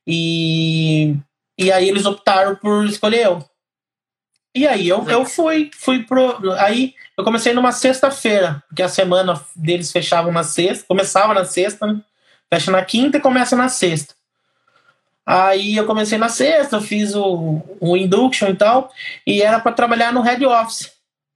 E, 0.06 1.14
e 1.58 1.70
aí 1.70 1.88
eles 1.88 2.06
optaram 2.06 2.56
por 2.56 2.86
escolher 2.86 3.26
eu. 3.26 3.44
E 4.54 4.66
aí 4.66 4.88
eu, 4.88 5.08
eu 5.08 5.24
fui, 5.24 5.70
fui 5.74 6.02
pro. 6.02 6.52
Aí 6.54 6.94
eu 7.16 7.22
comecei 7.22 7.52
numa 7.52 7.70
sexta-feira, 7.70 8.62
porque 8.68 8.82
a 8.82 8.88
semana 8.88 9.40
deles 9.54 9.92
fechava 9.92 10.32
na 10.32 10.42
sexta, 10.42 10.86
começava 10.88 11.34
na 11.34 11.44
sexta, 11.44 11.86
né? 11.86 12.00
fecha 12.52 12.70
na 12.70 12.84
quinta 12.84 13.18
e 13.18 13.20
começa 13.20 13.54
na 13.54 13.68
sexta. 13.68 14.14
Aí 15.24 15.76
eu 15.76 15.86
comecei 15.86 16.18
na 16.18 16.28
sexta, 16.28 16.80
fiz 16.80 17.14
o, 17.14 17.62
o 17.78 17.96
induction 17.96 18.48
e 18.48 18.56
tal, 18.56 18.90
e 19.24 19.42
era 19.42 19.60
para 19.60 19.70
trabalhar 19.70 20.12
no 20.12 20.22
head 20.22 20.44
office 20.44 20.90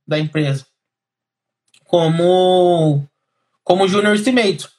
da 0.07 0.19
empresa, 0.19 0.67
como 1.97 3.07
como 3.63 3.89
junior 3.89 4.15
estimator, 4.15 4.71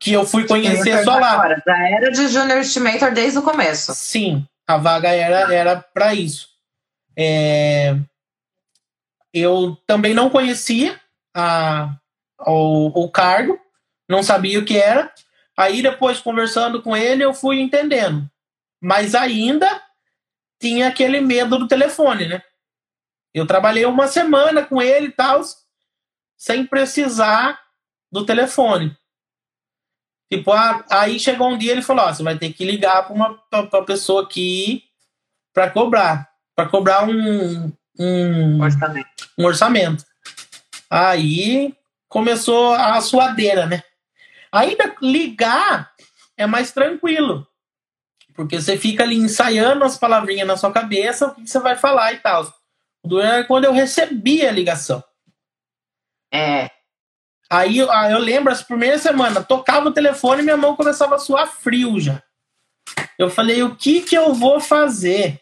que 0.00 0.12
eu 0.12 0.26
fui 0.26 0.46
conhecer 0.46 1.04
só 1.04 1.18
lá. 1.18 1.32
Agora, 1.32 1.62
já 1.64 1.88
era 1.88 2.10
de 2.10 2.28
junior 2.28 2.58
estimator 2.58 3.12
desde 3.12 3.38
o 3.38 3.42
começo. 3.42 3.94
Sim, 3.94 4.46
a 4.66 4.76
vaga 4.76 5.10
era 5.10 5.52
era 5.52 5.76
para 5.76 6.14
isso. 6.14 6.48
É, 7.16 7.96
eu 9.32 9.76
também 9.86 10.14
não 10.14 10.30
conhecia 10.30 10.98
a, 11.34 11.94
o, 12.40 13.04
o 13.04 13.10
cargo, 13.10 13.58
não 14.08 14.22
sabia 14.22 14.58
o 14.58 14.64
que 14.64 14.76
era. 14.76 15.12
Aí 15.56 15.82
depois 15.82 16.18
conversando 16.18 16.82
com 16.82 16.96
ele 16.96 17.22
eu 17.22 17.34
fui 17.34 17.60
entendendo 17.60 18.28
mas 18.82 19.14
ainda 19.14 19.80
tinha 20.60 20.88
aquele 20.88 21.20
medo 21.20 21.56
do 21.56 21.68
telefone, 21.68 22.26
né? 22.26 22.42
Eu 23.32 23.46
trabalhei 23.46 23.86
uma 23.86 24.08
semana 24.08 24.64
com 24.64 24.82
ele 24.82 25.06
e 25.06 25.12
tal, 25.12 25.40
sem 26.42 26.66
precisar 26.66 27.56
do 28.10 28.26
telefone. 28.26 28.96
Tipo, 30.28 30.50
aí 30.90 31.20
chegou 31.20 31.48
um 31.48 31.56
dia 31.56 31.70
ele 31.70 31.82
falou: 31.82 32.12
você 32.12 32.20
vai 32.20 32.36
ter 32.36 32.52
que 32.52 32.64
ligar 32.64 33.04
para 33.04 33.14
uma 33.14 33.38
pra 33.48 33.82
pessoa 33.82 34.24
aqui 34.24 34.82
para 35.54 35.70
cobrar, 35.70 36.28
para 36.56 36.68
cobrar 36.68 37.08
um, 37.08 37.72
um 37.96 38.60
orçamento. 38.60 39.30
um 39.38 39.44
orçamento. 39.44 40.04
Aí 40.90 41.76
começou 42.08 42.74
a 42.74 43.00
suadeira, 43.00 43.66
né? 43.66 43.84
Ainda 44.50 44.96
ligar 45.00 45.92
é 46.36 46.44
mais 46.44 46.72
tranquilo. 46.72 47.46
Porque 48.34 48.60
você 48.60 48.76
fica 48.76 49.04
ali 49.04 49.14
ensaiando 49.14 49.84
as 49.84 49.96
palavrinhas 49.96 50.48
na 50.48 50.56
sua 50.56 50.72
cabeça, 50.72 51.28
o 51.28 51.34
que 51.36 51.46
você 51.46 51.60
vai 51.60 51.76
falar 51.76 52.14
e 52.14 52.18
tal. 52.18 52.52
O 53.04 53.20
era 53.20 53.44
quando 53.44 53.66
eu 53.66 53.72
recebi 53.72 54.44
a 54.44 54.50
ligação. 54.50 55.04
Aí 57.52 57.76
eu 57.76 58.18
lembro, 58.18 58.50
as 58.50 58.62
primeiras 58.62 59.02
semanas, 59.02 59.46
tocava 59.46 59.90
o 59.90 59.92
telefone 59.92 60.40
e 60.40 60.44
minha 60.44 60.56
mão 60.56 60.74
começava 60.74 61.16
a 61.16 61.18
suar 61.18 61.46
frio 61.46 62.00
já. 62.00 62.22
Eu 63.18 63.28
falei, 63.28 63.62
o 63.62 63.76
que 63.76 64.00
que 64.00 64.16
eu 64.16 64.32
vou 64.32 64.58
fazer? 64.58 65.38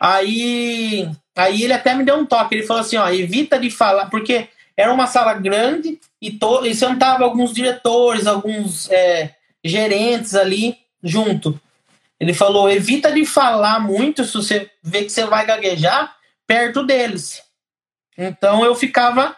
Aí, 0.00 1.08
aí 1.36 1.62
ele 1.62 1.72
até 1.72 1.94
me 1.94 2.02
deu 2.02 2.16
um 2.16 2.26
toque. 2.26 2.56
Ele 2.56 2.66
falou 2.66 2.80
assim, 2.80 2.96
ó, 2.96 3.08
evita 3.08 3.60
de 3.60 3.70
falar, 3.70 4.10
porque 4.10 4.48
era 4.76 4.92
uma 4.92 5.06
sala 5.06 5.34
grande 5.34 6.00
e, 6.20 6.32
to, 6.32 6.66
e 6.66 6.74
sentava 6.74 7.22
alguns 7.22 7.52
diretores, 7.52 8.26
alguns 8.26 8.90
é, 8.90 9.36
gerentes 9.62 10.34
ali 10.34 10.76
junto. 11.00 11.60
Ele 12.18 12.34
falou: 12.34 12.68
evita 12.68 13.12
de 13.12 13.24
falar 13.24 13.78
muito 13.78 14.24
se 14.24 14.34
você 14.34 14.68
vê 14.82 15.04
que 15.04 15.10
você 15.10 15.24
vai 15.26 15.46
gaguejar 15.46 16.16
perto 16.46 16.84
deles. 16.84 17.40
Então 18.18 18.64
eu 18.64 18.74
ficava 18.74 19.36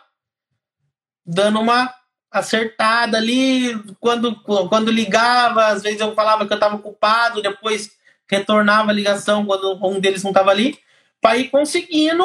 dando 1.26 1.60
uma 1.60 1.92
acertada 2.30 3.16
ali 3.16 3.74
quando, 3.98 4.36
quando 4.42 4.90
ligava, 4.90 5.66
às 5.66 5.82
vezes 5.82 6.00
eu 6.00 6.14
falava 6.14 6.46
que 6.46 6.52
eu 6.52 6.56
estava 6.56 6.76
ocupado, 6.76 7.42
depois 7.42 7.90
retornava 8.28 8.90
a 8.90 8.94
ligação 8.94 9.46
quando 9.46 9.78
um 9.86 10.00
deles 10.00 10.22
não 10.22 10.30
estava 10.30 10.50
ali, 10.50 10.78
para 11.20 11.36
ir 11.36 11.48
conseguindo 11.48 12.24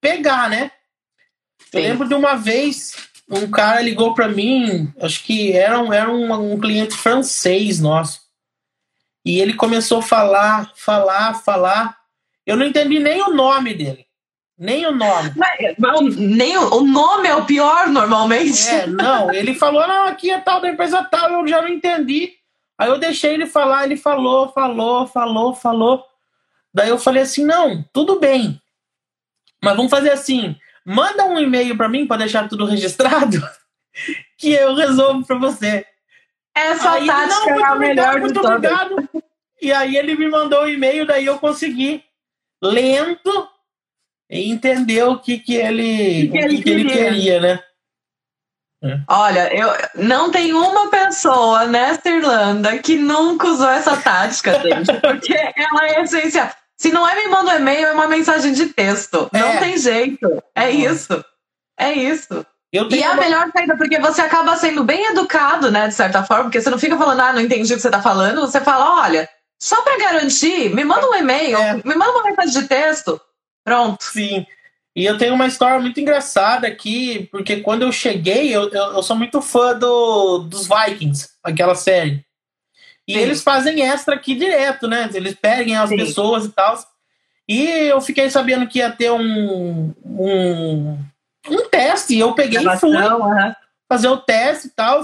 pegar, 0.00 0.50
né? 0.50 0.70
Sim. 1.70 1.78
Eu 1.78 1.82
lembro 1.82 2.08
de 2.08 2.14
uma 2.14 2.36
vez 2.36 2.94
um 3.28 3.50
cara 3.50 3.80
ligou 3.80 4.14
para 4.14 4.28
mim, 4.28 4.92
acho 5.00 5.24
que 5.24 5.52
era, 5.52 5.80
um, 5.80 5.92
era 5.92 6.10
um, 6.10 6.52
um 6.52 6.60
cliente 6.60 6.94
francês 6.94 7.80
nosso. 7.80 8.20
E 9.24 9.40
ele 9.40 9.54
começou 9.54 9.98
a 9.98 10.02
falar, 10.02 10.70
falar, 10.76 11.34
falar. 11.34 11.96
Eu 12.46 12.56
não 12.56 12.64
entendi 12.64 13.00
nem 13.00 13.20
o 13.22 13.34
nome 13.34 13.74
dele. 13.74 14.05
Nem 14.58 14.86
o 14.86 14.92
nome. 14.92 15.32
Mas, 15.78 16.16
nem 16.16 16.56
o, 16.56 16.76
o, 16.76 16.82
nome 16.82 17.28
é 17.28 17.34
o 17.34 17.44
pior 17.44 17.88
normalmente. 17.88 18.66
É, 18.68 18.86
não. 18.86 19.32
Ele 19.32 19.54
falou, 19.54 19.86
não, 19.86 20.06
aqui 20.06 20.30
é 20.30 20.40
tal 20.40 20.60
da 20.60 20.68
empresa 20.68 21.04
tal, 21.04 21.30
eu 21.30 21.46
já 21.46 21.60
não 21.60 21.68
entendi. 21.68 22.32
Aí 22.78 22.88
eu 22.88 22.98
deixei 22.98 23.34
ele 23.34 23.46
falar, 23.46 23.84
ele 23.84 23.96
falou, 23.96 24.50
falou, 24.52 25.06
falou, 25.06 25.54
falou. 25.54 26.04
Daí 26.72 26.88
eu 26.88 26.98
falei 26.98 27.22
assim, 27.22 27.44
não, 27.44 27.84
tudo 27.92 28.18
bem. 28.18 28.60
Mas 29.62 29.76
vamos 29.76 29.90
fazer 29.90 30.10
assim, 30.10 30.56
manda 30.84 31.24
um 31.24 31.38
e-mail 31.38 31.76
para 31.76 31.88
mim 31.88 32.06
para 32.06 32.18
deixar 32.18 32.48
tudo 32.48 32.66
registrado, 32.66 33.38
que 34.38 34.52
eu 34.52 34.74
resolvo 34.74 35.26
para 35.26 35.38
você. 35.38 35.86
Essa 36.54 36.92
aí, 36.92 37.06
tática 37.06 37.54
não, 37.54 37.60
é 37.60 37.64
a 37.64 37.74
melhor 37.74 38.20
muito 38.20 38.40
de 38.40 38.46
obrigado. 38.46 39.08
E 39.60 39.72
aí 39.72 39.96
ele 39.96 40.14
me 40.16 40.28
mandou 40.28 40.60
o 40.60 40.64
um 40.64 40.68
e-mail, 40.68 41.06
daí 41.06 41.26
eu 41.26 41.38
consegui, 41.38 42.04
lento, 42.62 43.48
entender 44.30 45.02
o 45.04 45.18
que, 45.18 45.38
que 45.38 45.54
ele, 45.54 46.28
que, 46.28 46.28
que, 46.28 46.38
ele, 46.38 46.62
que 46.62 46.70
ele 46.70 46.90
queria, 46.90 47.40
né? 47.40 47.60
É. 48.82 49.00
Olha, 49.08 49.54
eu 49.54 49.72
não 49.94 50.30
tem 50.30 50.52
uma 50.52 50.90
pessoa 50.90 51.64
nessa 51.66 52.08
Irlanda 52.08 52.78
que 52.78 52.96
nunca 52.96 53.48
usou 53.48 53.68
essa 53.68 53.96
tática, 53.96 54.60
gente, 54.60 54.92
porque 55.00 55.34
ela 55.34 55.86
é 55.88 56.02
essencial. 56.02 56.50
Se 56.78 56.92
não 56.92 57.08
é 57.08 57.14
me 57.14 57.30
manda 57.30 57.52
um 57.52 57.56
e-mail, 57.56 57.86
é 57.86 57.92
uma 57.92 58.06
mensagem 58.06 58.52
de 58.52 58.66
texto. 58.66 59.30
Não 59.32 59.48
é. 59.48 59.58
tem 59.58 59.78
jeito. 59.78 60.42
É 60.54 60.70
isso. 60.70 61.24
É 61.78 61.92
isso 61.92 62.44
e 62.90 63.02
é 63.02 63.06
a 63.06 63.14
melhor 63.14 63.50
saída, 63.52 63.76
porque 63.76 63.98
você 63.98 64.20
acaba 64.20 64.56
sendo 64.56 64.84
bem 64.84 65.06
educado, 65.06 65.70
né, 65.70 65.88
de 65.88 65.94
certa 65.94 66.22
forma, 66.24 66.44
porque 66.44 66.60
você 66.60 66.70
não 66.70 66.78
fica 66.78 66.96
falando, 66.96 67.20
ah, 67.20 67.32
não 67.32 67.40
entendi 67.40 67.72
o 67.72 67.76
que 67.76 67.82
você 67.82 67.90
tá 67.90 68.02
falando, 68.02 68.40
você 68.40 68.60
fala, 68.60 69.02
olha, 69.02 69.28
só 69.60 69.80
para 69.82 69.98
garantir, 69.98 70.74
me 70.74 70.84
manda 70.84 71.08
um 71.08 71.14
e-mail, 71.14 71.56
é. 71.56 71.74
me 71.74 71.94
manda 71.94 72.12
uma 72.12 72.24
mensagem 72.24 72.60
de 72.60 72.68
texto. 72.68 73.20
Pronto. 73.66 74.04
Sim. 74.04 74.46
E 74.94 75.04
eu 75.04 75.18
tenho 75.18 75.34
uma 75.34 75.46
história 75.46 75.80
muito 75.80 76.00
engraçada 76.00 76.68
aqui, 76.68 77.28
porque 77.30 77.56
quando 77.56 77.82
eu 77.82 77.92
cheguei, 77.92 78.54
eu, 78.54 78.70
eu, 78.70 78.92
eu 78.94 79.02
sou 79.02 79.16
muito 79.16 79.42
fã 79.42 79.76
do, 79.76 80.38
dos 80.38 80.68
Vikings, 80.68 81.28
aquela 81.42 81.74
série. 81.74 82.24
E 83.06 83.14
Sim. 83.14 83.18
eles 83.18 83.42
fazem 83.42 83.82
extra 83.82 84.14
aqui 84.14 84.34
direto, 84.34 84.88
né? 84.88 85.10
Eles 85.12 85.34
pegam 85.34 85.82
as 85.82 85.90
Sim. 85.90 85.96
pessoas 85.96 86.44
e 86.44 86.48
tal. 86.50 86.78
E 87.48 87.64
eu 87.64 88.00
fiquei 88.00 88.30
sabendo 88.30 88.66
que 88.68 88.78
ia 88.78 88.90
ter 88.90 89.10
um, 89.10 89.92
um 90.04 90.98
um 91.50 91.68
teste. 91.68 92.16
Eu 92.16 92.34
peguei 92.34 92.60
e 92.60 92.78
fui 92.78 92.96
uhum. 92.96 93.52
fazer 93.88 94.08
o 94.08 94.16
teste 94.16 94.68
e 94.68 94.70
tal. 94.70 95.02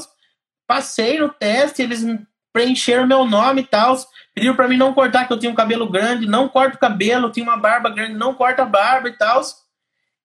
Passei 0.66 1.18
no 1.18 1.28
teste, 1.28 1.82
eles 1.82 2.04
preencheram 2.52 3.06
meu 3.06 3.24
nome 3.24 3.62
e 3.62 3.66
tal. 3.66 3.96
Pediram 4.34 4.56
para 4.56 4.68
mim 4.68 4.76
não 4.76 4.94
cortar, 4.94 5.26
que 5.26 5.32
eu 5.32 5.38
tinha 5.38 5.52
um 5.52 5.54
cabelo 5.54 5.88
grande. 5.90 6.26
Não 6.26 6.48
corto 6.48 6.76
o 6.76 6.80
cabelo, 6.80 7.26
eu 7.26 7.32
tinha 7.32 7.44
uma 7.44 7.56
barba 7.56 7.90
grande, 7.90 8.14
não 8.14 8.34
corta 8.34 8.62
a 8.62 8.66
barba 8.66 9.08
e 9.08 9.16
tal. 9.16 9.42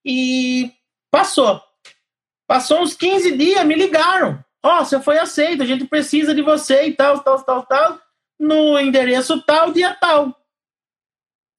E, 0.06 0.72
Passou. 1.12 1.62
Passou 2.46 2.82
uns 2.82 2.94
15 2.94 3.38
dias, 3.38 3.66
me 3.66 3.76
ligaram. 3.76 4.44
Ó, 4.64 4.80
oh, 4.80 4.86
você 4.86 5.00
foi 5.02 5.18
aceito, 5.18 5.64
a 5.64 5.66
gente 5.66 5.86
precisa 5.86 6.34
de 6.34 6.42
você 6.42 6.88
e 6.88 6.94
tal, 6.94 7.20
tal, 7.20 7.42
tal, 7.44 7.66
tal, 7.66 8.00
no 8.40 8.80
endereço 8.80 9.42
tal, 9.42 9.72
dia 9.72 9.94
tal. 9.94 10.36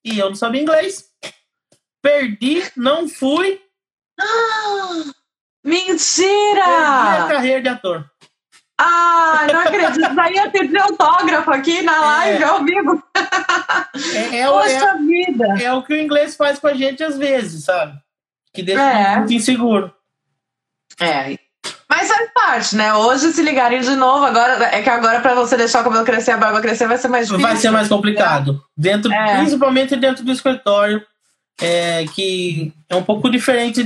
E 0.05 0.19
eu 0.19 0.29
não 0.29 0.37
sabia 0.37 0.63
inglês. 0.63 1.11
Perdi, 2.03 2.63
não 2.77 3.09
fui. 3.09 3.61
Mentira! 5.65 6.65
Perdi 6.65 7.23
a 7.23 7.29
carreira 7.29 7.63
de 7.63 7.69
ator. 7.69 8.11
Ah, 8.81 9.47
não 9.53 9.61
acredito. 9.61 10.15
Daí 10.15 10.37
eu 10.37 10.51
pedir 10.53 10.79
autógrafo 10.79 11.51
aqui 11.51 11.83
na 11.83 11.99
live, 11.99 12.43
é. 12.43 12.47
ao 12.47 12.65
vivo. 12.65 13.03
É, 14.15 14.39
é, 14.39 14.47
Poxa 14.47 14.71
é, 14.71 14.99
vida. 14.99 15.47
É 15.61 15.73
o 15.73 15.83
que 15.83 15.93
o 15.93 15.97
inglês 15.97 16.37
faz 16.37 16.61
com 16.61 16.69
a 16.69 16.75
gente 16.75 17.03
às 17.03 17.19
vezes, 17.19 17.65
sabe? 17.65 17.99
Que 18.55 18.63
deixa 18.63 18.81
é. 18.81 19.17
muito 19.17 19.33
inseguro. 19.33 19.93
É. 21.01 21.37
Mas 21.89 22.09
faz 22.09 22.31
parte, 22.33 22.77
né? 22.77 22.95
Hoje, 22.95 23.33
se 23.33 23.43
ligarem 23.43 23.81
de 23.81 23.97
novo, 23.97 24.25
agora 24.25 24.65
é 24.67 24.83
que 24.83 24.91
agora 24.91 25.21
para 25.21 25.35
você 25.35 25.57
deixar 25.57 25.81
o 25.81 25.85
cabelo 25.85 26.05
crescer, 26.05 26.33
a 26.33 26.37
barba 26.37 26.61
crescer, 26.61 26.87
vai 26.87 26.99
ser 26.99 27.09
mais 27.09 27.27
difícil. 27.27 27.49
Vai 27.49 27.57
ser 27.57 27.71
mais 27.71 27.89
complicado. 27.89 28.63
Dentro, 28.77 29.13
é. 29.13 29.39
Principalmente 29.39 29.97
dentro 29.97 30.25
do 30.25 30.31
escritório, 30.31 31.05
é, 31.61 32.05
que 32.15 32.73
é 32.89 32.95
um 32.95 33.03
pouco 33.03 33.29
diferente 33.31 33.83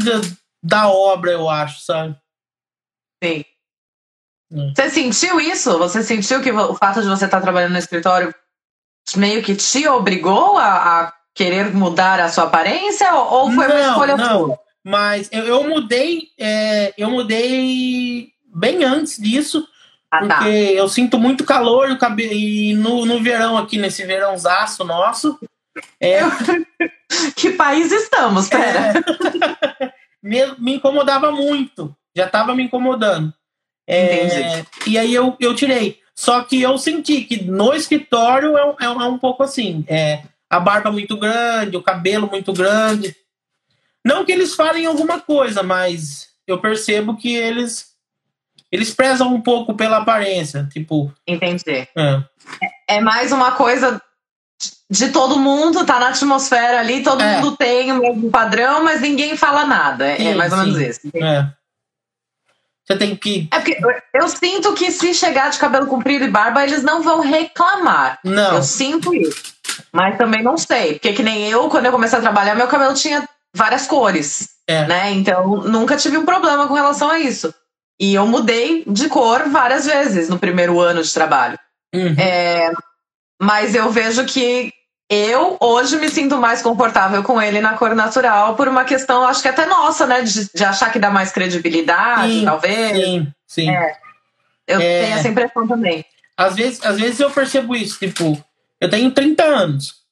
da 0.62 0.88
obra, 0.88 1.30
eu 1.30 1.48
acho, 1.48 1.80
sabe? 1.80 2.14
Sim. 3.22 3.44
Hum. 4.52 4.72
Você 4.76 4.90
sentiu 4.90 5.40
isso? 5.40 5.78
Você 5.78 6.02
sentiu 6.02 6.42
que 6.42 6.52
o 6.52 6.74
fato 6.74 7.00
de 7.00 7.08
você 7.08 7.24
estar 7.24 7.40
trabalhando 7.40 7.72
no 7.72 7.78
escritório 7.78 8.34
meio 9.16 9.42
que 9.42 9.54
te 9.54 9.88
obrigou 9.88 10.58
a, 10.58 11.00
a 11.00 11.12
querer 11.34 11.74
mudar 11.74 12.20
a 12.20 12.28
sua 12.28 12.44
aparência 12.44 13.12
ou 13.14 13.50
foi 13.50 13.66
não, 13.66 13.76
uma 13.76 13.88
escolha 13.88 14.16
não. 14.16 14.46
sua? 14.46 14.58
Mas 14.84 15.28
eu, 15.32 15.44
eu 15.44 15.64
mudei, 15.68 16.28
é, 16.38 16.92
eu 16.98 17.10
mudei 17.10 18.28
bem 18.54 18.84
antes 18.84 19.16
disso, 19.16 19.66
ah, 20.10 20.26
tá. 20.26 20.36
porque 20.36 20.50
tá. 20.50 20.72
eu 20.72 20.88
sinto 20.88 21.18
muito 21.18 21.44
calor 21.44 21.88
no 21.88 21.96
cabelo, 21.96 22.32
e 22.32 22.74
no, 22.74 23.06
no 23.06 23.22
verão 23.22 23.56
aqui, 23.56 23.78
nesse 23.78 24.04
verãozaço 24.04 24.84
nosso. 24.84 25.38
É... 26.00 26.20
que 27.34 27.52
país 27.52 27.90
estamos, 27.92 28.48
pera? 28.48 28.92
É... 29.80 29.92
me, 30.22 30.54
me 30.58 30.74
incomodava 30.74 31.30
muito, 31.30 31.96
já 32.14 32.26
estava 32.26 32.54
me 32.54 32.64
incomodando. 32.64 33.32
É, 33.86 34.64
e 34.86 34.98
aí 34.98 35.12
eu, 35.12 35.36
eu 35.40 35.54
tirei. 35.54 36.00
Só 36.14 36.42
que 36.42 36.60
eu 36.60 36.76
senti 36.78 37.22
que 37.22 37.42
no 37.44 37.74
escritório 37.74 38.56
é, 38.56 38.62
é, 38.80 38.84
é 38.84 38.88
um 38.88 39.18
pouco 39.18 39.42
assim. 39.42 39.84
É, 39.88 40.22
a 40.48 40.60
barba 40.60 40.90
muito 40.90 41.16
grande, 41.16 41.76
o 41.76 41.82
cabelo 41.82 42.28
muito 42.28 42.52
grande. 42.52 43.16
Não 44.04 44.24
que 44.24 44.32
eles 44.32 44.54
falem 44.54 44.86
alguma 44.86 45.20
coisa, 45.20 45.62
mas 45.62 46.28
eu 46.46 46.58
percebo 46.58 47.16
que 47.16 47.34
eles 47.34 47.92
eles 48.70 48.94
prezam 48.94 49.34
um 49.34 49.40
pouco 49.40 49.74
pela 49.74 49.98
aparência, 49.98 50.66
tipo. 50.72 51.12
Entendi. 51.26 51.86
É, 51.96 52.22
é 52.88 53.00
mais 53.00 53.30
uma 53.30 53.52
coisa 53.52 54.00
de 54.88 55.08
todo 55.08 55.38
mundo, 55.38 55.84
tá 55.84 55.98
na 55.98 56.08
atmosfera 56.08 56.80
ali, 56.80 57.02
todo 57.02 57.22
é. 57.22 57.36
mundo 57.36 57.56
tem 57.56 57.92
o 57.92 58.00
mesmo 58.00 58.30
padrão, 58.30 58.82
mas 58.84 59.00
ninguém 59.00 59.36
fala 59.36 59.66
nada. 59.66 60.06
É, 60.06 60.16
sim, 60.16 60.34
mais 60.34 60.52
ou 60.52 60.58
menos 60.58 60.78
isso. 60.78 61.00
É. 61.14 61.50
Você 62.86 62.96
tem 62.96 63.14
que. 63.14 63.48
É 63.52 63.58
porque 63.58 63.78
eu 64.14 64.28
sinto 64.28 64.74
que 64.74 64.90
se 64.90 65.14
chegar 65.14 65.50
de 65.50 65.58
cabelo 65.58 65.86
comprido 65.86 66.24
e 66.24 66.30
barba, 66.30 66.64
eles 66.64 66.82
não 66.82 67.02
vão 67.02 67.20
reclamar. 67.20 68.18
Não. 68.24 68.56
Eu 68.56 68.62
sinto 68.62 69.14
isso. 69.14 69.54
Mas 69.92 70.18
também 70.18 70.42
não 70.42 70.58
sei. 70.58 70.94
Porque 70.94 71.12
que 71.12 71.22
nem 71.22 71.48
eu, 71.48 71.68
quando 71.68 71.86
eu 71.86 71.92
comecei 71.92 72.18
a 72.18 72.22
trabalhar, 72.22 72.54
meu 72.54 72.66
cabelo 72.66 72.94
tinha 72.94 73.26
várias 73.54 73.86
cores. 73.86 74.50
É. 74.66 74.86
Né? 74.86 75.12
Então, 75.12 75.62
nunca 75.62 75.96
tive 75.96 76.16
um 76.18 76.24
problema 76.24 76.66
com 76.66 76.74
relação 76.74 77.10
a 77.10 77.18
isso. 77.18 77.54
E 78.00 78.14
eu 78.14 78.26
mudei 78.26 78.84
de 78.86 79.08
cor 79.08 79.48
várias 79.48 79.86
vezes 79.86 80.28
no 80.28 80.38
primeiro 80.38 80.80
ano 80.80 81.02
de 81.02 81.12
trabalho. 81.12 81.58
Uhum. 81.94 82.14
É, 82.18 82.72
mas 83.40 83.74
eu 83.74 83.90
vejo 83.90 84.24
que 84.24 84.72
eu 85.12 85.58
hoje 85.60 85.98
me 85.98 86.08
sinto 86.08 86.38
mais 86.38 86.62
confortável 86.62 87.22
com 87.22 87.40
ele 87.40 87.60
na 87.60 87.74
cor 87.76 87.94
natural 87.94 88.56
por 88.56 88.66
uma 88.66 88.82
questão, 88.84 89.24
acho 89.24 89.42
que 89.42 89.48
até 89.48 89.66
nossa, 89.66 90.06
né? 90.06 90.22
De, 90.22 90.50
de 90.50 90.64
achar 90.64 90.90
que 90.90 90.98
dá 90.98 91.10
mais 91.10 91.30
credibilidade, 91.30 92.32
sim, 92.32 92.44
talvez. 92.46 92.96
Sim, 92.96 93.32
sim. 93.46 93.70
É, 93.70 93.96
eu 94.66 94.80
é, 94.80 95.02
tenho 95.02 95.14
essa 95.18 95.28
impressão 95.28 95.68
também. 95.68 96.02
Às 96.34 96.56
vezes, 96.56 96.82
às 96.82 96.98
vezes 96.98 97.20
eu 97.20 97.30
percebo 97.30 97.76
isso, 97.76 97.98
tipo, 97.98 98.42
eu 98.80 98.88
tenho 98.88 99.10
30 99.10 99.44
anos. 99.44 100.02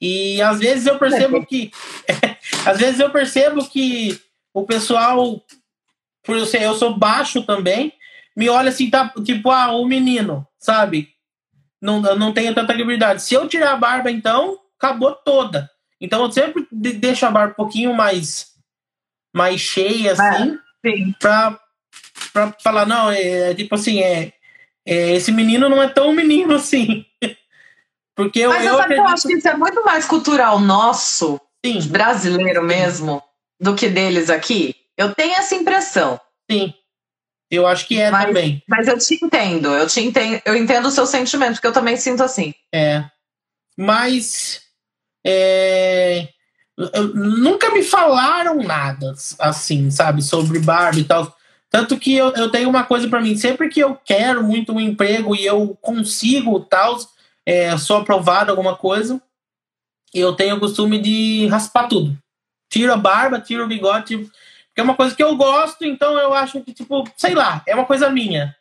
E 0.00 0.40
às 0.40 0.60
vezes 0.60 0.86
eu 0.86 0.96
percebo 0.96 1.44
que. 1.44 1.72
às 2.64 2.78
vezes 2.78 3.00
eu 3.00 3.10
percebo 3.10 3.66
que 3.68 4.20
o 4.54 4.64
pessoal, 4.64 5.42
por 6.22 6.36
eu 6.36 6.46
ser, 6.46 6.62
eu 6.62 6.74
sou 6.74 6.96
baixo 6.96 7.42
também, 7.42 7.92
me 8.36 8.48
olha 8.48 8.68
assim, 8.68 8.88
tá, 8.88 9.12
tipo, 9.24 9.50
ah, 9.50 9.72
o 9.72 9.84
menino, 9.84 10.46
sabe? 10.58 11.08
Não, 11.80 12.00
não 12.00 12.32
tenho 12.32 12.54
tanta 12.54 12.72
liberdade. 12.72 13.22
Se 13.22 13.34
eu 13.34 13.48
tirar 13.48 13.72
a 13.72 13.76
barba, 13.76 14.10
então, 14.10 14.58
acabou 14.78 15.14
toda. 15.14 15.70
Então 16.00 16.22
eu 16.24 16.32
sempre 16.32 16.66
deixo 16.70 17.26
a 17.26 17.30
barba 17.30 17.52
um 17.52 17.56
pouquinho 17.56 17.94
mais, 17.94 18.48
mais 19.34 19.60
cheia, 19.60 20.12
assim, 20.12 20.58
é, 20.84 20.90
pra, 21.18 21.58
pra 22.32 22.54
falar, 22.62 22.86
não, 22.86 23.10
é, 23.10 23.50
é 23.50 23.54
tipo 23.54 23.74
assim, 23.74 24.00
é, 24.00 24.32
é, 24.86 25.14
esse 25.14 25.30
menino 25.30 25.68
não 25.68 25.82
é 25.82 25.88
tão 25.88 26.12
menino 26.12 26.54
assim. 26.54 27.04
Porque 28.16 28.46
Mas 28.46 28.64
eu, 28.64 28.72
eu, 28.72 28.80
acredito... 28.80 28.98
eu 28.98 29.08
acho 29.08 29.28
que 29.28 29.34
isso 29.34 29.48
é 29.48 29.56
muito 29.56 29.84
mais 29.84 30.04
cultural 30.04 30.58
nosso, 30.58 31.40
Sim. 31.64 31.80
brasileiro 31.88 32.62
mesmo, 32.62 33.22
do 33.58 33.74
que 33.74 33.88
deles 33.88 34.28
aqui. 34.28 34.74
Eu 34.96 35.14
tenho 35.14 35.34
essa 35.34 35.54
impressão. 35.54 36.20
Sim. 36.50 36.74
Eu 37.50 37.66
acho 37.66 37.86
que 37.86 37.98
é 37.98 38.10
mas, 38.10 38.26
também. 38.26 38.62
Mas 38.68 38.86
eu 38.86 38.96
te 38.96 39.18
entendo, 39.22 39.68
eu 39.68 39.86
te 39.86 40.00
entendo, 40.00 40.40
eu 40.44 40.54
entendo 40.54 40.86
o 40.86 40.90
seu 40.90 41.04
sentimento, 41.04 41.54
porque 41.54 41.66
eu 41.66 41.72
também 41.72 41.96
sinto 41.96 42.22
assim. 42.22 42.54
É. 42.72 43.04
Mas 43.76 44.62
é, 45.26 46.28
nunca 47.14 47.70
me 47.70 47.82
falaram 47.82 48.62
nada 48.62 49.14
assim, 49.38 49.90
sabe, 49.90 50.22
sobre 50.22 50.58
Barbie 50.58 51.00
e 51.00 51.04
tal. 51.04 51.36
Tanto 51.68 51.98
que 51.98 52.14
eu, 52.14 52.30
eu 52.30 52.50
tenho 52.50 52.68
uma 52.68 52.84
coisa 52.84 53.08
para 53.08 53.20
mim, 53.20 53.36
sempre 53.36 53.68
que 53.68 53.80
eu 53.80 53.94
quero 53.94 54.42
muito 54.42 54.72
um 54.72 54.80
emprego 54.80 55.36
e 55.36 55.44
eu 55.44 55.78
consigo 55.80 56.60
tal, 56.60 56.98
é, 57.46 57.76
sou 57.78 57.98
aprovado 57.98 58.50
alguma 58.50 58.76
coisa, 58.76 59.20
eu 60.12 60.34
tenho 60.34 60.56
o 60.56 60.60
costume 60.60 60.98
de 61.00 61.46
raspar 61.46 61.86
tudo. 61.88 62.16
Tiro 62.68 62.92
a 62.92 62.96
barba, 62.96 63.40
tiro 63.40 63.64
o 63.64 63.68
bigode, 63.68 64.28
é 64.80 64.82
uma 64.82 64.94
coisa 64.94 65.14
que 65.14 65.22
eu 65.22 65.36
gosto, 65.36 65.84
então 65.84 66.18
eu 66.18 66.34
acho 66.34 66.60
que, 66.62 66.72
tipo, 66.72 67.04
sei 67.16 67.34
lá, 67.34 67.62
é 67.66 67.74
uma 67.74 67.84
coisa 67.84 68.10
minha. 68.10 68.54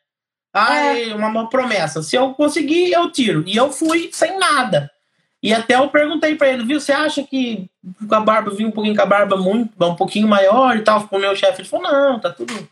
Ah, 0.54 0.76
é, 0.78 1.14
uma, 1.16 1.28
uma 1.28 1.50
promessa. 1.50 2.02
Se 2.02 2.16
eu 2.16 2.34
conseguir, 2.34 2.92
eu 2.92 3.12
tiro. 3.12 3.44
E 3.48 3.56
eu 3.56 3.72
fui 3.72 4.10
sem 4.12 4.38
nada. 4.38 4.90
E 5.42 5.54
até 5.54 5.76
eu 5.76 5.88
perguntei 5.88 6.36
para 6.36 6.50
ele, 6.50 6.66
viu, 6.66 6.80
você 6.80 6.92
acha 6.92 7.24
que 7.24 7.70
com 8.08 8.16
a 8.16 8.20
barba, 8.20 8.52
vi 8.52 8.66
um 8.66 8.72
pouquinho 8.72 8.96
com 8.96 9.02
a 9.02 9.06
barba 9.06 9.38
muito, 9.38 9.72
um 9.82 9.96
pouquinho 9.96 10.28
maior 10.28 10.76
e 10.76 10.82
tal, 10.82 11.08
com 11.08 11.16
o 11.16 11.20
meu 11.20 11.36
chefe, 11.36 11.62
ele 11.62 11.68
falou, 11.68 11.90
não, 11.90 12.20
tá 12.20 12.30
tudo, 12.30 12.68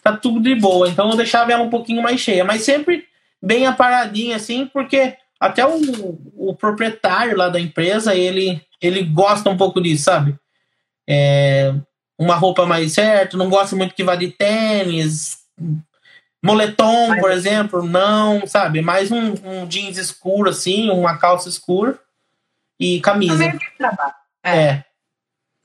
tá 0.00 0.16
tudo 0.16 0.40
de 0.40 0.54
boa. 0.54 0.88
Então 0.88 1.10
eu 1.10 1.16
deixava 1.16 1.52
ela 1.52 1.64
um 1.64 1.70
pouquinho 1.70 2.00
mais 2.00 2.20
cheia, 2.20 2.44
mas 2.44 2.62
sempre 2.62 3.04
bem 3.42 3.66
aparadinha 3.66 4.36
assim, 4.36 4.66
porque 4.66 5.16
até 5.40 5.66
o, 5.66 6.18
o 6.36 6.54
proprietário 6.54 7.36
lá 7.36 7.48
da 7.48 7.58
empresa, 7.58 8.14
ele, 8.14 8.62
ele 8.80 9.02
gosta 9.02 9.50
um 9.50 9.56
pouco 9.56 9.80
disso, 9.80 10.04
sabe? 10.04 10.36
É, 11.08 11.74
uma 12.20 12.34
roupa 12.34 12.66
mais 12.66 12.92
certa, 12.92 13.38
não 13.38 13.48
gosta 13.48 13.74
muito 13.74 13.94
que 13.94 14.04
vá 14.04 14.14
de 14.14 14.28
tênis, 14.28 15.38
moletom, 16.44 17.08
Mas... 17.08 17.20
por 17.20 17.30
exemplo, 17.30 17.82
não, 17.82 18.46
sabe? 18.46 18.82
Mais 18.82 19.10
um, 19.10 19.32
um, 19.42 19.66
jeans 19.66 19.96
escuro, 19.96 20.50
assim, 20.50 20.90
uma 20.90 21.16
calça 21.16 21.48
escura 21.48 21.98
e 22.78 23.00
camisa. 23.00 23.42
É. 24.44 24.58
é. 24.58 24.84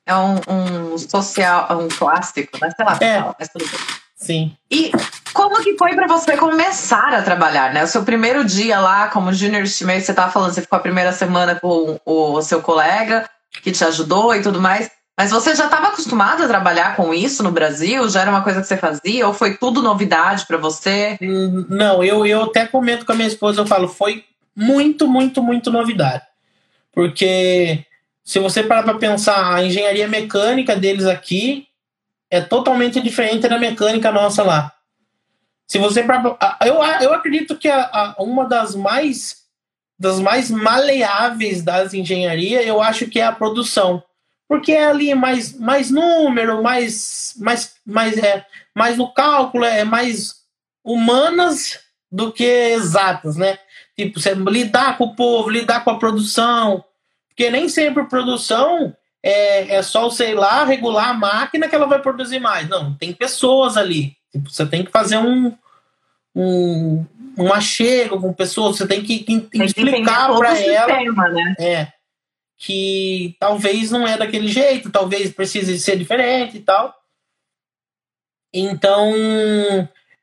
É 0.07 0.15
um, 0.15 0.35
um 0.47 0.97
social, 0.97 1.67
um 1.77 1.89
clássico, 1.89 2.57
mas 2.61 2.73
sei 2.73 2.85
lá, 2.85 2.97
é. 3.01 3.35
mas 3.37 3.49
tudo 3.49 3.65
bem. 3.67 3.79
Sim. 4.15 4.57
E 4.71 4.91
como 5.33 5.61
que 5.61 5.75
foi 5.77 5.93
para 5.93 6.07
você 6.07 6.37
começar 6.37 7.13
a 7.13 7.21
trabalhar, 7.21 7.73
né? 7.73 7.83
O 7.83 7.87
seu 7.87 8.03
primeiro 8.05 8.45
dia 8.45 8.79
lá 8.79 9.09
como 9.09 9.33
junior 9.33 9.63
estimate, 9.63 10.03
você 10.03 10.13
tava 10.13 10.31
falando, 10.31 10.53
você 10.53 10.61
ficou 10.61 10.77
a 10.77 10.81
primeira 10.81 11.11
semana 11.11 11.55
com 11.55 11.99
o 12.05 12.41
seu 12.41 12.61
colega 12.61 13.29
que 13.61 13.71
te 13.71 13.83
ajudou 13.83 14.33
e 14.33 14.41
tudo 14.41 14.61
mais. 14.61 14.89
Mas 15.17 15.31
você 15.31 15.55
já 15.55 15.65
estava 15.65 15.87
acostumado 15.87 16.43
a 16.43 16.47
trabalhar 16.47 16.95
com 16.95 17.13
isso 17.13 17.41
no 17.41 17.51
Brasil? 17.51 18.07
Já 18.09 18.21
era 18.21 18.29
uma 18.29 18.43
coisa 18.43 18.59
que 18.59 18.67
você 18.67 18.75
fazia? 18.75 19.25
Ou 19.25 19.33
foi 19.33 19.55
tudo 19.55 19.81
novidade 19.81 20.45
para 20.45 20.57
você? 20.57 21.17
Hum, 21.21 21.65
não, 21.69 22.03
eu, 22.03 22.25
eu 22.25 22.43
até 22.43 22.67
comento 22.67 23.05
com 23.05 23.13
a 23.13 23.15
minha 23.15 23.27
esposa, 23.27 23.61
eu 23.61 23.65
falo, 23.65 23.87
foi 23.87 24.25
muito, 24.53 25.07
muito, 25.07 25.41
muito 25.41 25.71
novidade. 25.71 26.23
Porque 26.91 27.85
se 28.25 28.39
você 28.39 28.61
parar 28.61 28.83
para 28.83 28.97
pensar, 28.97 29.53
a 29.53 29.63
engenharia 29.63 30.07
mecânica 30.07 30.75
deles 30.75 31.05
aqui 31.05 31.67
é 32.29 32.41
totalmente 32.41 32.99
diferente 32.99 33.47
da 33.47 33.57
mecânica 33.57 34.11
nossa 34.11 34.43
lá. 34.43 34.73
Se 35.65 35.77
você 35.77 36.05
eu, 36.65 36.83
eu 37.01 37.13
acredito 37.13 37.57
que 37.57 37.69
a, 37.69 37.83
a, 37.85 38.15
uma 38.21 38.45
das 38.45 38.75
mais 38.75 39.45
das 39.97 40.19
mais 40.19 40.51
maleáveis 40.51 41.63
das 41.63 41.93
engenharias, 41.93 42.65
eu 42.65 42.81
acho 42.81 43.07
que 43.07 43.19
é 43.19 43.25
a 43.25 43.31
produção 43.31 44.03
porque 44.47 44.71
é 44.71 44.87
ali 44.87 45.13
mais, 45.15 45.57
mais 45.57 45.89
número, 45.89 46.61
mais, 46.61 47.33
mais, 47.37 47.75
mais, 47.85 48.17
é, 48.17 48.45
mais 48.73 48.97
no 48.97 49.11
cálculo, 49.11 49.65
é 49.65 49.83
mais 49.83 50.35
humanas 50.83 51.79
do 52.11 52.31
que 52.31 52.43
exatas, 52.43 53.35
né? 53.35 53.57
Tipo, 53.97 54.19
você 54.19 54.33
lidar 54.33 54.97
com 54.97 55.05
o 55.05 55.15
povo, 55.15 55.49
lidar 55.49 55.83
com 55.83 55.89
a 55.89 55.97
produção, 55.97 56.83
porque 57.29 57.49
nem 57.49 57.67
sempre 57.67 58.05
produção 58.05 58.95
é, 59.23 59.75
é 59.75 59.81
só, 59.81 60.09
sei 60.09 60.35
lá, 60.35 60.63
regular 60.63 61.09
a 61.09 61.13
máquina 61.13 61.67
que 61.67 61.75
ela 61.75 61.87
vai 61.87 61.99
produzir 61.99 62.39
mais. 62.39 62.69
Não, 62.69 62.93
tem 62.93 63.11
pessoas 63.11 63.77
ali. 63.77 64.15
Tipo, 64.31 64.49
você 64.49 64.65
tem 64.65 64.83
que 64.83 64.91
fazer 64.91 65.17
um, 65.17 65.51
um, 66.35 67.05
um 67.37 67.51
achego 67.51 68.21
com 68.21 68.31
pessoas, 68.31 68.77
você 68.77 68.87
tem 68.87 69.01
que, 69.01 69.19
que 69.19 69.39
tem 69.39 69.65
explicar 69.65 70.27
para 70.35 70.49
ela. 70.61 70.95
Sistema, 70.95 71.29
né? 71.29 71.55
É 71.59 71.94
que 72.57 73.35
talvez 73.39 73.91
não 73.91 74.07
é 74.07 74.17
daquele 74.17 74.47
jeito, 74.47 74.91
talvez 74.91 75.31
precise 75.33 75.77
ser 75.79 75.97
diferente 75.97 76.57
e 76.57 76.61
tal. 76.61 76.93
Então, 78.53 79.11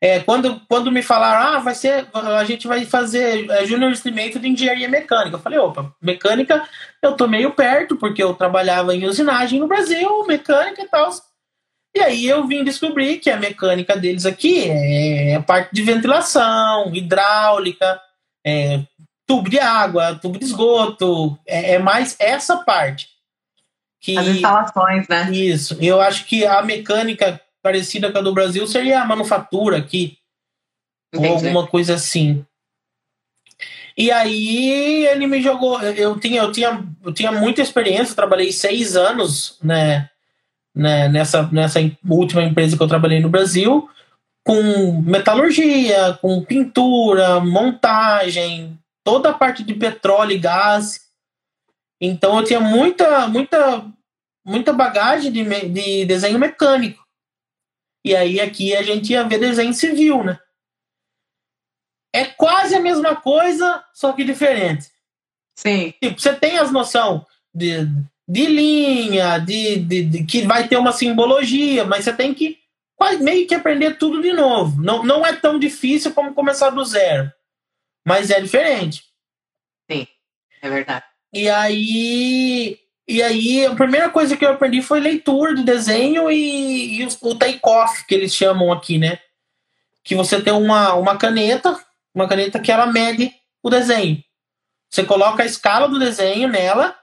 é, 0.01 0.19
quando, 0.19 0.59
quando 0.67 0.91
me 0.91 1.03
falaram, 1.03 1.55
ah, 1.55 1.59
vai 1.59 1.75
ser, 1.75 2.07
a 2.13 2.43
gente 2.43 2.67
vai 2.67 2.83
fazer 2.83 3.49
é, 3.49 3.65
Junior 3.65 3.91
Estimator 3.91 4.41
de 4.41 4.49
Engenharia 4.49 4.89
Mecânica, 4.89 5.37
eu 5.37 5.41
falei, 5.41 5.59
opa, 5.59 5.95
mecânica 6.01 6.67
eu 7.01 7.15
tô 7.15 7.27
meio 7.27 7.51
perto, 7.51 7.95
porque 7.95 8.21
eu 8.21 8.33
trabalhava 8.33 8.95
em 8.95 9.05
usinagem 9.05 9.59
no 9.59 9.67
Brasil, 9.67 10.25
mecânica 10.25 10.81
e 10.81 10.87
tal. 10.87 11.09
E 11.95 12.01
aí 12.01 12.25
eu 12.25 12.47
vim 12.47 12.63
descobrir 12.63 13.19
que 13.19 13.29
a 13.29 13.37
mecânica 13.37 13.95
deles 13.95 14.25
aqui 14.25 14.67
é 14.67 15.35
a 15.35 15.41
parte 15.41 15.69
de 15.71 15.83
ventilação, 15.83 16.93
hidráulica, 16.93 18.01
é, 18.45 18.81
tubo 19.25 19.49
de 19.49 19.59
água, 19.59 20.15
tubo 20.15 20.37
de 20.37 20.45
esgoto, 20.45 21.37
é, 21.45 21.73
é, 21.73 21.79
mais 21.79 22.15
essa 22.19 22.57
parte. 22.57 23.09
Que, 23.99 24.17
As 24.17 24.27
instalações, 24.27 25.07
né? 25.07 25.31
Isso. 25.31 25.77
Eu 25.79 26.01
acho 26.01 26.25
que 26.25 26.45
a 26.45 26.61
mecânica 26.61 27.39
parecida 27.61 28.11
com 28.11 28.17
a 28.17 28.21
do 28.21 28.33
Brasil 28.33 28.67
seria 28.67 29.01
a 29.01 29.05
manufatura 29.05 29.77
aqui. 29.77 30.17
Entendi. 31.13 31.29
Ou 31.29 31.35
alguma 31.35 31.67
coisa 31.67 31.93
assim. 31.95 32.45
E 33.97 34.11
aí 34.11 35.05
ele 35.05 35.27
me 35.27 35.41
jogou. 35.41 35.79
Eu 35.81 36.19
tinha, 36.19 36.41
eu 36.41 36.51
tinha, 36.51 36.83
eu 37.03 37.13
tinha 37.13 37.31
muita 37.31 37.61
experiência, 37.61 38.15
trabalhei 38.15 38.51
seis 38.51 38.97
anos 38.97 39.57
né, 39.63 40.09
né, 40.75 41.07
nessa, 41.07 41.47
nessa 41.51 41.79
última 42.09 42.43
empresa 42.43 42.75
que 42.75 42.83
eu 42.83 42.87
trabalhei 42.87 43.19
no 43.19 43.29
Brasil, 43.29 43.87
com 44.43 45.01
metalurgia, 45.01 46.17
com 46.21 46.43
pintura, 46.43 47.39
montagem, 47.39 48.77
toda 49.03 49.29
a 49.29 49.33
parte 49.33 49.63
de 49.63 49.73
petróleo 49.73 50.31
e 50.31 50.39
gás. 50.39 51.01
Então 51.99 52.37
eu 52.37 52.43
tinha 52.43 52.59
muita, 52.59 53.27
muita, 53.27 53.91
muita 54.45 54.73
bagagem 54.73 55.31
de, 55.31 55.43
de 55.69 56.05
desenho 56.05 56.39
mecânico. 56.39 57.03
E 58.05 58.15
aí 58.15 58.39
aqui 58.39 58.75
a 58.75 58.83
gente 58.83 59.11
ia 59.11 59.23
ver 59.23 59.39
desenho 59.39 59.73
civil, 59.73 60.23
né? 60.23 60.39
É 62.13 62.25
quase 62.25 62.75
a 62.75 62.79
mesma 62.79 63.15
coisa, 63.15 63.83
só 63.93 64.13
que 64.13 64.23
diferente. 64.23 64.91
Sim. 65.57 65.93
Tipo, 66.01 66.19
você 66.19 66.35
tem 66.35 66.57
as 66.57 66.71
noção 66.71 67.25
de, 67.53 67.87
de 68.27 68.45
linha, 68.45 69.39
de, 69.39 69.77
de, 69.77 70.03
de, 70.03 70.25
que 70.25 70.45
vai 70.45 70.67
ter 70.67 70.77
uma 70.77 70.91
simbologia, 70.91 71.85
mas 71.85 72.03
você 72.05 72.13
tem 72.13 72.33
que 72.33 72.61
meio 73.19 73.45
que 73.47 73.55
aprender 73.55 73.97
tudo 73.97 74.21
de 74.21 74.31
novo. 74.31 74.81
Não, 74.81 75.03
não 75.03 75.25
é 75.25 75.33
tão 75.33 75.59
difícil 75.59 76.13
como 76.13 76.33
começar 76.33 76.69
do 76.69 76.85
zero. 76.85 77.31
Mas 78.05 78.29
é 78.29 78.39
diferente. 78.41 79.03
Sim, 79.89 80.07
é 80.61 80.69
verdade. 80.69 81.05
E 81.33 81.49
aí. 81.49 82.79
E 83.05 83.21
aí, 83.21 83.65
a 83.65 83.75
primeira 83.75 84.09
coisa 84.09 84.37
que 84.37 84.45
eu 84.45 84.51
aprendi 84.51 84.81
foi 84.81 85.01
leitura 85.01 85.53
de 85.53 85.61
desenho 85.61 86.31
e, 86.31 87.01
e 87.01 87.05
o, 87.05 87.09
o 87.21 87.35
take-off, 87.35 88.05
que 88.07 88.15
eles 88.15 88.33
chamam 88.33 88.71
aqui, 88.71 88.97
né? 88.97 89.19
Que 90.05 90.15
você 90.15 90.41
tem 90.41 90.53
uma, 90.53 90.93
uma 90.93 91.17
caneta, 91.17 91.77
uma 92.15 92.29
caneta 92.29 92.61
que 92.61 92.71
ela 92.71 92.85
mede 92.85 93.33
o 93.61 93.69
desenho. 93.69 94.23
Você 94.89 95.03
coloca 95.03 95.43
a 95.43 95.45
escala 95.45 95.89
do 95.89 95.99
desenho 95.99 96.47
nela 96.47 96.95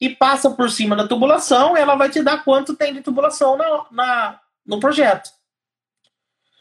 e 0.00 0.08
passa 0.08 0.50
por 0.50 0.70
cima 0.70 0.94
da 0.94 1.08
tubulação, 1.08 1.76
ela 1.76 1.96
vai 1.96 2.08
te 2.08 2.22
dar 2.22 2.44
quanto 2.44 2.76
tem 2.76 2.94
de 2.94 3.00
tubulação 3.00 3.56
na, 3.56 3.86
na 3.90 4.40
no 4.64 4.78
projeto. 4.78 5.28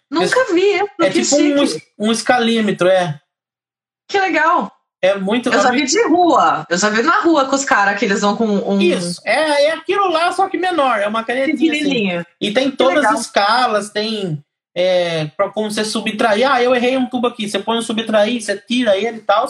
Nunca 0.10 0.53
vi. 0.53 0.73
É 1.01 1.10
tipo 1.10 1.36
um, 1.36 2.07
um 2.07 2.12
escalímetro, 2.12 2.88
é. 2.88 3.21
Que 4.08 4.20
legal. 4.20 4.72
É 5.02 5.15
muito. 5.15 5.50
Eu 5.50 5.62
já 5.62 5.70
vi 5.70 5.86
de 5.86 6.08
rua. 6.08 6.65
Eu 6.70 6.78
já 6.78 6.89
vi 6.89 7.04
na 7.04 7.22
rua 7.22 7.46
com 7.46 7.56
os 7.56 7.63
caras 7.63 8.00
que 8.00 8.06
eles 8.06 8.22
vão 8.22 8.36
com 8.36 8.46
um. 8.46 8.80
Isso. 8.82 9.22
É, 9.24 9.65
é 9.65 9.72
aquilo 9.74 10.10
lá, 10.10 10.32
só 10.32 10.50
que 10.50 10.58
menor. 10.58 11.00
É 11.00 11.08
uma 11.08 11.24
canetinha. 11.24 12.22
Assim. 12.22 12.26
E 12.41 12.52
tem 12.52 12.72
todas 12.72 13.06
as 13.06 13.22
escalas, 13.22 13.89
tem. 13.89 14.43
É, 14.76 15.26
para 15.36 15.50
como 15.50 15.70
você 15.70 15.84
subtrair. 15.84 16.50
Ah, 16.50 16.62
eu 16.62 16.76
errei 16.76 16.98
um 16.98 17.08
tubo 17.08 17.28
aqui. 17.28 17.48
Você 17.48 17.60
põe 17.60 17.78
um 17.78 17.82
subtrair, 17.82 18.41
você 18.41 18.58
tira 18.58 18.98
ele 18.98 19.17
e 19.17 19.22
tal. 19.22 19.48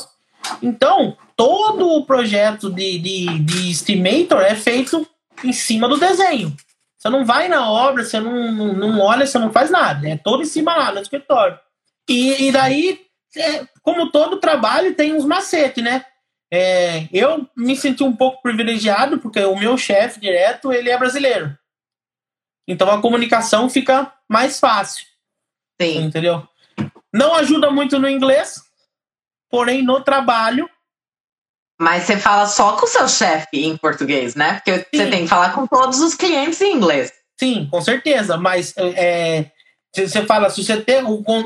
Então, 0.62 1.17
todo 1.36 1.89
o 1.89 2.06
projeto 2.06 2.70
de, 2.70 2.98
de, 3.00 3.39
de 3.39 3.72
Estimator 3.72 4.41
é 4.41 4.56
feito 4.56 5.08
em 5.43 5.52
cima 5.52 5.88
do 5.88 5.98
desenho. 5.98 6.56
Você 6.98 7.10
não 7.10 7.26
vai 7.26 7.48
na 7.48 7.70
obra, 7.70 8.04
você 8.04 8.20
não, 8.20 8.52
não, 8.52 8.74
não 8.74 9.00
olha, 9.00 9.26
você 9.26 9.38
não 9.38 9.52
faz 9.52 9.70
nada. 9.70 10.10
É 10.10 10.17
todo 10.17 10.41
em 10.41 10.46
cima 10.46 10.76
lá 10.76 10.91
no 10.91 11.02
escritório. 11.02 11.60
E, 12.10 12.48
e 12.48 12.52
daí 12.52 13.07
como 13.82 14.12
todo 14.12 14.39
trabalho, 14.39 14.95
tem 14.95 15.13
uns 15.13 15.26
macetes, 15.26 15.84
né? 15.84 16.06
É, 16.52 17.08
eu 17.12 17.47
me 17.56 17.76
senti 17.76 18.04
um 18.04 18.15
pouco 18.15 18.41
privilegiado, 18.41 19.19
porque 19.19 19.39
o 19.41 19.58
meu 19.58 19.78
chefe 19.78 20.19
direto, 20.19 20.71
ele 20.71 20.89
é 20.89 20.97
brasileiro. 20.97 21.58
Então 22.67 22.89
a 22.89 23.02
comunicação 23.02 23.69
fica 23.69 24.13
mais 24.30 24.60
fácil. 24.60 25.06
Sim. 25.82 26.04
Entendeu? 26.04 26.47
Não 27.13 27.34
ajuda 27.36 27.71
muito 27.71 27.97
no 28.00 28.10
inglês, 28.10 28.62
porém 29.50 29.82
no 29.82 30.02
trabalho. 30.02 30.69
Mas 31.80 32.04
você 32.04 32.17
fala 32.17 32.47
só 32.47 32.76
com 32.76 32.86
o 32.86 32.89
seu 32.89 33.08
chefe 33.08 33.63
em 33.63 33.78
português, 33.78 34.34
né? 34.34 34.56
Porque 34.56 34.80
Sim. 34.80 34.86
você 34.93 35.10
tem 35.10 35.23
que 35.23 35.30
falar 35.30 35.54
com 35.54 35.67
todos 35.67 36.00
os 36.00 36.15
clientes 36.15 36.60
em 36.60 36.76
inglês. 36.76 37.13
Sim, 37.39 37.67
com 37.69 37.80
certeza. 37.82 38.36
Mas 38.36 38.73
é, 38.78 39.52
você 39.95 40.26
fala, 40.26 40.50
se 40.50 40.63
você 40.63 40.80
tem 40.82 41.02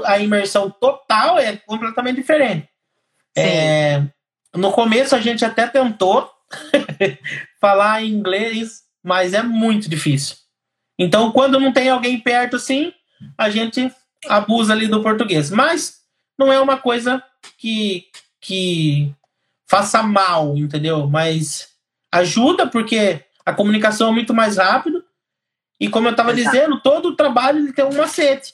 a 0.05 0.19
imersão 0.19 0.69
total, 0.69 1.39
é 1.39 1.55
completamente 1.57 2.17
diferente. 2.17 2.67
É, 3.37 4.03
no 4.53 4.71
começo 4.71 5.15
a 5.15 5.21
gente 5.21 5.45
até 5.45 5.67
tentou 5.67 6.29
falar 7.61 8.03
inglês, 8.03 8.81
mas 9.03 9.33
é 9.33 9.41
muito 9.41 9.89
difícil. 9.89 10.35
Então, 10.99 11.31
quando 11.31 11.59
não 11.59 11.71
tem 11.71 11.89
alguém 11.89 12.19
perto 12.19 12.57
assim, 12.57 12.93
a 13.37 13.49
gente 13.49 13.91
abusa 14.27 14.73
ali 14.73 14.87
do 14.87 15.01
português. 15.01 15.49
Mas 15.49 16.01
não 16.37 16.51
é 16.51 16.59
uma 16.59 16.77
coisa 16.77 17.23
que, 17.57 18.05
que 18.39 19.13
faça 19.69 20.03
mal, 20.03 20.57
entendeu? 20.57 21.07
Mas 21.07 21.69
ajuda 22.11 22.67
porque 22.67 23.23
a 23.45 23.53
comunicação 23.53 24.09
é 24.09 24.11
muito 24.11 24.33
mais 24.33 24.57
rápida 24.57 25.00
e 25.81 25.89
como 25.89 26.07
eu 26.07 26.11
estava 26.11 26.31
dizendo, 26.31 26.79
todo 26.79 27.09
o 27.09 27.15
trabalho 27.15 27.73
tem 27.73 27.83
um 27.83 27.97
macete. 27.97 28.53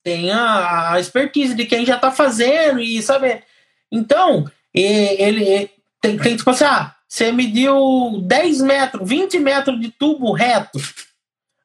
Tem 0.00 0.30
a, 0.30 0.92
a 0.92 1.00
expertise 1.00 1.56
de 1.56 1.66
quem 1.66 1.84
já 1.84 1.96
está 1.96 2.12
fazendo 2.12 2.78
e 2.78 3.02
sabe. 3.02 3.42
Então, 3.90 4.48
ele 4.72 5.68
tem, 6.00 6.16
tem 6.16 6.36
tipo 6.36 6.48
assim, 6.50 6.62
ah, 6.62 6.94
você 7.08 7.32
mediu 7.32 8.20
10 8.22 8.60
metros, 8.62 9.08
20 9.08 9.40
metros 9.40 9.80
de 9.80 9.90
tubo 9.90 10.30
reto. 10.30 10.78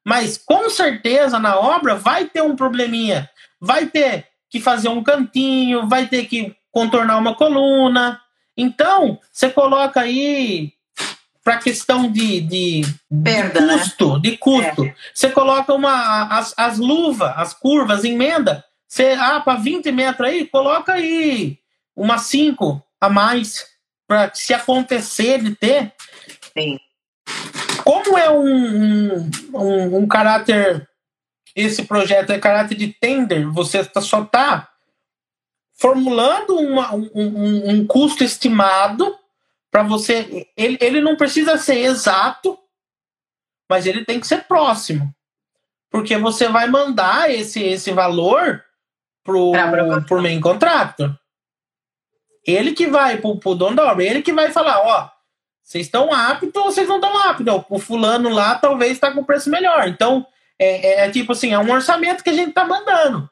Mas 0.04 0.36
com 0.36 0.68
certeza 0.68 1.38
na 1.38 1.56
obra 1.56 1.96
vai 1.96 2.26
ter 2.26 2.42
um 2.42 2.56
probleminha. 2.56 3.30
Vai 3.62 3.86
ter 3.86 4.28
que 4.50 4.60
fazer 4.60 4.90
um 4.90 5.04
cantinho, 5.04 5.88
vai 5.88 6.08
ter 6.08 6.26
que 6.26 6.56
contornar 6.72 7.20
uma 7.20 7.36
coluna. 7.36 8.20
Então, 8.58 9.20
você 9.32 9.48
coloca 9.48 10.02
aí 10.02 10.74
para 11.44 11.58
questão 11.58 12.10
de, 12.10 12.40
de, 12.42 12.82
Perda, 13.24 13.60
de 13.60 13.68
custo, 13.68 14.14
né? 14.14 14.20
de 14.22 14.38
custo. 14.38 14.86
É. 14.86 14.96
Você 15.14 15.30
coloca 15.30 15.74
uma 15.74 16.24
as, 16.28 16.54
as 16.58 16.80
luvas, 16.80 17.34
as 17.36 17.54
curvas, 17.54 18.04
emenda. 18.04 18.64
Você, 18.88 19.16
ah, 19.20 19.42
para 19.42 19.60
20 19.60 19.92
metros 19.92 20.30
aí, 20.30 20.48
coloca 20.48 20.94
aí 20.94 21.58
uma 21.96 22.18
5 22.18 22.82
a 23.02 23.10
mais 23.10 23.66
para 24.08 24.34
se 24.34 24.54
acontecer 24.54 25.42
de 25.42 25.56
ter. 25.56 25.94
Sim. 26.58 26.80
Como 27.84 28.18
é 28.18 28.30
um, 28.30 29.30
um, 29.54 29.98
um, 29.98 30.08
caráter, 30.08 30.88
esse 31.56 31.84
projeto 31.84 32.32
é 32.32 32.40
caráter 32.40 32.76
de 32.76 32.88
tender, 32.88 33.50
você 33.52 33.84
tá, 33.84 34.00
só 34.00 34.22
está 34.22 34.70
formulando 35.74 36.56
uma, 36.56 36.94
um, 36.94 37.10
um, 37.14 37.70
um 37.70 37.88
custo 37.88 38.24
estimado 38.24 39.14
para 39.74 39.82
você. 39.82 40.48
Ele, 40.56 40.78
ele 40.80 41.02
não 41.02 41.18
precisa 41.18 41.58
ser 41.58 41.80
exato, 41.80 42.60
mas 43.68 43.88
ele 43.88 44.06
tem 44.06 44.20
que 44.20 44.28
ser 44.28 44.44
próximo. 44.44 45.12
Porque 45.90 46.16
você 46.16 46.48
vai 46.48 46.68
mandar 46.68 47.32
esse, 47.32 47.62
esse 47.64 47.92
valor 47.92 48.64
pro, 49.24 49.52
pro 50.08 50.22
main 50.22 50.40
contractor. 50.40 51.18
Ele 52.46 52.74
que 52.74 52.86
vai 52.86 53.18
pro, 53.18 53.40
pro 53.40 53.56
dono 53.56 53.76
da 53.76 53.92
obra, 53.92 54.04
ele 54.04 54.22
que 54.22 54.32
vai 54.32 54.52
falar, 54.52 54.80
ó, 54.80 55.10
Vocês 55.64 55.88
estão 55.88 56.14
aptos 56.14 56.52
ou 56.56 56.66
vocês 56.66 56.88
não 56.88 56.98
estão 56.98 57.18
aptos? 57.24 57.48
O 57.70 57.80
fulano 57.80 58.30
lá 58.30 58.56
talvez 58.56 58.92
está 58.92 59.12
com 59.12 59.24
preço 59.24 59.50
melhor. 59.50 59.88
Então, 59.88 60.28
é, 60.60 61.04
é, 61.04 61.06
é, 61.06 61.10
tipo 61.10 61.32
assim, 61.32 61.52
é 61.52 61.58
um 61.58 61.72
orçamento 61.72 62.24
que 62.24 62.30
a 62.30 62.34
gente 62.34 62.50
está 62.50 62.66
mandando. 62.66 63.28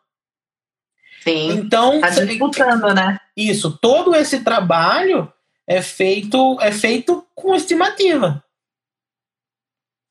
Sim. 1.24 1.52
Então, 1.52 2.02
tá 2.02 2.10
disputando, 2.10 2.96
né? 2.96 3.20
Isso, 3.38 3.78
todo 3.80 4.16
esse 4.16 4.44
trabalho 4.44 5.32
é 5.72 5.82
feito 5.82 6.58
é 6.60 6.72
feito 6.72 7.26
com 7.34 7.56
estimativa. 7.56 8.44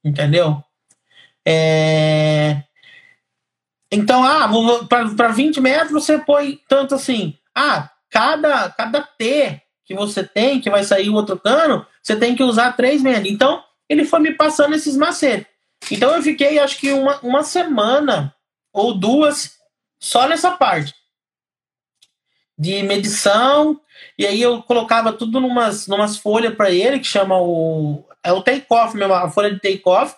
Entendeu? 0.02 0.62
É... 1.46 2.62
Então, 3.92 4.24
ah, 4.24 4.48
para 5.16 5.28
20 5.28 5.61
metros 5.61 5.92
você 5.92 6.18
põe 6.18 6.58
tanto 6.68 6.94
assim. 6.94 7.38
Ah, 7.54 7.90
cada, 8.08 8.70
cada 8.70 9.02
T 9.02 9.61
que 9.84 9.94
você 9.94 10.24
tem, 10.24 10.61
que 10.61 10.70
vai 10.70 10.84
sair 10.84 11.11
o 11.11 11.14
outro 11.14 11.38
cano, 11.38 11.84
você 12.02 12.16
tem 12.16 12.34
que 12.34 12.42
usar 12.42 12.72
3 12.72 13.02
metros. 13.02 13.30
Então, 13.30 13.62
ele 13.88 14.04
foi 14.04 14.20
me 14.20 14.32
passando 14.32 14.74
esses 14.74 14.96
macetes. 14.96 15.46
Então, 15.90 16.14
eu 16.14 16.22
fiquei, 16.22 16.58
acho 16.58 16.78
que 16.78 16.92
uma, 16.92 17.18
uma 17.20 17.42
semana 17.42 18.34
ou 18.72 18.96
duas 18.96 19.58
só 20.00 20.28
nessa 20.28 20.52
parte 20.52 20.94
de 22.56 22.82
medição. 22.82 23.80
E 24.18 24.26
aí 24.26 24.40
eu 24.40 24.62
colocava 24.62 25.12
tudo 25.12 25.40
numas, 25.40 25.86
numas 25.86 26.16
folhas 26.16 26.55
para 26.55 26.70
ele, 26.70 26.98
que 26.98 27.07
chama 27.07 27.40
o. 27.40 28.05
É 28.22 28.32
o 28.32 28.42
take-off 28.42 28.94
mesmo, 28.96 29.14
a 29.14 29.30
folha 29.30 29.51
de 29.51 29.61
take-off, 29.61 30.14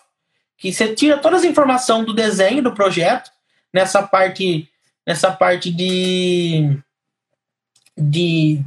que 0.57 0.71
você 0.71 0.93
tira 0.93 1.17
todas 1.17 1.41
as 1.41 1.45
informações 1.45 2.05
do 2.05 2.13
desenho 2.13 2.61
do 2.61 2.73
projeto 2.73 3.31
nessa 3.73 4.03
parte 4.03 4.69
nessa 5.05 5.31
parte 5.31 5.71
de 5.71 6.77
de, 7.97 8.63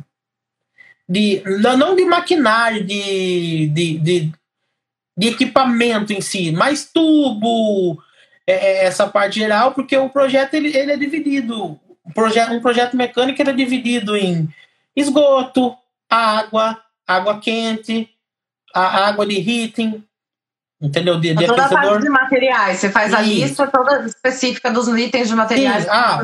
de 1.09 1.43
não 1.79 1.97
de 1.97 2.05
maquinário 2.05 2.85
de, 2.85 3.69
de, 3.69 3.99
de, 3.99 4.33
de 5.17 5.29
equipamento 5.29 6.12
em 6.12 6.21
si 6.21 6.53
mas 6.53 6.91
tubo 6.93 8.03
é, 8.47 8.53
é, 8.53 8.85
essa 8.85 9.07
parte 9.07 9.39
geral 9.39 9.73
porque 9.73 9.97
o 9.97 10.11
projeto 10.11 10.55
ele, 10.55 10.77
ele 10.77 10.93
é 10.93 10.97
dividido 10.97 11.81
um 12.05 12.12
projeto, 12.12 12.53
um 12.53 12.61
projeto 12.61 12.97
mecânico 12.97 13.41
ele 13.41 13.51
é 13.51 13.55
dividido 13.55 14.17
em 14.17 14.49
esgoto 14.97 15.77
água 16.09 16.83
água 17.07 17.39
quente 17.39 18.09
a 18.75 19.09
água 19.09 19.27
de 19.27 19.37
heating 19.37 20.03
Entendeu? 20.81 21.19
De, 21.19 21.35
de 21.35 21.47
toda 21.47 21.65
a 21.65 21.69
parte 21.71 22.03
de 22.03 22.09
materiais. 22.11 22.79
Você 22.79 22.91
faz 22.91 23.15
a 23.15 23.23
lista 23.23 23.67
toda 23.67 24.05
específica 24.05 24.71
dos 24.71 24.87
itens 24.89 25.29
de 25.29 25.35
materiais 25.35 25.85
Sim. 25.85 25.91
Ah, 25.91 26.23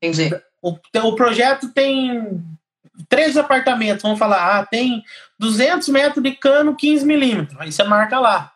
Entendi. 0.00 0.34
O, 0.62 0.74
o 1.02 1.14
projeto 1.14 1.68
tem 1.68 2.42
três 3.08 3.36
apartamentos. 3.36 4.02
Vamos 4.02 4.18
falar, 4.18 4.58
ah, 4.58 4.66
tem 4.66 5.04
200 5.38 5.88
metros 5.88 6.22
de 6.22 6.32
cano, 6.32 6.74
15 6.74 7.04
milímetros. 7.04 7.60
Aí 7.60 7.70
você 7.70 7.84
marca 7.84 8.18
lá. 8.18 8.52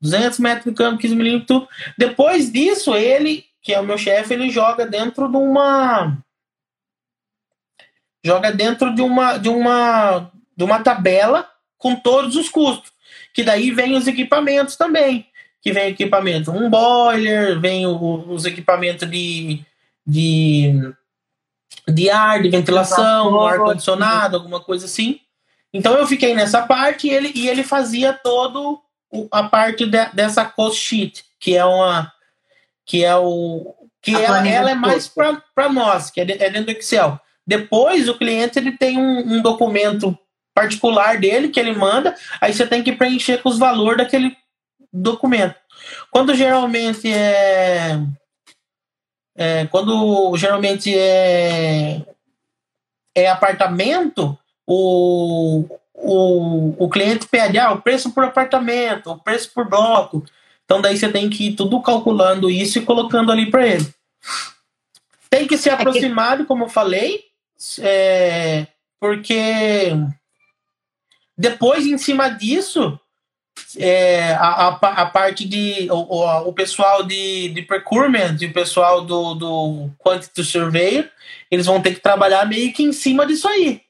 200 0.00 0.38
metros 0.38 0.64
de 0.64 0.72
cano, 0.72 0.98
15 0.98 1.14
milímetros. 1.14 1.66
Depois 1.96 2.50
disso, 2.50 2.94
ele, 2.94 3.44
que 3.62 3.72
é 3.72 3.80
o 3.80 3.84
meu 3.84 3.98
chefe, 3.98 4.34
ele 4.34 4.50
joga 4.50 4.86
dentro 4.86 5.28
de 5.28 5.36
uma. 5.36 6.18
Joga 8.24 8.52
dentro 8.52 8.94
de 8.94 9.02
uma, 9.02 9.38
de 9.38 9.48
uma, 9.48 10.30
de 10.56 10.64
uma 10.64 10.82
tabela 10.82 11.48
com 11.78 11.96
todos 11.96 12.36
os 12.36 12.48
custos 12.48 12.92
que 13.32 13.42
daí 13.42 13.70
vem 13.70 13.96
os 13.96 14.06
equipamentos 14.06 14.76
também. 14.76 15.26
Que 15.62 15.72
vem 15.72 15.88
equipamento, 15.88 16.50
um 16.50 16.70
boiler, 16.70 17.60
vem 17.60 17.86
o, 17.86 18.24
os 18.28 18.46
equipamentos 18.46 19.08
de, 19.10 19.60
de, 20.06 20.94
de 21.86 22.10
ar, 22.10 22.42
de 22.42 22.48
ventilação, 22.48 23.34
um 23.34 23.40
ar-condicionado, 23.40 24.36
alguma 24.36 24.60
coisa 24.60 24.86
assim. 24.86 25.20
Então 25.72 25.94
eu 25.94 26.06
fiquei 26.06 26.34
nessa 26.34 26.62
parte 26.62 27.06
e 27.06 27.10
ele, 27.10 27.30
e 27.34 27.48
ele 27.48 27.62
fazia 27.62 28.12
todo 28.12 28.80
a 29.30 29.42
parte 29.44 29.84
de, 29.86 30.04
dessa 30.14 30.44
cost 30.44 30.80
sheet, 30.80 31.24
que 31.38 31.56
é 31.56 31.64
uma 31.64 32.10
que 32.86 33.04
é 33.04 33.14
o 33.14 33.74
que 34.02 34.14
ela, 34.14 34.48
ela 34.48 34.70
é 34.70 34.74
mais 34.74 35.06
para 35.06 35.68
nós, 35.68 36.10
que 36.10 36.20
é, 36.20 36.24
é 36.24 36.50
dentro 36.50 36.72
do 36.72 36.78
Excel. 36.78 37.20
Depois 37.50 38.08
o 38.08 38.14
cliente 38.14 38.60
ele 38.60 38.78
tem 38.78 38.96
um, 38.96 39.38
um 39.38 39.42
documento 39.42 40.16
particular 40.54 41.18
dele 41.18 41.48
que 41.48 41.58
ele 41.58 41.74
manda, 41.74 42.14
aí 42.40 42.54
você 42.54 42.64
tem 42.64 42.80
que 42.80 42.92
preencher 42.92 43.42
com 43.42 43.48
os 43.48 43.58
valores 43.58 43.98
daquele 43.98 44.36
documento. 44.92 45.56
Quando 46.12 46.32
geralmente 46.32 47.12
é, 47.12 47.98
é 49.36 49.66
quando 49.66 50.36
geralmente 50.36 50.96
é 50.96 52.00
é 53.16 53.28
apartamento, 53.28 54.38
o, 54.64 55.64
o, 55.92 56.84
o 56.84 56.88
cliente 56.88 57.26
pede 57.26 57.58
ah, 57.58 57.72
o 57.72 57.82
preço 57.82 58.12
por 58.12 58.22
apartamento, 58.22 59.10
o 59.10 59.18
preço 59.18 59.50
por 59.52 59.68
bloco. 59.68 60.24
Então 60.64 60.80
daí 60.80 60.96
você 60.96 61.08
tem 61.08 61.28
que 61.28 61.48
ir 61.48 61.56
tudo 61.56 61.82
calculando 61.82 62.48
isso 62.48 62.78
e 62.78 62.86
colocando 62.86 63.32
ali 63.32 63.50
para 63.50 63.66
ele. 63.66 63.92
Tem 65.28 65.48
que 65.48 65.58
ser 65.58 65.70
aproximado, 65.70 66.46
como 66.46 66.64
eu 66.64 66.68
falei, 66.68 67.29
é, 67.80 68.66
porque 68.98 69.92
depois, 71.36 71.86
em 71.86 71.96
cima 71.96 72.28
disso, 72.28 73.00
é, 73.78 74.32
a, 74.34 74.68
a, 74.68 74.68
a, 74.68 75.06
parte 75.06 75.48
de. 75.48 75.90
O, 75.90 76.48
o, 76.48 76.52
pessoal 76.52 77.02
de, 77.02 77.48
de 77.48 77.62
procurement 77.62 78.36
e 78.40 78.46
o 78.46 78.52
pessoal 78.52 79.02
do, 79.04 79.34
do 79.34 79.90
Quantity 79.98 80.44
Survey, 80.44 81.10
eles 81.50 81.66
vão 81.66 81.80
ter 81.80 81.94
que 81.94 82.00
trabalhar 82.00 82.46
meio 82.46 82.72
que 82.72 82.82
em 82.82 82.92
cima 82.92 83.26
disso 83.26 83.48
aí. 83.48 83.80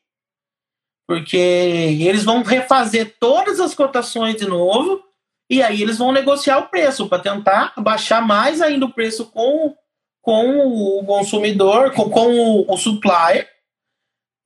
Porque 1.08 1.36
eles 1.36 2.24
vão 2.24 2.42
refazer 2.42 3.16
todas 3.18 3.58
as 3.58 3.74
cotações 3.74 4.36
de 4.36 4.46
novo 4.46 5.02
e 5.50 5.60
aí 5.60 5.82
eles 5.82 5.98
vão 5.98 6.12
negociar 6.12 6.58
o 6.58 6.68
preço 6.68 7.08
para 7.08 7.18
tentar 7.18 7.72
baixar 7.76 8.24
mais 8.24 8.60
ainda 8.60 8.86
o 8.86 8.92
preço 8.92 9.26
com, 9.26 9.74
com 10.22 10.60
o 10.60 11.04
consumidor, 11.04 11.92
com, 11.92 12.08
com 12.08 12.28
o, 12.28 12.72
o 12.72 12.76
supplier 12.76 13.48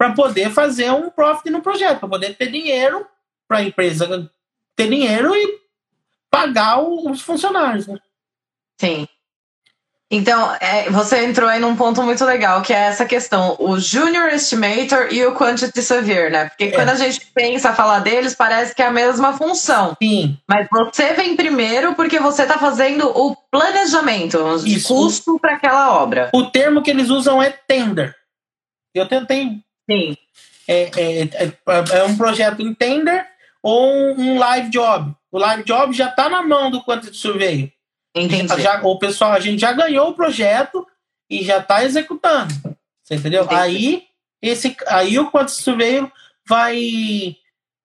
para 0.05 0.13
poder 0.13 0.51
fazer 0.51 0.91
um 0.91 1.09
profit 1.09 1.49
no 1.49 1.63
projeto, 1.63 2.01
para 2.01 2.09
poder 2.09 2.37
ter 2.37 2.51
dinheiro 2.51 3.07
para 3.49 3.59
a 3.59 3.63
empresa 3.63 4.31
ter 4.77 4.89
dinheiro 4.89 5.35
e 5.35 5.61
pagar 6.31 6.81
os 6.81 7.23
funcionários. 7.23 7.87
Né? 7.87 7.99
Sim. 8.79 9.09
Então, 10.11 10.55
é, 10.61 10.91
você 10.91 11.25
entrou 11.25 11.49
aí 11.49 11.59
num 11.59 11.75
ponto 11.75 12.03
muito 12.03 12.25
legal, 12.25 12.61
que 12.63 12.73
é 12.73 12.77
essa 12.77 13.05
questão, 13.07 13.57
o 13.59 13.81
Junior 13.81 14.29
Estimator 14.29 15.09
e 15.11 15.25
o 15.25 15.35
Quantity 15.35 15.83
Surveyor, 15.83 16.31
né? 16.31 16.45
Porque 16.51 16.65
é. 16.65 16.71
quando 16.73 16.91
a 16.91 16.95
gente 16.95 17.27
pensa 17.35 17.73
falar 17.73 18.01
deles, 18.01 18.35
parece 18.35 18.75
que 18.75 18.83
é 18.83 18.87
a 18.87 18.93
mesma 18.93 19.33
função. 19.33 19.97
Sim. 20.01 20.39
Mas 20.47 20.69
você 20.71 21.15
vem 21.15 21.35
primeiro 21.35 21.95
porque 21.95 22.21
você 22.21 22.43
está 22.43 22.59
fazendo 22.59 23.09
o 23.09 23.35
planejamento 23.51 24.59
de 24.59 24.77
Isso. 24.77 24.89
custo 24.89 25.39
para 25.41 25.55
aquela 25.55 25.95
obra. 25.95 26.31
O 26.35 26.45
termo 26.45 26.83
que 26.83 26.91
eles 26.91 27.09
usam 27.09 27.43
é 27.43 27.51
tender. 27.51 28.15
Eu 28.95 29.09
tentei 29.09 29.64
Sim. 29.91 30.17
É, 30.67 30.83
é, 30.83 31.23
é, 31.23 31.99
é, 31.99 32.05
um 32.05 32.17
projeto 32.17 32.63
em 32.63 32.75
tender 32.75 33.27
ou 33.63 34.15
um 34.19 34.39
live 34.39 34.71
job. 34.71 35.15
O 35.31 35.39
live 35.39 35.65
job 35.65 35.93
já 35.93 36.09
está 36.09 36.29
na 36.29 36.43
mão 36.43 36.71
do 36.71 36.83
Quantity 36.83 37.17
Survey. 37.17 37.73
Entendi. 38.15 38.63
Já, 38.63 38.81
o 38.83 38.99
pessoal, 38.99 39.33
a 39.33 39.41
gente 39.41 39.61
já 39.61 39.73
ganhou 39.73 40.11
o 40.11 40.15
projeto 40.15 40.87
e 41.29 41.45
já 41.45 41.59
está 41.59 41.85
executando. 41.85 42.55
Você 43.03 43.17
entendeu? 43.17 43.47
Aí, 43.51 44.05
esse, 44.41 44.77
aí 44.87 45.19
o 45.19 45.31
Quantity 45.31 45.63
Survey 45.63 46.11
vai, 46.47 47.37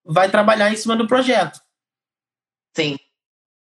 vai 0.04 0.30
trabalhar 0.30 0.72
em 0.72 0.76
cima 0.76 0.96
do 0.96 1.06
projeto. 1.06 1.60
Sim. 2.74 2.96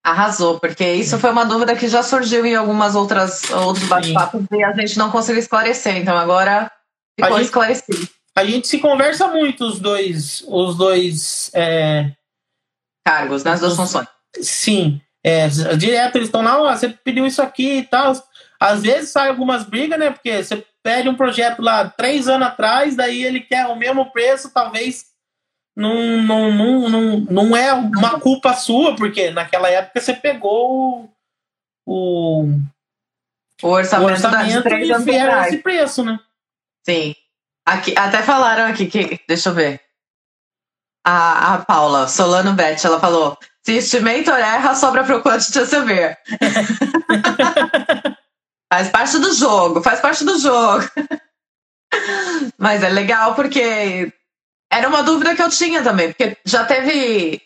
Arrasou, 0.05 0.61
porque 0.61 0.85
isso 0.95 1.19
foi 1.19 1.31
uma 1.31 1.45
dúvida 1.45 1.75
que 1.75 1.89
já 1.89 2.03
surgiu 2.03 2.47
em 2.47 2.55
algumas 2.55 2.95
outras 2.95 3.51
outros 3.51 3.87
bate-papos 3.89 4.45
e 4.53 4.63
a 4.63 4.73
gente 4.73 4.97
não 4.97 5.11
conseguiu 5.11 5.41
esclarecer. 5.41 5.97
Então 5.97 6.17
agora 6.17 6.71
ficou 7.19 7.37
gente, 7.37 7.47
esclarecido 7.47 8.09
a 8.39 8.45
gente 8.45 8.69
se 8.69 8.79
conversa 8.79 9.27
muito 9.27 9.65
os 9.65 9.81
dois, 9.81 10.45
os 10.47 10.77
dois 10.77 11.51
é, 11.53 12.13
cargos, 13.05 13.43
nas 13.43 13.59
duas 13.59 13.75
funções. 13.75 14.07
Sim, 14.41 15.01
é, 15.25 15.49
direto 15.77 16.17
eles 16.17 16.29
estão 16.29 16.43
lá, 16.43 16.63
ó, 16.63 16.73
você 16.73 16.89
pediu 16.89 17.27
isso 17.27 17.43
aqui 17.43 17.79
e 17.79 17.83
tal. 17.83 18.13
Às 18.61 18.83
vezes 18.83 19.11
sai 19.11 19.29
algumas 19.29 19.65
brigas, 19.65 19.99
né? 19.99 20.11
Porque 20.11 20.43
você 20.43 20.65
pede 20.85 21.09
um 21.09 21.17
projeto 21.17 21.61
lá 21.61 21.89
três 21.89 22.29
anos 22.29 22.47
atrás, 22.47 22.95
daí 22.95 23.25
ele 23.25 23.41
quer 23.41 23.67
o 23.67 23.77
mesmo 23.77 24.11
preço, 24.13 24.53
talvez 24.55 25.07
não, 25.77 26.23
não, 26.23 26.53
não, 26.53 26.89
não, 26.89 27.21
não 27.21 27.57
é 27.57 27.73
uma 27.73 28.21
culpa 28.21 28.55
sua, 28.55 28.95
porque 28.95 29.31
naquela 29.31 29.69
época 29.69 30.01
você 30.01 30.15
pegou 30.15 31.11
o, 31.85 32.45
o 33.63 33.67
orçamento, 33.67 34.09
o 34.09 34.13
orçamento 34.13 34.69
e 35.09 35.13
era 35.13 35.49
esse 35.49 35.59
preço, 35.59 36.05
né? 36.05 36.21
Sim. 36.85 37.17
Aqui, 37.69 37.95
até 37.99 38.23
falaram 38.23 38.65
aqui 38.65 38.87
que. 38.87 39.21
Deixa 39.29 39.51
eu 39.51 39.55
ver. 39.55 39.79
A, 41.07 41.55
a 41.55 41.59
Paula, 41.59 42.09
Solano 42.09 42.55
Beth, 42.55 42.79
ela 42.83 42.99
falou: 42.99 43.37
se 43.63 43.75
estimator 43.75 44.39
erra, 44.39 44.75
sobra 44.75 45.05
pro 45.05 45.23
quantity 45.23 45.67
saber. 45.67 46.17
faz 48.73 48.89
parte 48.89 49.19
do 49.19 49.35
jogo, 49.35 49.83
faz 49.83 50.01
parte 50.01 50.25
do 50.25 50.39
jogo. 50.39 50.83
Mas 52.57 52.83
é 52.83 52.89
legal 52.89 53.35
porque 53.35 54.11
Era 54.73 54.89
uma 54.89 55.03
dúvida 55.03 55.37
que 55.37 55.43
eu 55.43 55.51
tinha 55.51 55.83
também, 55.83 56.09
porque 56.09 56.39
já 56.47 56.65
teve 56.65 57.43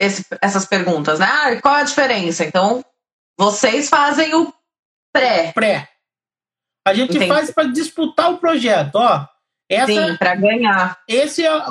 esse, 0.00 0.24
essas 0.40 0.64
perguntas, 0.64 1.18
né? 1.18 1.26
Ah, 1.26 1.60
qual 1.60 1.76
é 1.76 1.82
a 1.82 1.84
diferença? 1.84 2.46
Então, 2.46 2.82
vocês 3.38 3.90
fazem 3.90 4.34
o 4.34 4.50
pré. 5.12 5.52
Pré. 5.52 5.86
A 6.88 6.94
gente 6.94 7.16
Entendi. 7.16 7.28
faz 7.28 7.50
para 7.50 7.68
disputar 7.68 8.32
o 8.32 8.38
projeto, 8.38 8.96
ó. 8.96 9.35
Essa, 9.68 9.86
Sim, 9.86 10.16
para 10.16 10.34
ganhar. 10.34 10.98
Esse 11.08 11.44
é, 11.44 11.62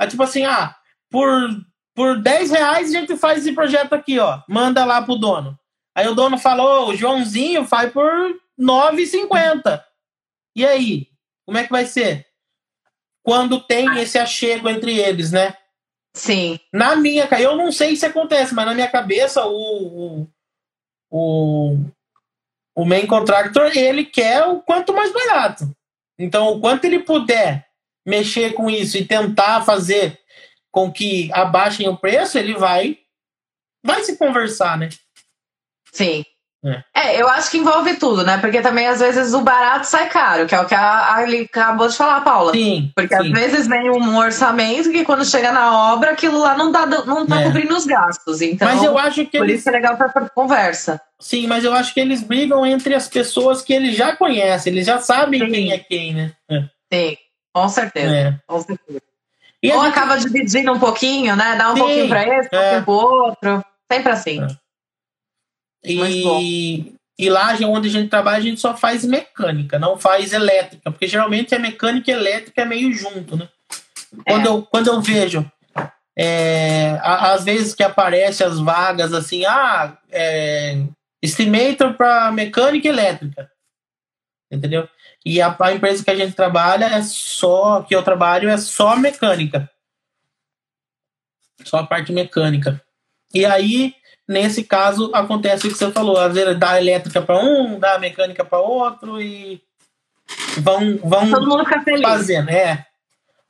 é, 0.00 0.06
tipo 0.06 0.22
assim, 0.22 0.44
ah, 0.44 0.74
por, 1.10 1.48
por 1.94 2.20
10 2.20 2.50
reais 2.50 2.88
a 2.88 2.98
gente 2.98 3.16
faz 3.16 3.38
esse 3.38 3.52
projeto 3.54 3.94
aqui, 3.94 4.18
ó. 4.18 4.40
Manda 4.48 4.84
lá 4.84 5.02
pro 5.02 5.16
dono. 5.16 5.58
Aí 5.94 6.06
o 6.06 6.14
dono 6.14 6.38
falou, 6.38 6.88
o 6.88 6.96
Joãozinho 6.96 7.64
faz 7.64 7.92
por 7.92 8.04
9,50. 8.58 9.82
E 10.54 10.64
aí? 10.64 11.08
Como 11.46 11.58
é 11.58 11.64
que 11.64 11.70
vai 11.70 11.86
ser? 11.86 12.26
Quando 13.22 13.60
tem 13.60 13.98
esse 13.98 14.18
achego 14.18 14.68
entre 14.68 14.98
eles, 14.98 15.32
né? 15.32 15.56
Sim. 16.14 16.58
Na 16.72 16.96
minha, 16.96 17.28
eu 17.38 17.56
não 17.56 17.70
sei 17.72 17.96
se 17.96 18.04
acontece, 18.04 18.54
mas 18.54 18.66
na 18.66 18.74
minha 18.74 18.90
cabeça 18.90 19.44
o, 19.46 20.20
o, 20.20 20.28
o, 21.10 21.78
o 22.74 22.84
main 22.84 23.06
contractor 23.06 23.70
ele 23.76 24.04
quer 24.04 24.44
o 24.46 24.60
quanto 24.60 24.92
mais 24.92 25.12
barato. 25.12 25.64
Então, 26.18 26.48
o 26.48 26.60
quanto 26.60 26.84
ele 26.84 26.98
puder 27.00 27.66
mexer 28.04 28.54
com 28.54 28.68
isso 28.68 28.96
e 28.96 29.04
tentar 29.04 29.64
fazer 29.64 30.18
com 30.70 30.90
que 30.90 31.30
abaixem 31.32 31.88
o 31.88 31.96
preço, 31.96 32.38
ele 32.38 32.54
vai 32.54 32.98
vai 33.84 34.02
se 34.02 34.16
conversar, 34.16 34.76
né? 34.76 34.88
Sim. 35.92 36.24
É. 36.64 36.82
é. 36.94 37.22
eu 37.22 37.28
acho 37.28 37.50
que 37.50 37.58
envolve 37.58 37.94
tudo, 37.96 38.24
né? 38.24 38.38
Porque 38.38 38.60
também 38.60 38.86
às 38.86 38.98
vezes 38.98 39.32
o 39.32 39.40
barato 39.42 39.86
sai 39.86 40.08
caro, 40.08 40.46
que 40.46 40.54
é 40.54 40.60
o 40.60 40.66
que 40.66 40.74
a 40.74 41.14
Ali 41.14 41.42
acabou 41.42 41.88
de 41.88 41.96
falar, 41.96 42.20
Paula. 42.22 42.52
Sim. 42.52 42.90
Porque 42.94 43.16
sim. 43.16 43.22
às 43.22 43.30
vezes 43.30 43.68
vem 43.68 43.90
um 43.90 44.16
orçamento 44.16 44.90
que 44.90 45.04
quando 45.04 45.24
chega 45.24 45.52
na 45.52 45.92
obra, 45.92 46.10
aquilo 46.10 46.40
lá 46.40 46.56
não, 46.56 46.72
dá, 46.72 46.86
não 46.86 47.26
tá 47.26 47.40
é. 47.40 47.44
cobrindo 47.44 47.76
os 47.76 47.86
gastos. 47.86 48.40
Então, 48.40 48.68
mas 48.68 48.82
eu 48.82 48.98
acho 48.98 49.24
que 49.26 49.38
por 49.38 49.48
eles... 49.48 49.60
isso 49.60 49.68
é 49.68 49.72
legal 49.72 49.96
pra 49.96 50.10
conversa. 50.30 51.00
Sim, 51.20 51.46
mas 51.46 51.64
eu 51.64 51.72
acho 51.72 51.94
que 51.94 52.00
eles 52.00 52.22
brigam 52.22 52.64
entre 52.66 52.94
as 52.94 53.08
pessoas 53.08 53.62
que 53.62 53.72
eles 53.72 53.96
já 53.96 54.14
conhecem, 54.14 54.72
eles 54.72 54.86
já 54.86 54.98
sabem 54.98 55.40
sim. 55.40 55.50
quem 55.50 55.72
é 55.72 55.78
quem, 55.78 56.14
né? 56.14 56.32
É. 56.50 56.62
Sim, 56.92 57.16
com 57.52 57.68
certeza. 57.68 58.14
É. 58.14 58.34
Com 58.46 58.60
certeza. 58.60 59.00
E 59.62 59.72
Ou 59.72 59.84
gente... 59.84 59.90
acaba 59.90 60.16
dividindo 60.16 60.72
um 60.72 60.78
pouquinho, 60.78 61.34
né? 61.34 61.56
Dá 61.56 61.70
um 61.70 61.74
sim, 61.74 61.80
pouquinho 61.80 62.08
pra 62.08 62.22
esse, 62.22 62.46
um 62.46 62.50
pouquinho 62.50 62.84
pro 62.84 62.92
outro. 62.92 63.64
Sempre 63.90 64.12
assim. 64.12 64.46
É. 65.84 65.90
E, 65.92 66.94
e 67.18 67.28
lá 67.28 67.56
onde 67.66 67.88
a 67.88 67.92
gente 67.92 68.08
trabalha, 68.08 68.38
a 68.38 68.42
gente 68.42 68.60
só 68.60 68.76
faz 68.76 69.04
mecânica, 69.04 69.78
não 69.78 69.98
faz 69.98 70.32
elétrica, 70.32 70.90
porque 70.90 71.08
geralmente 71.08 71.54
a 71.54 71.58
mecânica 71.58 72.10
e 72.10 72.14
a 72.14 72.16
elétrica 72.16 72.62
é 72.62 72.64
meio 72.64 72.92
junto, 72.92 73.36
né? 73.36 73.48
Quando, 74.26 74.46
é. 74.46 74.48
eu, 74.48 74.62
quando 74.62 74.86
eu 74.86 75.00
vejo, 75.00 75.50
é, 76.16 76.98
às 77.02 77.44
vezes 77.44 77.74
que 77.74 77.82
aparece 77.82 78.42
as 78.42 78.58
vagas 78.58 79.12
assim, 79.12 79.44
ah, 79.44 79.98
é, 80.10 80.82
estimator 81.22 81.94
para 81.94 82.30
mecânica 82.32 82.86
e 82.86 82.90
elétrica, 82.90 83.50
entendeu? 84.50 84.88
E 85.24 85.42
a, 85.42 85.54
a, 85.60 85.72
empresa 85.72 86.04
que 86.04 86.10
a 86.10 86.16
gente 86.16 86.34
trabalha 86.34 86.86
é 86.86 87.02
só, 87.02 87.82
que 87.82 87.94
eu 87.94 88.02
trabalho 88.02 88.48
é 88.48 88.56
só 88.56 88.96
mecânica, 88.96 89.70
só 91.64 91.78
a 91.78 91.86
parte 91.86 92.12
mecânica. 92.12 92.80
E 93.34 93.44
aí 93.44 93.94
Nesse 94.28 94.62
caso, 94.62 95.10
acontece 95.14 95.66
o 95.66 95.70
que 95.70 95.78
você 95.78 95.90
falou, 95.90 96.18
às 96.18 96.34
vezes 96.34 96.58
dá 96.58 96.78
elétrica 96.78 97.22
para 97.22 97.38
um, 97.38 97.78
dá 97.78 97.98
mecânica 97.98 98.44
para 98.44 98.58
outro 98.58 99.20
e 99.22 99.62
vão, 100.58 100.98
vão 101.02 101.30
todo 101.30 101.48
mundo 101.48 101.64
fica 101.64 101.82
feliz. 101.82 102.02
fazendo. 102.02 102.50
É. 102.50 102.86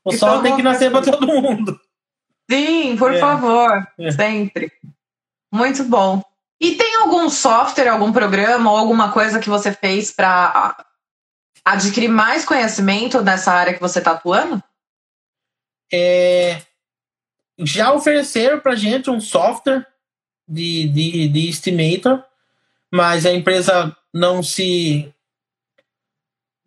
O 0.04 0.12
e 0.12 0.16
sol 0.16 0.40
tem 0.40 0.54
que 0.54 0.62
nascer 0.62 0.90
para 0.92 1.02
todo 1.02 1.26
mundo. 1.26 1.80
Sim, 2.48 2.96
por 2.96 3.12
é. 3.12 3.18
favor, 3.18 3.86
é. 3.98 4.10
sempre. 4.12 4.72
Muito 5.52 5.82
bom. 5.82 6.22
E 6.60 6.76
tem 6.76 6.96
algum 6.96 7.28
software, 7.28 7.88
algum 7.88 8.12
programa 8.12 8.70
ou 8.70 8.76
alguma 8.76 9.10
coisa 9.10 9.40
que 9.40 9.50
você 9.50 9.72
fez 9.72 10.12
para 10.12 10.76
adquirir 11.64 12.08
mais 12.08 12.44
conhecimento 12.44 13.20
nessa 13.20 13.52
área 13.52 13.74
que 13.74 13.80
você 13.80 13.98
está 13.98 14.12
atuando? 14.12 14.62
É, 15.92 16.62
já 17.58 17.92
ofereceram 17.92 18.60
para 18.60 18.76
gente 18.76 19.10
um 19.10 19.20
software 19.20 19.86
de, 20.48 20.88
de, 20.88 21.28
de 21.28 21.48
estimator, 21.48 22.22
mas 22.90 23.26
a 23.26 23.32
empresa 23.32 23.94
não 24.12 24.42
se 24.42 25.12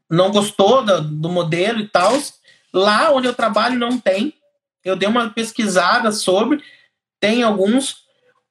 não 0.10 0.30
gostou 0.30 0.84
do, 0.84 1.02
do 1.02 1.30
modelo 1.30 1.80
e 1.80 1.88
tal. 1.88 2.14
Lá 2.74 3.12
onde 3.12 3.28
eu 3.28 3.34
trabalho 3.34 3.80
não 3.80 3.98
tem. 3.98 4.34
Eu 4.84 4.96
dei 4.96 5.08
uma 5.08 5.30
pesquisada 5.30 6.12
sobre, 6.12 6.62
tem 7.20 7.44
alguns. 7.44 8.02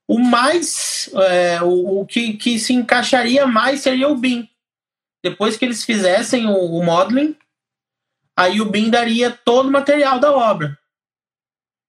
O 0.09 0.19
mais, 0.19 1.09
é, 1.15 1.63
o, 1.63 2.01
o 2.01 2.07
que, 2.07 2.33
que 2.33 2.59
se 2.59 2.73
encaixaria 2.73 3.47
mais 3.47 3.81
seria 3.81 4.09
o 4.09 4.17
BIM. 4.17 4.49
Depois 5.23 5.57
que 5.57 5.65
eles 5.65 5.85
fizessem 5.85 6.47
o, 6.47 6.57
o 6.57 6.85
modeling, 6.85 7.37
aí 8.37 8.61
o 8.61 8.65
BIM 8.69 8.91
daria 8.91 9.31
todo 9.31 9.69
o 9.69 9.73
material 9.73 10.19
da 10.19 10.33
obra. 10.33 10.77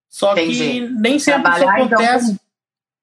Só 0.10 0.34
Entendi. 0.34 0.58
que 0.58 0.80
nem 0.82 1.18
sempre 1.18 1.44
Trabalhar, 1.44 1.78
isso 1.78 1.86
então, 1.86 2.00
acontece. 2.00 2.41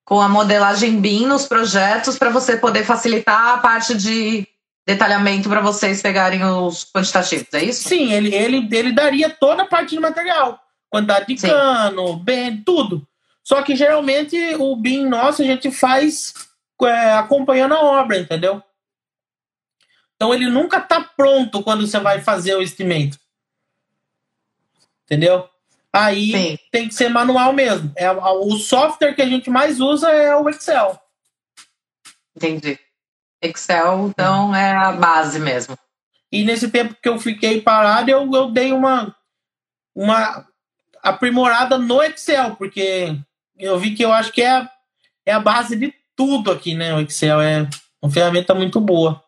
Com 0.09 0.23
a 0.23 0.29
modelagem 0.29 0.99
BIM 1.03 1.27
nos 1.27 1.47
projetos 1.47 2.19
para 2.19 2.31
você 2.31 2.57
poder 2.57 2.83
facilitar 2.83 3.49
a 3.49 3.59
parte 3.59 3.95
de 3.95 4.49
detalhamento 4.87 5.51
para 5.51 5.61
vocês 5.61 6.01
pegarem 6.01 6.43
os 6.43 6.83
quantitativos, 6.83 7.53
é 7.53 7.65
isso? 7.65 7.91
Sim, 7.91 8.11
ele, 8.11 8.35
ele, 8.35 8.67
ele 8.73 8.93
daria 8.93 9.29
toda 9.29 9.65
a 9.65 9.67
parte 9.67 9.91
de 9.91 10.01
material. 10.01 10.59
Quantidade 10.89 11.27
de 11.27 11.39
Sim. 11.39 11.49
cano, 11.49 12.17
bem, 12.17 12.63
tudo. 12.65 13.07
Só 13.45 13.61
que 13.61 13.77
geralmente 13.77 14.35
o 14.59 14.75
BIM 14.77 15.07
nosso 15.07 15.43
a 15.43 15.45
gente 15.45 15.71
faz 15.71 16.33
é, 16.83 17.13
acompanhando 17.13 17.75
a 17.75 17.83
obra, 17.83 18.17
entendeu? 18.17 18.63
Então 20.17 20.33
ele 20.33 20.49
nunca 20.49 20.79
está 20.79 21.03
pronto 21.03 21.63
quando 21.63 21.87
você 21.87 22.01
vai 22.01 22.23
fazer 22.23 22.55
o 22.55 22.63
estimento. 22.63 23.19
Entendeu? 25.05 25.47
Aí 25.93 26.33
Sim. 26.33 26.59
tem 26.71 26.89
que 26.89 26.95
ser 26.95 27.09
manual 27.09 27.53
mesmo. 27.53 27.93
É, 27.97 28.11
o 28.11 28.59
software 28.59 29.15
que 29.15 29.23
a 29.23 29.27
gente 29.27 29.49
mais 29.49 29.81
usa 29.81 30.11
é 30.11 30.37
o 30.37 30.49
Excel. 30.49 31.01
Entendi. 32.37 32.79
Excel, 33.43 34.09
então, 34.09 34.55
é 34.55 34.73
a 34.73 34.93
base 34.93 35.39
mesmo. 35.39 35.79
E 36.31 36.45
nesse 36.45 36.71
tempo 36.71 36.95
que 37.03 37.09
eu 37.09 37.19
fiquei 37.19 37.61
parado, 37.61 38.11
eu, 38.11 38.31
eu 38.33 38.51
dei 38.51 38.73
uma, 38.73 39.15
uma 39.95 40.47
aprimorada 41.03 41.79
no 41.79 42.03
Excel, 42.03 42.57
porque 42.57 43.17
eu 43.57 43.79
vi 43.79 43.95
que 43.95 44.05
eu 44.05 44.13
acho 44.13 44.33
que 44.33 44.43
é, 44.43 44.69
é 45.25 45.33
a 45.33 45.41
base 45.41 45.75
de 45.77 45.95
tudo 46.15 46.51
aqui, 46.51 46.75
né? 46.75 46.95
O 46.95 47.01
Excel 47.01 47.41
é 47.41 47.69
uma 48.03 48.13
ferramenta 48.13 48.55
muito 48.55 48.81
boa. 48.81 49.23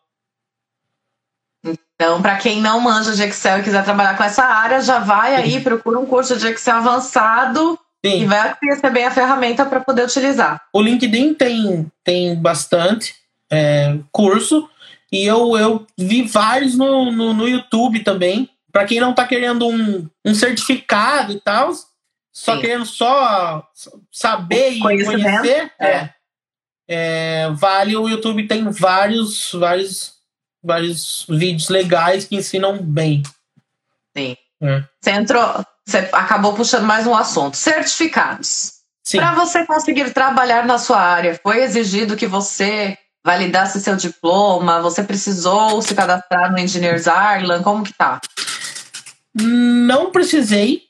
Então, 2.01 2.19
para 2.19 2.35
quem 2.37 2.59
não 2.59 2.79
manja 2.79 3.13
de 3.13 3.21
Excel 3.21 3.59
e 3.59 3.63
quiser 3.63 3.83
trabalhar 3.83 4.17
com 4.17 4.23
essa 4.23 4.43
área, 4.43 4.81
já 4.81 4.97
vai 4.97 5.35
aí, 5.35 5.61
procura 5.61 5.99
um 5.99 6.05
curso 6.07 6.35
de 6.35 6.47
Excel 6.47 6.77
avançado 6.77 7.77
Sim. 8.03 8.23
e 8.23 8.25
vai 8.25 8.55
receber 8.59 9.03
a 9.03 9.11
ferramenta 9.11 9.63
para 9.67 9.81
poder 9.81 10.05
utilizar. 10.05 10.59
O 10.73 10.81
LinkedIn 10.81 11.35
tem, 11.35 11.91
tem 12.03 12.35
bastante 12.35 13.13
é, 13.51 13.99
curso 14.11 14.67
e 15.11 15.23
eu, 15.23 15.55
eu 15.55 15.85
vi 15.95 16.23
vários 16.23 16.75
no, 16.75 17.11
no, 17.11 17.35
no 17.35 17.47
YouTube 17.47 18.03
também. 18.03 18.49
Para 18.71 18.85
quem 18.85 18.99
não 18.99 19.11
está 19.11 19.27
querendo 19.27 19.67
um, 19.67 20.09
um 20.25 20.33
certificado 20.33 21.33
e 21.33 21.39
tal, 21.39 21.71
só 22.33 22.55
Sim. 22.55 22.61
querendo 22.61 22.85
só 22.87 23.63
saber 24.11 24.71
e 24.71 24.79
conhecer, 24.79 25.71
é. 25.79 25.85
É, 25.87 26.09
é, 26.87 27.49
vale 27.51 27.95
o 27.95 28.09
YouTube 28.09 28.47
tem 28.47 28.67
vários, 28.71 29.51
vários 29.51 30.19
vários 30.63 31.25
vídeos 31.29 31.69
legais 31.69 32.25
que 32.25 32.35
ensinam 32.35 32.81
bem. 32.81 33.23
Sim. 34.15 34.35
É. 34.61 34.83
Você 35.01 35.11
entrou, 35.11 35.65
você 35.85 36.09
acabou 36.11 36.53
puxando 36.53 36.83
mais 36.83 37.07
um 37.07 37.15
assunto. 37.15 37.57
Certificados. 37.57 38.73
Para 39.11 39.33
você 39.33 39.65
conseguir 39.65 40.13
trabalhar 40.13 40.65
na 40.65 40.77
sua 40.77 40.99
área, 41.01 41.39
foi 41.41 41.63
exigido 41.63 42.15
que 42.15 42.27
você 42.27 42.97
validasse 43.23 43.81
seu 43.81 43.95
diploma? 43.95 44.81
Você 44.81 45.03
precisou 45.03 45.81
se 45.81 45.95
cadastrar 45.95 46.51
no 46.51 46.59
Engineers 46.59 47.07
Ireland? 47.07 47.63
Como 47.63 47.83
que 47.83 47.93
tá? 47.93 48.21
Não 49.33 50.11
precisei. 50.11 50.83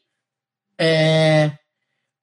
É, 0.77 1.51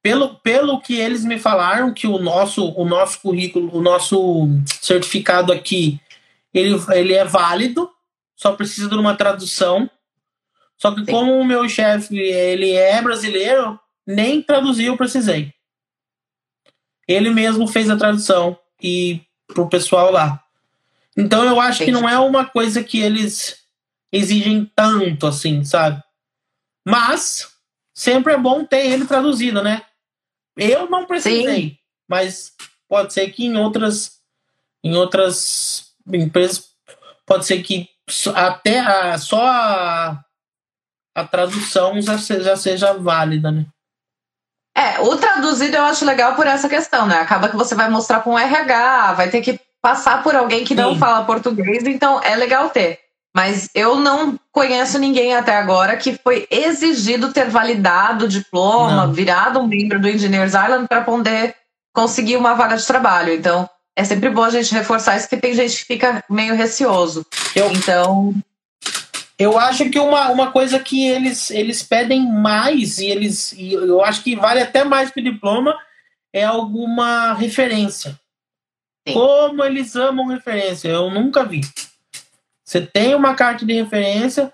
pelo, 0.01 0.35
pelo 0.35 0.81
que 0.81 0.95
eles 0.95 1.23
me 1.23 1.39
falaram, 1.39 1.93
que 1.93 2.07
o 2.07 2.19
nosso, 2.19 2.69
o 2.73 2.85
nosso 2.85 3.21
currículo, 3.21 3.75
o 3.75 3.81
nosso 3.81 4.47
certificado 4.81 5.51
aqui 5.51 5.99
ele, 6.53 6.75
ele 6.91 7.13
é 7.13 7.25
válido, 7.25 7.89
só 8.35 8.53
precisa 8.53 8.89
de 8.89 8.95
uma 8.95 9.15
tradução. 9.15 9.89
Só 10.77 10.93
que 10.93 11.01
Sim. 11.01 11.11
como 11.11 11.37
o 11.37 11.45
meu 11.45 11.67
chefe 11.67 12.17
ele 12.17 12.71
é 12.71 13.01
brasileiro, 13.01 13.79
nem 14.07 14.41
traduzir 14.41 14.85
eu 14.85 14.97
precisei. 14.97 15.53
Ele 17.07 17.29
mesmo 17.29 17.67
fez 17.67 17.89
a 17.89 17.97
tradução 17.97 18.57
e 18.81 19.21
pro 19.47 19.67
pessoal 19.67 20.11
lá. 20.11 20.43
Então 21.17 21.43
eu 21.43 21.59
acho 21.59 21.83
Entendi. 21.83 21.97
que 21.97 22.01
não 22.01 22.07
é 22.07 22.17
uma 22.17 22.45
coisa 22.45 22.83
que 22.83 22.99
eles 22.99 23.57
exigem 24.11 24.71
tanto 24.75 25.27
assim, 25.27 25.63
sabe? 25.65 26.01
Mas 26.85 27.51
sempre 27.93 28.33
é 28.33 28.37
bom 28.37 28.63
ter 28.63 28.85
ele 28.85 29.05
traduzido, 29.05 29.61
né? 29.61 29.83
Eu 30.55 30.89
não 30.89 31.05
precisei, 31.05 31.61
Sim. 31.61 31.77
mas 32.07 32.53
pode 32.87 33.13
ser 33.13 33.29
que 33.31 33.45
em 33.45 33.57
outras 33.57 34.19
em 34.83 34.95
outras 34.95 35.88
empresas 36.13 36.63
pode 37.25 37.45
ser 37.45 37.61
que 37.61 37.87
até 38.35 38.79
a, 38.79 39.17
só 39.17 39.45
a, 39.45 40.19
a 41.15 41.23
tradução 41.25 42.01
já, 42.01 42.17
se- 42.17 42.41
já 42.41 42.55
seja 42.55 42.93
válida, 42.93 43.51
né? 43.51 43.65
É, 44.75 44.99
o 45.01 45.15
traduzido 45.17 45.75
eu 45.75 45.83
acho 45.83 46.05
legal 46.05 46.35
por 46.35 46.47
essa 46.47 46.69
questão, 46.69 47.05
né? 47.05 47.19
Acaba 47.19 47.49
que 47.49 47.55
você 47.57 47.75
vai 47.75 47.89
mostrar 47.89 48.21
com 48.21 48.31
um 48.31 48.39
RH, 48.39 49.13
vai 49.13 49.29
ter 49.29 49.41
que 49.41 49.59
passar 49.81 50.23
por 50.23 50.35
alguém 50.35 50.63
que 50.63 50.75
não 50.75 50.93
Sim. 50.93 50.99
fala 50.99 51.25
português, 51.25 51.83
então 51.85 52.21
é 52.23 52.35
legal 52.35 52.69
ter. 52.69 52.99
Mas 53.35 53.69
eu 53.75 53.95
não 53.95 54.39
conheço 54.51 54.97
ninguém 54.97 55.35
até 55.35 55.55
agora 55.55 55.95
que 55.97 56.17
foi 56.17 56.47
exigido 56.49 57.31
ter 57.31 57.49
validado 57.49 58.25
o 58.25 58.27
diploma, 58.27 59.05
Não. 59.05 59.13
virado 59.13 59.59
um 59.59 59.67
membro 59.67 59.99
do 59.99 60.09
Engineers 60.09 60.53
Island 60.53 60.87
para 60.87 61.01
poder 61.01 61.55
conseguir 61.93 62.37
uma 62.37 62.55
vaga 62.55 62.75
de 62.75 62.85
trabalho. 62.87 63.33
Então, 63.33 63.69
é 63.99 64.03
sempre 64.05 64.29
bom 64.29 64.43
a 64.43 64.49
gente 64.49 64.73
reforçar 64.73 65.17
isso, 65.17 65.27
porque 65.27 65.41
tem 65.41 65.53
gente 65.53 65.75
que 65.79 65.83
fica 65.83 66.23
meio 66.29 66.55
receoso. 66.55 67.25
Eu, 67.53 67.69
Então, 67.69 68.33
Eu 69.37 69.59
acho 69.59 69.89
que 69.89 69.99
uma, 69.99 70.29
uma 70.29 70.51
coisa 70.53 70.79
que 70.79 71.05
eles, 71.05 71.51
eles 71.51 71.83
pedem 71.83 72.25
mais, 72.25 72.97
e 72.97 73.07
eles 73.07 73.51
e 73.51 73.73
eu 73.73 74.01
acho 74.01 74.23
que 74.23 74.37
vale 74.37 74.61
até 74.61 74.85
mais 74.85 75.11
que 75.11 75.19
o 75.19 75.23
diploma, 75.23 75.77
é 76.31 76.45
alguma 76.45 77.33
referência. 77.33 78.17
Sim. 79.05 79.13
Como 79.13 79.65
eles 79.65 79.97
amam 79.97 80.27
referência, 80.27 80.87
eu 80.87 81.11
nunca 81.11 81.43
vi. 81.43 81.59
Você 82.65 82.79
tem 82.79 83.13
uma 83.13 83.35
carta 83.35 83.65
de 83.65 83.73
referência 83.73 84.53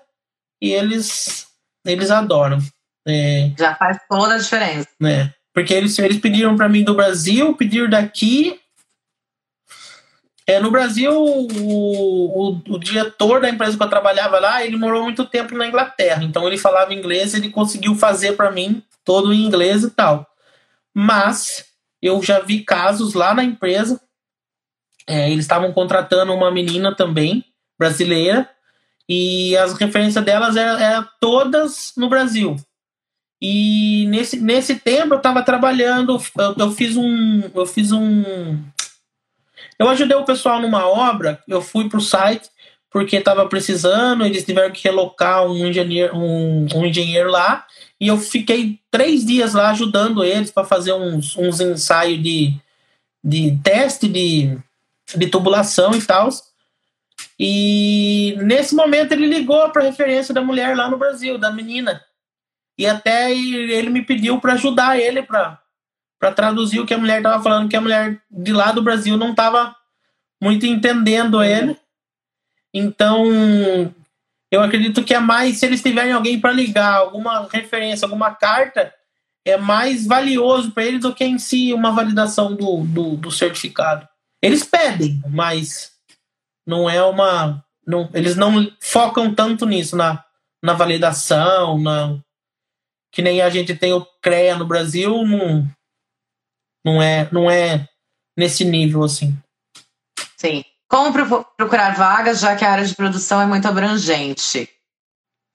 e 0.60 0.72
eles, 0.72 1.46
eles 1.84 2.10
adoram. 2.10 2.58
É, 3.06 3.52
já 3.56 3.76
faz 3.76 3.98
toda 4.08 4.34
a 4.34 4.38
diferença. 4.38 4.88
né? 4.98 5.32
Porque 5.54 5.72
eles, 5.72 5.96
eles 6.00 6.18
pediram 6.18 6.56
para 6.56 6.68
mim 6.68 6.82
do 6.82 6.96
Brasil, 6.96 7.54
pediram 7.54 7.88
daqui. 7.88 8.60
É, 10.46 10.60
no 10.60 10.70
Brasil, 10.70 11.10
o, 11.12 11.48
o, 11.48 12.62
o 12.68 12.78
diretor 12.78 13.40
da 13.40 13.48
empresa 13.48 13.76
que 13.76 13.82
eu 13.82 13.88
trabalhava 13.88 14.38
lá, 14.38 14.64
ele 14.64 14.76
morou 14.76 15.02
muito 15.02 15.24
tempo 15.24 15.56
na 15.56 15.66
Inglaterra. 15.66 16.22
Então 16.22 16.46
ele 16.46 16.56
falava 16.56 16.94
inglês, 16.94 17.34
ele 17.34 17.50
conseguiu 17.50 17.96
fazer 17.96 18.36
para 18.36 18.52
mim 18.52 18.82
todo 19.04 19.32
em 19.32 19.44
inglês 19.44 19.82
e 19.82 19.90
tal. 19.90 20.24
Mas 20.94 21.64
eu 22.00 22.22
já 22.22 22.38
vi 22.40 22.62
casos 22.62 23.14
lá 23.14 23.34
na 23.34 23.42
empresa. 23.42 24.00
é, 25.06 25.30
eles 25.30 25.44
estavam 25.44 25.72
contratando 25.72 26.32
uma 26.32 26.50
menina 26.50 26.94
também, 26.94 27.44
brasileira, 27.78 28.48
e 29.08 29.56
as 29.56 29.72
referências 29.74 30.24
delas 30.24 30.56
eram, 30.56 30.78
eram 30.80 31.08
todas 31.20 31.92
no 31.96 32.08
Brasil. 32.08 32.56
E 33.40 34.06
nesse, 34.08 34.40
nesse 34.40 34.76
tempo 34.76 35.14
eu 35.14 35.18
estava 35.18 35.42
trabalhando, 35.42 36.20
eu, 36.38 36.54
eu 36.58 36.70
fiz 36.72 36.96
um. 36.96 37.42
Eu 37.54 37.66
fiz 37.66 37.92
um. 37.92 38.58
Eu 39.78 39.88
ajudei 39.88 40.16
o 40.16 40.24
pessoal 40.24 40.60
numa 40.60 40.86
obra, 40.86 41.42
eu 41.46 41.60
fui 41.60 41.88
para 41.88 41.98
o 41.98 42.02
site 42.02 42.48
porque 42.90 43.16
estava 43.16 43.46
precisando, 43.46 44.24
eles 44.24 44.44
tiveram 44.44 44.72
que 44.72 44.82
relocar 44.82 45.44
um 45.44 45.66
engenheiro, 45.66 46.16
um, 46.16 46.66
um 46.74 46.86
engenheiro 46.86 47.30
lá, 47.30 47.66
e 48.00 48.08
eu 48.08 48.16
fiquei 48.16 48.78
três 48.90 49.24
dias 49.24 49.52
lá 49.52 49.70
ajudando 49.70 50.24
eles 50.24 50.50
para 50.50 50.64
fazer 50.64 50.94
uns, 50.94 51.36
uns 51.36 51.60
ensaios 51.60 52.22
de, 52.22 52.54
de 53.22 53.58
teste 53.62 54.08
de, 54.08 54.56
de 55.14 55.26
tubulação 55.26 55.94
e 55.94 56.02
tal. 56.02 56.30
E 57.38 58.34
nesse 58.38 58.74
momento 58.74 59.12
ele 59.12 59.26
ligou 59.26 59.68
para 59.70 59.82
referência 59.82 60.32
da 60.32 60.40
mulher 60.40 60.74
lá 60.74 60.88
no 60.88 60.96
Brasil, 60.96 61.36
da 61.36 61.50
menina. 61.50 62.02
E 62.78 62.86
até 62.86 63.30
ele 63.30 63.90
me 63.90 64.02
pediu 64.02 64.40
para 64.40 64.54
ajudar 64.54 64.98
ele 64.98 65.22
para 65.22 65.60
para 66.18 66.32
traduzir 66.32 66.80
o 66.80 66.86
que 66.86 66.94
a 66.94 66.98
mulher 66.98 67.18
estava 67.18 67.42
falando, 67.42 67.68
que 67.68 67.76
a 67.76 67.80
mulher 67.80 68.20
de 68.30 68.52
lá 68.52 68.72
do 68.72 68.82
Brasil 68.82 69.16
não 69.16 69.30
estava 69.30 69.74
muito 70.42 70.66
entendendo 70.66 71.42
ele. 71.42 71.76
Então, 72.72 73.24
eu 74.50 74.62
acredito 74.62 75.04
que 75.04 75.14
é 75.14 75.18
mais 75.18 75.58
se 75.58 75.66
eles 75.66 75.82
tiverem 75.82 76.12
alguém 76.12 76.40
para 76.40 76.52
ligar, 76.52 76.94
alguma 76.94 77.48
referência, 77.52 78.04
alguma 78.04 78.34
carta, 78.34 78.92
é 79.44 79.56
mais 79.56 80.06
valioso 80.06 80.72
para 80.72 80.84
eles 80.84 81.02
do 81.02 81.14
que 81.14 81.24
em 81.24 81.38
si 81.38 81.72
uma 81.72 81.92
validação 81.92 82.54
do, 82.54 82.82
do, 82.84 83.16
do 83.16 83.30
certificado. 83.30 84.06
Eles 84.42 84.64
pedem, 84.64 85.22
mas 85.28 85.92
não 86.66 86.88
é 86.90 87.02
uma. 87.02 87.64
Não, 87.86 88.10
eles 88.12 88.34
não 88.36 88.70
focam 88.80 89.32
tanto 89.32 89.64
nisso, 89.64 89.96
na, 89.96 90.24
na 90.60 90.72
validação, 90.72 91.78
na, 91.78 92.18
que 93.12 93.22
nem 93.22 93.40
a 93.40 93.48
gente 93.48 93.74
tem 93.74 93.92
o 93.92 94.04
CREA 94.20 94.56
no 94.56 94.66
Brasil, 94.66 95.24
não, 95.24 95.66
não, 96.86 97.02
é, 97.02 97.28
não 97.32 97.50
é 97.50 97.88
nesse 98.38 98.64
nível 98.64 99.02
assim. 99.02 99.36
Sim. 100.36 100.64
Como 100.88 101.12
pro- 101.12 101.44
procurar 101.56 101.96
vagas, 101.96 102.38
já 102.38 102.54
que 102.54 102.64
a 102.64 102.70
área 102.70 102.84
de 102.84 102.94
produção 102.94 103.40
é 103.40 103.46
muito 103.46 103.66
abrangente? 103.66 104.70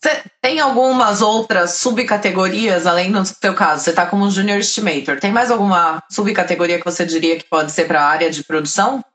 Você 0.04 0.24
tem 0.42 0.60
algumas 0.60 1.22
outras 1.22 1.76
subcategorias, 1.76 2.86
além 2.86 3.12
do 3.12 3.24
seu 3.24 3.54
caso? 3.54 3.84
Você 3.84 3.92
está 3.92 4.06
como 4.06 4.30
Junior 4.30 4.58
Estimator. 4.58 5.20
Tem 5.20 5.32
mais 5.32 5.52
alguma 5.52 6.04
subcategoria 6.12 6.80
que 6.80 6.86
você 6.86 7.06
diria 7.06 7.38
que 7.38 7.46
pode 7.46 7.72
ser 7.72 7.88
para 7.88 8.02
a 8.02 8.10
área 8.10 8.30
de 8.30 8.44
produção? 8.44 9.06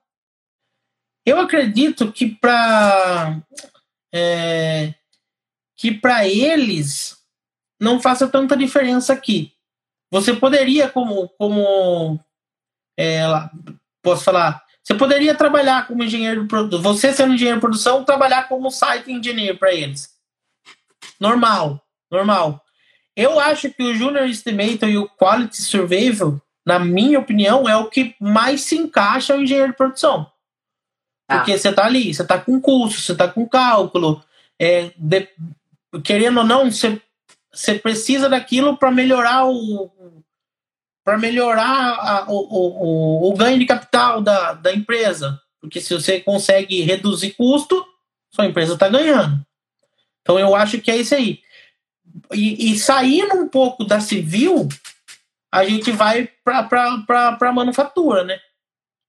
Eu 1.27 1.41
acredito 1.41 2.12
que 2.12 2.29
para 2.37 3.43
é, 4.14 4.95
que 5.77 5.93
para 5.93 6.27
eles 6.27 7.17
não 7.81 8.01
faça 8.01 8.29
tanta 8.29 8.57
diferença 8.57 9.12
aqui. 9.12 9.53
Você 10.11 10.34
poderia, 10.34 10.88
como 10.88 11.28
como 11.30 12.18
é, 12.98 13.24
posso 14.02 14.24
falar, 14.24 14.62
você 14.82 14.94
poderia 14.94 15.34
trabalhar 15.34 15.86
como 15.86 16.04
engenheiro 16.04 16.42
de 16.42 16.48
produção, 16.48 16.80
você 16.80 17.12
sendo 17.12 17.34
engenheiro 17.34 17.59
de 17.59 17.66
produção, 17.66 18.04
trabalhar 18.04 18.48
como 18.48 18.70
site 18.70 19.11
engineer 19.12 19.59
para 19.59 19.74
eles. 19.74 20.09
Normal, 21.18 21.82
normal. 22.11 22.62
Eu 23.16 23.40
acho 23.40 23.70
que 23.70 23.82
o 23.82 23.94
Junior 23.94 24.24
Estimator 24.26 24.88
e 24.88 24.98
o 24.98 25.09
Quality 25.09 25.61
Survival, 25.62 26.40
na 26.64 26.78
minha 26.78 27.18
opinião, 27.18 27.68
é 27.68 27.76
o 27.76 27.88
que 27.88 28.14
mais 28.20 28.61
se 28.61 28.76
encaixa 28.76 29.32
ao 29.32 29.40
engenheiro 29.40 29.72
de 29.72 29.76
produção. 29.76 30.30
Tá. 31.26 31.38
Porque 31.38 31.57
você 31.59 31.72
tá 31.72 31.84
ali, 31.84 32.14
você 32.14 32.24
tá 32.24 32.38
com 32.38 32.61
curso, 32.61 33.00
você 33.00 33.14
tá 33.14 33.26
com 33.26 33.48
cálculo. 33.48 34.22
É, 34.61 34.92
de- 34.96 35.28
querendo 36.04 36.38
ou 36.38 36.44
não, 36.44 36.70
você, 36.70 37.00
você 37.52 37.78
precisa 37.78 38.28
daquilo 38.28 38.76
para 38.76 38.90
melhorar 38.90 39.46
o 39.46 39.90
para 41.07 41.16
melhorar 41.16 42.00
a- 42.00 42.24
o, 42.28 42.34
o, 42.34 43.30
o, 43.30 43.36
ganho 43.36 43.61
de 43.61 43.64
capital 43.64 44.20
da, 44.20 44.54
da 44.54 44.74
empresa. 44.74 45.40
Porque 45.61 45.80
se 45.80 45.94
você 45.94 46.18
consegue 46.18 46.82
reduzir 46.82 47.34
custo, 47.34 47.86
sua 48.28 48.44
empresa 48.44 48.74
está 48.74 48.88
ganhando. 48.88 49.40
Então 50.20 50.36
eu 50.36 50.52
acho 50.57 50.80
que 50.80 50.90
é 50.90 50.96
isso 50.96 51.14
aí. 51.14 51.38
E, 52.34 52.72
e 52.72 52.76
saindo 52.76 53.36
um 53.36 53.46
pouco 53.46 53.84
da 53.84 54.00
civil, 54.00 54.68
a 55.52 55.64
gente 55.64 55.92
vai 55.92 56.28
para 56.42 57.38
a 57.40 57.52
manufatura, 57.52 58.24
né? 58.24 58.40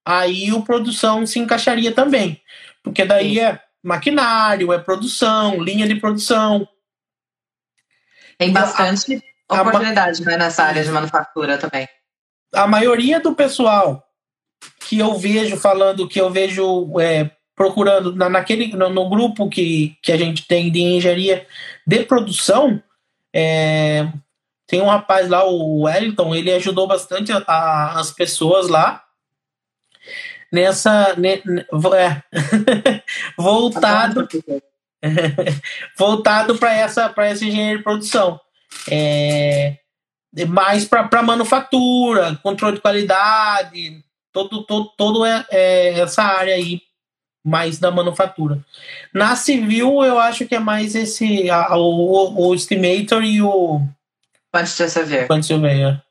Aí 0.05 0.53
o 0.53 0.61
produção 0.61 1.25
se 1.25 1.39
encaixaria 1.39 1.91
também. 1.91 2.39
Porque 2.83 3.05
daí 3.05 3.33
Sim. 3.33 3.39
é 3.39 3.63
maquinário, 3.83 4.71
é 4.71 4.77
produção, 4.77 5.63
linha 5.63 5.87
de 5.87 5.95
produção. 5.95 6.67
Tem 8.37 8.53
bastante 8.53 9.19
oportunidade 9.49 10.23
né, 10.23 10.37
nessa 10.37 10.63
área 10.63 10.83
de 10.83 10.89
manufatura 10.91 11.57
também. 11.57 11.87
A 12.53 12.67
maioria 12.67 13.19
do 13.19 13.33
pessoal 13.35 14.03
que 14.81 14.99
eu 14.99 15.15
vejo 15.15 15.57
falando, 15.57 16.07
que 16.07 16.19
eu 16.19 16.29
vejo 16.29 16.99
é, 16.99 17.29
procurando 17.55 18.15
na, 18.15 18.29
naquele, 18.29 18.67
no, 18.75 18.89
no 18.89 19.09
grupo 19.09 19.49
que, 19.49 19.95
que 20.01 20.11
a 20.11 20.17
gente 20.17 20.47
tem 20.47 20.71
de 20.71 20.79
engenharia 20.81 21.45
de 21.85 22.03
produção, 22.03 22.81
é, 23.33 24.07
tem 24.67 24.81
um 24.81 24.87
rapaz 24.87 25.29
lá, 25.29 25.45
o 25.45 25.83
Wellington, 25.83 26.35
ele 26.35 26.51
ajudou 26.53 26.87
bastante 26.87 27.31
a- 27.31 27.43
a- 27.47 27.99
as 27.99 28.11
pessoas 28.11 28.67
lá 28.67 29.03
nessa. 30.51 31.15
ne- 31.17 31.41
é, 31.95 32.23
voltado 33.37 34.27
voltado 35.97 36.57
para 36.57 36.73
essa 36.73 37.07
para 37.09 37.27
essa 37.27 37.45
engenharia 37.45 37.77
de 37.77 37.83
produção. 37.83 38.39
É, 38.89 39.77
mais 40.47 40.85
para 40.85 41.21
manufatura, 41.23 42.39
controle 42.43 42.75
de 42.75 42.81
qualidade, 42.81 44.03
todo, 44.31 44.63
todo, 44.63 44.91
todo 44.97 45.25
é, 45.25 45.45
é 45.51 45.99
essa 45.99 46.23
área 46.23 46.53
aí 46.55 46.81
mais 47.45 47.79
da 47.79 47.89
manufatura. 47.89 48.59
Na 49.13 49.35
civil, 49.35 50.03
eu 50.03 50.19
acho 50.19 50.45
que 50.45 50.55
é 50.55 50.59
mais 50.59 50.95
esse 50.95 51.49
a- 51.49 51.77
o, 51.77 52.47
o 52.49 52.53
estimator 52.53 53.23
e 53.23 53.41
o 53.41 53.81
Quantity 54.53 54.89
Surveyor. 54.89 55.27
quanto 55.27 55.45
surveyor. 55.45 56.01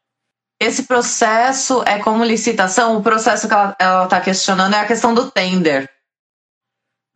Esse 0.60 0.84
processo 0.84 1.82
é 1.86 1.98
como 1.98 2.24
licitação? 2.24 2.96
O 2.96 3.02
processo 3.02 3.46
que 3.46 3.54
ela 3.54 4.04
está 4.04 4.20
questionando 4.20 4.74
é 4.74 4.80
a 4.80 4.86
questão 4.86 5.12
do 5.14 5.30
tender. 5.30 5.90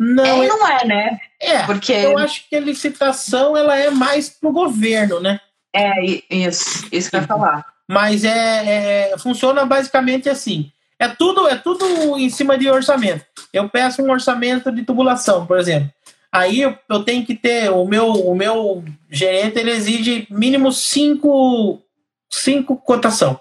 Não, 0.02 0.42
é 0.42 0.46
não 0.46 0.66
é, 0.66 0.84
né? 0.86 1.20
é, 1.38 1.62
Porque 1.64 1.92
eu 1.92 2.16
acho 2.16 2.48
que 2.48 2.56
a 2.56 2.60
licitação 2.60 3.54
ela 3.54 3.76
é 3.76 3.90
mais 3.90 4.30
pro 4.30 4.50
governo, 4.50 5.20
né? 5.20 5.38
É, 5.76 5.92
isso, 6.30 6.88
isso 6.90 7.10
que 7.10 7.16
eu 7.16 7.20
ia 7.20 7.26
falar. 7.26 7.66
Mas 7.86 8.24
é, 8.24 9.10
é, 9.12 9.18
funciona 9.18 9.66
basicamente 9.66 10.30
assim. 10.30 10.72
É 10.98 11.06
tudo, 11.06 11.46
é 11.46 11.56
tudo 11.56 11.84
em 12.18 12.30
cima 12.30 12.56
de 12.56 12.70
orçamento. 12.70 13.26
Eu 13.52 13.68
peço 13.68 14.02
um 14.02 14.10
orçamento 14.10 14.72
de 14.72 14.84
tubulação, 14.84 15.46
por 15.46 15.58
exemplo. 15.58 15.92
Aí 16.32 16.62
eu, 16.62 16.78
eu 16.88 17.02
tenho 17.02 17.26
que 17.26 17.34
ter 17.34 17.70
o 17.70 17.84
meu, 17.84 18.06
o 18.06 18.34
meu 18.34 18.82
gerente 19.10 19.58
ele 19.58 19.70
exige 19.70 20.26
mínimo 20.30 20.72
cinco, 20.72 21.82
cinco 22.30 22.76
cotação. 22.76 23.38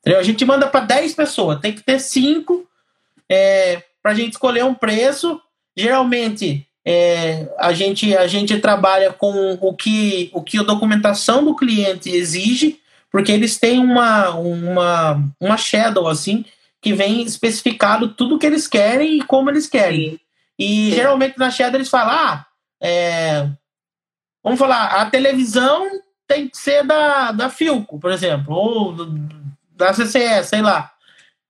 Entendeu? 0.00 0.20
A 0.20 0.22
gente 0.22 0.44
manda 0.44 0.66
para 0.68 0.84
10 0.84 1.14
pessoas, 1.14 1.60
tem 1.60 1.72
que 1.72 1.82
ter 1.82 1.98
cinco 1.98 2.68
é, 3.28 3.82
para 4.02 4.12
a 4.12 4.14
gente 4.14 4.32
escolher 4.32 4.64
um 4.64 4.74
preço. 4.74 5.40
Geralmente 5.76 6.66
é, 6.84 7.48
a, 7.58 7.72
gente, 7.72 8.16
a 8.16 8.26
gente 8.26 8.58
trabalha 8.58 9.12
com 9.12 9.58
o 9.60 9.74
que, 9.74 10.30
o 10.32 10.42
que 10.42 10.58
a 10.58 10.64
documentação 10.64 11.44
do 11.44 11.54
cliente 11.54 12.10
exige, 12.10 12.80
porque 13.10 13.30
eles 13.30 13.58
têm 13.58 13.78
uma, 13.78 14.30
uma, 14.30 15.32
uma 15.40 15.56
shadow 15.56 16.08
assim 16.08 16.44
que 16.80 16.92
vem 16.92 17.22
especificado 17.22 18.08
tudo 18.08 18.38
que 18.38 18.46
eles 18.46 18.66
querem 18.66 19.18
e 19.18 19.22
como 19.22 19.48
eles 19.48 19.68
querem. 19.68 20.18
E 20.58 20.90
Sim. 20.90 20.96
geralmente 20.96 21.38
na 21.38 21.50
shadow 21.50 21.76
eles 21.76 21.88
falam, 21.88 22.12
ah, 22.12 22.46
é, 22.82 23.48
vamos 24.42 24.58
falar, 24.58 24.86
a 24.86 25.06
televisão 25.06 25.88
tem 26.26 26.48
que 26.48 26.58
ser 26.58 26.84
da, 26.84 27.30
da 27.30 27.48
Filco, 27.48 28.00
por 28.00 28.10
exemplo, 28.10 28.54
ou 28.54 28.96
da 29.76 29.94
CCS, 29.94 30.48
sei 30.48 30.62
lá. 30.62 30.90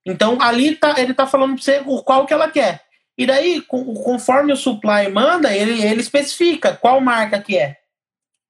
Então 0.05 0.39
ali 0.39 0.75
tá, 0.75 0.99
ele 0.99 1.13
tá 1.13 1.25
falando 1.25 1.55
para 1.55 1.63
você 1.63 1.83
qual 2.05 2.27
que 2.27 2.33
ela 2.33 2.51
quer. 2.51 2.82
E 3.17 3.25
daí, 3.25 3.61
conforme 3.61 4.51
o 4.53 4.57
supply 4.57 5.09
manda, 5.11 5.55
ele, 5.55 5.83
ele 5.83 6.01
especifica 6.01 6.75
qual 6.75 6.99
marca 6.99 7.39
que 7.41 7.57
é. 7.57 7.77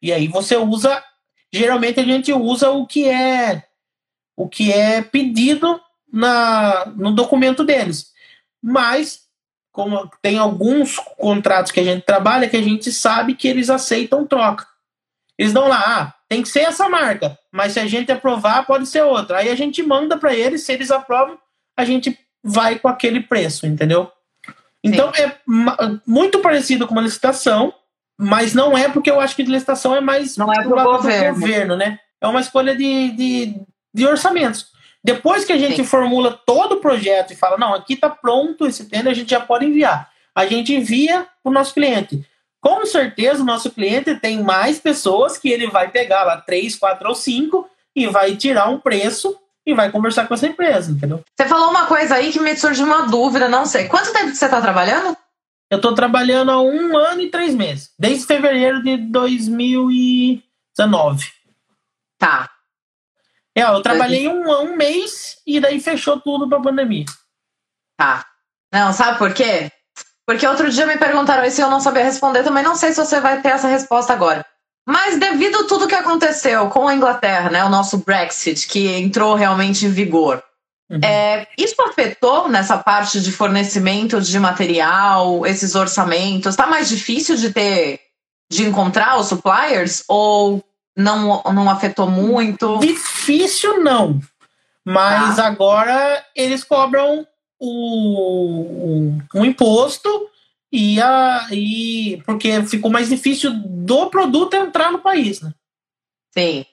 E 0.01 0.11
aí 0.11 0.27
você 0.27 0.55
usa, 0.55 1.03
geralmente 1.51 1.99
a 1.99 2.03
gente 2.03 2.31
usa 2.31 2.69
o 2.69 2.87
que 2.87 3.07
é 3.07 3.63
o 4.35 4.49
que 4.49 4.71
é 4.71 5.01
pedido 5.01 5.79
na, 6.11 6.85
no 6.87 7.11
documento 7.11 7.63
deles. 7.63 8.11
Mas 8.61 9.23
como 9.73 10.07
tem 10.21 10.37
alguns 10.37 10.97
contratos 11.17 11.71
que 11.71 11.79
a 11.79 11.83
gente 11.83 12.05
trabalha 12.05 12.47
que 12.47 12.55
a 12.55 12.61
gente 12.61 12.91
sabe 12.91 13.33
que 13.33 13.47
eles 13.47 13.71
aceitam 13.71 14.25
troca. 14.25 14.67
Eles 15.35 15.51
dão 15.51 15.67
lá, 15.67 15.83
ah, 15.83 16.13
tem 16.29 16.43
que 16.43 16.47
ser 16.47 16.61
essa 16.61 16.87
marca, 16.87 17.37
mas 17.51 17.73
se 17.73 17.79
a 17.79 17.87
gente 17.87 18.11
aprovar, 18.11 18.67
pode 18.67 18.85
ser 18.85 19.01
outra. 19.01 19.39
Aí 19.39 19.49
a 19.49 19.55
gente 19.55 19.81
manda 19.81 20.15
para 20.15 20.33
eles, 20.33 20.61
se 20.61 20.71
eles 20.71 20.91
aprovam, 20.91 21.39
a 21.75 21.83
gente 21.83 22.17
vai 22.43 22.77
com 22.77 22.87
aquele 22.87 23.19
preço, 23.19 23.65
entendeu? 23.65 24.11
Então 24.83 25.13
Sim. 25.13 25.21
é 25.21 25.37
muito 26.05 26.39
parecido 26.39 26.85
com 26.85 26.93
uma 26.93 27.01
licitação, 27.01 27.73
mas 28.19 28.53
não 28.53 28.77
é 28.77 28.89
porque 28.89 29.09
eu 29.09 29.19
acho 29.19 29.35
que 29.35 29.43
licitação 29.43 29.95
é 29.95 30.01
mais 30.01 30.35
não 30.35 30.51
é 30.51 30.61
pro 30.63 30.83
governo. 30.83 31.39
governo, 31.39 31.75
né? 31.77 31.99
É 32.19 32.27
uma 32.27 32.41
escolha 32.41 32.75
de, 32.75 33.11
de, 33.11 33.55
de 33.93 34.05
orçamentos. 34.05 34.67
Depois 35.03 35.43
que 35.43 35.51
a 35.51 35.57
gente 35.57 35.77
Sim. 35.77 35.83
formula 35.83 36.39
todo 36.45 36.75
o 36.75 36.79
projeto 36.79 37.31
e 37.31 37.35
fala, 37.35 37.57
não, 37.57 37.73
aqui 37.73 37.93
está 37.93 38.09
pronto 38.09 38.65
esse 38.65 38.85
tender, 38.85 39.11
a 39.11 39.15
gente 39.15 39.29
já 39.29 39.39
pode 39.39 39.65
enviar. 39.65 40.09
A 40.33 40.45
gente 40.45 40.73
envia 40.73 41.27
para 41.43 41.49
o 41.49 41.53
nosso 41.53 41.73
cliente. 41.73 42.25
Com 42.61 42.85
certeza, 42.85 43.41
o 43.41 43.45
nosso 43.45 43.69
cliente 43.71 44.15
tem 44.15 44.41
mais 44.41 44.79
pessoas 44.79 45.37
que 45.37 45.49
ele 45.49 45.67
vai 45.67 45.89
pegar 45.89 46.23
lá, 46.23 46.37
três, 46.37 46.77
quatro 46.77 47.09
ou 47.09 47.15
cinco, 47.15 47.69
e 47.93 48.07
vai 48.07 48.35
tirar 48.37 48.69
um 48.69 48.79
preço 48.79 49.37
e 49.65 49.73
vai 49.73 49.91
conversar 49.91 50.27
com 50.27 50.33
essa 50.33 50.47
empresa, 50.47 50.91
entendeu? 50.91 51.23
Você 51.35 51.47
falou 51.47 51.69
uma 51.69 51.85
coisa 51.85 52.15
aí 52.15 52.31
que 52.31 52.39
me 52.39 52.55
surgiu 52.55 52.85
uma 52.85 53.07
dúvida, 53.07 53.47
não 53.47 53.65
sei. 53.65 53.87
Quanto 53.87 54.11
tempo 54.11 54.31
que 54.31 54.35
você 54.35 54.45
está 54.45 54.61
trabalhando? 54.61 55.15
Eu 55.69 55.77
estou 55.77 55.95
trabalhando 55.95 56.51
há 56.51 56.61
um 56.61 56.97
ano 56.97 57.21
e 57.21 57.31
três 57.31 57.55
meses, 57.55 57.91
desde 57.97 58.25
fevereiro 58.25 58.83
de 58.83 58.97
2019. 58.97 61.31
Tá. 62.19 62.49
É, 63.55 63.63
eu 63.63 63.81
trabalhei 63.81 64.27
um, 64.27 64.49
um 64.49 64.75
mês 64.75 65.37
e 65.45 65.59
daí 65.59 65.79
fechou 65.79 66.19
tudo 66.19 66.47
pra 66.47 66.59
pandemia. 66.59 67.05
Tá. 67.97 68.25
Não, 68.71 68.91
sabe 68.91 69.17
por 69.17 69.33
quê? 69.33 69.71
Porque 70.25 70.47
outro 70.47 70.69
dia 70.69 70.85
me 70.85 70.97
perguntaram 70.97 71.45
isso 71.45 71.61
e 71.61 71.63
eu 71.63 71.69
não 71.69 71.79
sabia 71.79 72.03
responder, 72.03 72.43
também 72.43 72.63
não 72.63 72.75
sei 72.75 72.91
se 72.91 73.03
você 73.03 73.19
vai 73.19 73.41
ter 73.41 73.49
essa 73.49 73.67
resposta 73.67 74.13
agora. 74.13 74.45
Mas 74.85 75.17
devido 75.17 75.59
a 75.59 75.67
tudo 75.67 75.87
que 75.87 75.95
aconteceu 75.95 76.67
com 76.69 76.87
a 76.87 76.93
Inglaterra, 76.93 77.49
né, 77.49 77.63
o 77.63 77.69
nosso 77.69 77.99
Brexit, 77.99 78.67
que 78.67 78.87
entrou 78.87 79.33
realmente 79.33 79.85
em 79.85 79.89
vigor, 79.89 80.43
uhum. 80.89 80.99
é, 81.01 81.47
isso 81.57 81.81
afetou 81.81 82.49
nessa 82.49 82.77
parte 82.77 83.21
de 83.21 83.31
fornecimento 83.31 84.19
de 84.19 84.37
material, 84.39 85.45
esses 85.45 85.73
orçamentos? 85.75 86.53
Está 86.53 86.67
mais 86.67 86.89
difícil 86.89 87.37
de 87.37 87.53
ter, 87.53 88.01
de 88.51 88.65
encontrar 88.65 89.17
os 89.17 89.27
suppliers 89.27 90.03
ou 90.07 90.61
não, 90.97 91.41
não 91.53 91.69
afetou 91.69 92.09
muito? 92.09 92.77
Difícil 92.79 93.81
não, 93.81 94.19
mas 94.85 95.39
ah. 95.39 95.47
agora 95.47 96.25
eles 96.35 96.61
cobram 96.61 97.25
o, 97.57 99.07
o, 99.07 99.39
o 99.39 99.45
imposto 99.45 100.29
e, 100.73 100.99
a, 100.99 101.47
e 101.51 102.19
porque 102.25 102.63
ficou 102.63 102.89
mais 102.89 103.07
difícil 103.07 103.51
do 103.53 104.09
produto 104.09 104.55
entrar 104.55 104.91
no 104.91 104.97
país, 104.97 105.39
né? 105.39 105.53
Sim. 106.35 106.65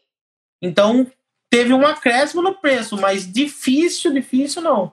Então 0.63 1.07
teve 1.51 1.75
um 1.75 1.87
acréscimo 1.87 2.41
no 2.41 2.55
preço, 2.55 2.97
mas 2.97 3.31
difícil, 3.31 4.11
difícil 4.11 4.63
não. 4.63 4.91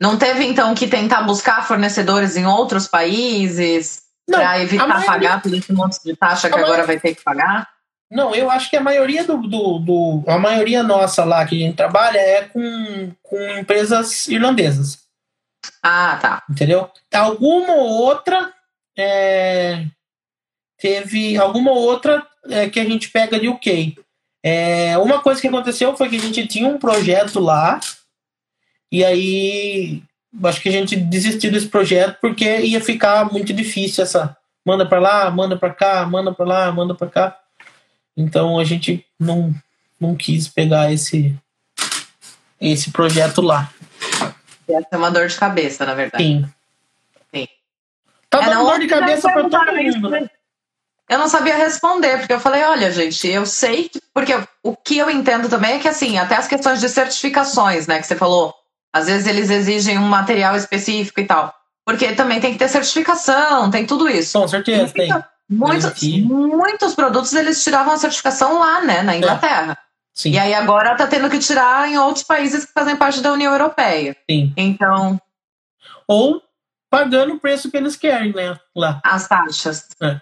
Não 0.00 0.16
teve 0.16 0.44
então 0.44 0.72
que 0.72 0.86
tentar 0.86 1.22
buscar 1.22 1.66
fornecedores 1.66 2.36
em 2.36 2.46
outros 2.46 2.86
países 2.86 4.04
para 4.30 4.60
evitar 4.60 4.86
maioria, 4.86 5.06
pagar 5.06 5.42
todo 5.42 5.56
esse 5.56 5.72
monte 5.72 6.00
de 6.04 6.14
taxa 6.14 6.48
que 6.48 6.58
agora 6.58 6.86
vai 6.86 7.00
ter 7.00 7.16
que 7.16 7.24
pagar? 7.24 7.68
Não, 8.08 8.32
eu 8.32 8.48
acho 8.50 8.70
que 8.70 8.76
a 8.76 8.82
maioria 8.82 9.24
do, 9.24 9.36
do, 9.38 9.78
do, 9.80 10.24
a 10.28 10.38
maioria 10.38 10.84
nossa 10.84 11.24
lá 11.24 11.44
que 11.44 11.56
a 11.56 11.66
gente 11.66 11.76
trabalha 11.76 12.18
é 12.18 12.42
com, 12.42 13.10
com 13.20 13.58
empresas 13.58 14.28
irlandesas. 14.28 15.03
Ah, 15.82 16.18
tá. 16.20 16.42
Entendeu? 16.48 16.90
Alguma 17.12 17.74
outra 17.74 18.52
é, 18.96 19.86
teve 20.78 21.36
alguma 21.36 21.72
outra 21.72 22.26
é, 22.48 22.68
que 22.68 22.80
a 22.80 22.84
gente 22.84 23.10
pega 23.10 23.38
de 23.38 23.48
UK. 23.48 23.96
É, 24.42 24.98
uma 24.98 25.20
coisa 25.20 25.40
que 25.40 25.48
aconteceu 25.48 25.96
foi 25.96 26.08
que 26.08 26.16
a 26.16 26.20
gente 26.20 26.46
tinha 26.46 26.68
um 26.68 26.78
projeto 26.78 27.40
lá 27.40 27.80
e 28.92 29.02
aí 29.04 30.02
acho 30.42 30.60
que 30.60 30.68
a 30.68 30.72
gente 30.72 30.96
desistiu 30.96 31.50
desse 31.50 31.68
projeto 31.68 32.18
porque 32.20 32.60
ia 32.60 32.80
ficar 32.80 33.30
muito 33.32 33.52
difícil 33.52 34.04
essa 34.04 34.36
manda 34.64 34.86
para 34.86 35.00
lá, 35.00 35.30
manda 35.30 35.56
para 35.56 35.72
cá, 35.72 36.06
manda 36.06 36.32
para 36.32 36.44
lá, 36.44 36.72
manda 36.72 36.94
para 36.94 37.08
cá. 37.08 37.38
Então 38.16 38.58
a 38.58 38.64
gente 38.64 39.04
não 39.18 39.54
não 40.00 40.14
quis 40.14 40.48
pegar 40.48 40.92
esse 40.92 41.34
esse 42.60 42.90
projeto 42.90 43.40
lá. 43.40 43.72
Essa 44.68 44.88
é 44.92 44.96
uma 44.96 45.10
dor 45.10 45.28
de 45.28 45.36
cabeça, 45.36 45.84
na 45.84 45.94
verdade. 45.94 46.24
Sim. 46.24 46.44
Sim. 47.34 47.48
Tá 48.30 48.42
é, 48.42 48.44
dando 48.46 48.64
dor 48.64 48.78
de 48.78 48.86
cabeça 48.86 49.30
pra 49.30 49.48
todo 49.48 49.72
mundo, 49.72 50.10
né? 50.10 50.30
Eu 51.08 51.18
não 51.18 51.28
sabia 51.28 51.56
responder, 51.56 52.18
porque 52.18 52.32
eu 52.32 52.40
falei, 52.40 52.62
olha, 52.64 52.90
gente, 52.90 53.28
eu 53.28 53.44
sei, 53.44 53.90
porque 54.14 54.32
o 54.62 54.74
que 54.74 54.96
eu 54.96 55.10
entendo 55.10 55.50
também 55.50 55.74
é 55.74 55.78
que, 55.78 55.88
assim, 55.88 56.18
até 56.18 56.36
as 56.36 56.48
questões 56.48 56.80
de 56.80 56.88
certificações, 56.88 57.86
né, 57.86 58.00
que 58.00 58.06
você 58.06 58.16
falou, 58.16 58.54
às 58.90 59.06
vezes 59.06 59.26
eles 59.26 59.50
exigem 59.50 59.98
um 59.98 60.08
material 60.08 60.56
específico 60.56 61.20
e 61.20 61.26
tal. 61.26 61.54
Porque 61.84 62.12
também 62.12 62.40
tem 62.40 62.52
que 62.52 62.58
ter 62.58 62.68
certificação, 62.68 63.70
tem 63.70 63.84
tudo 63.84 64.08
isso. 64.08 64.40
Com 64.40 64.48
certeza, 64.48 64.92
tem. 64.94 65.12
Muitos, 65.46 66.02
muitos 66.02 66.94
produtos 66.94 67.34
eles 67.34 67.62
tiravam 67.62 67.92
a 67.92 67.98
certificação 67.98 68.58
lá, 68.58 68.80
né, 68.80 69.02
na 69.02 69.14
Inglaterra. 69.14 69.76
É. 69.78 69.83
Sim. 70.14 70.30
E 70.30 70.38
aí 70.38 70.54
agora 70.54 70.94
tá 70.94 71.06
tendo 71.06 71.28
que 71.28 71.38
tirar 71.38 71.88
em 71.88 71.98
outros 71.98 72.24
países 72.24 72.64
que 72.64 72.72
fazem 72.72 72.96
parte 72.96 73.20
da 73.20 73.32
União 73.32 73.52
Europeia. 73.52 74.16
Sim. 74.30 74.52
Então. 74.56 75.20
Ou 76.06 76.40
pagando 76.88 77.34
o 77.34 77.40
preço 77.40 77.70
que 77.70 77.76
eles 77.76 77.96
querem, 77.96 78.32
né? 78.32 78.56
Lá. 78.76 79.00
As 79.04 79.26
taxas. 79.26 79.88
É. 80.00 80.20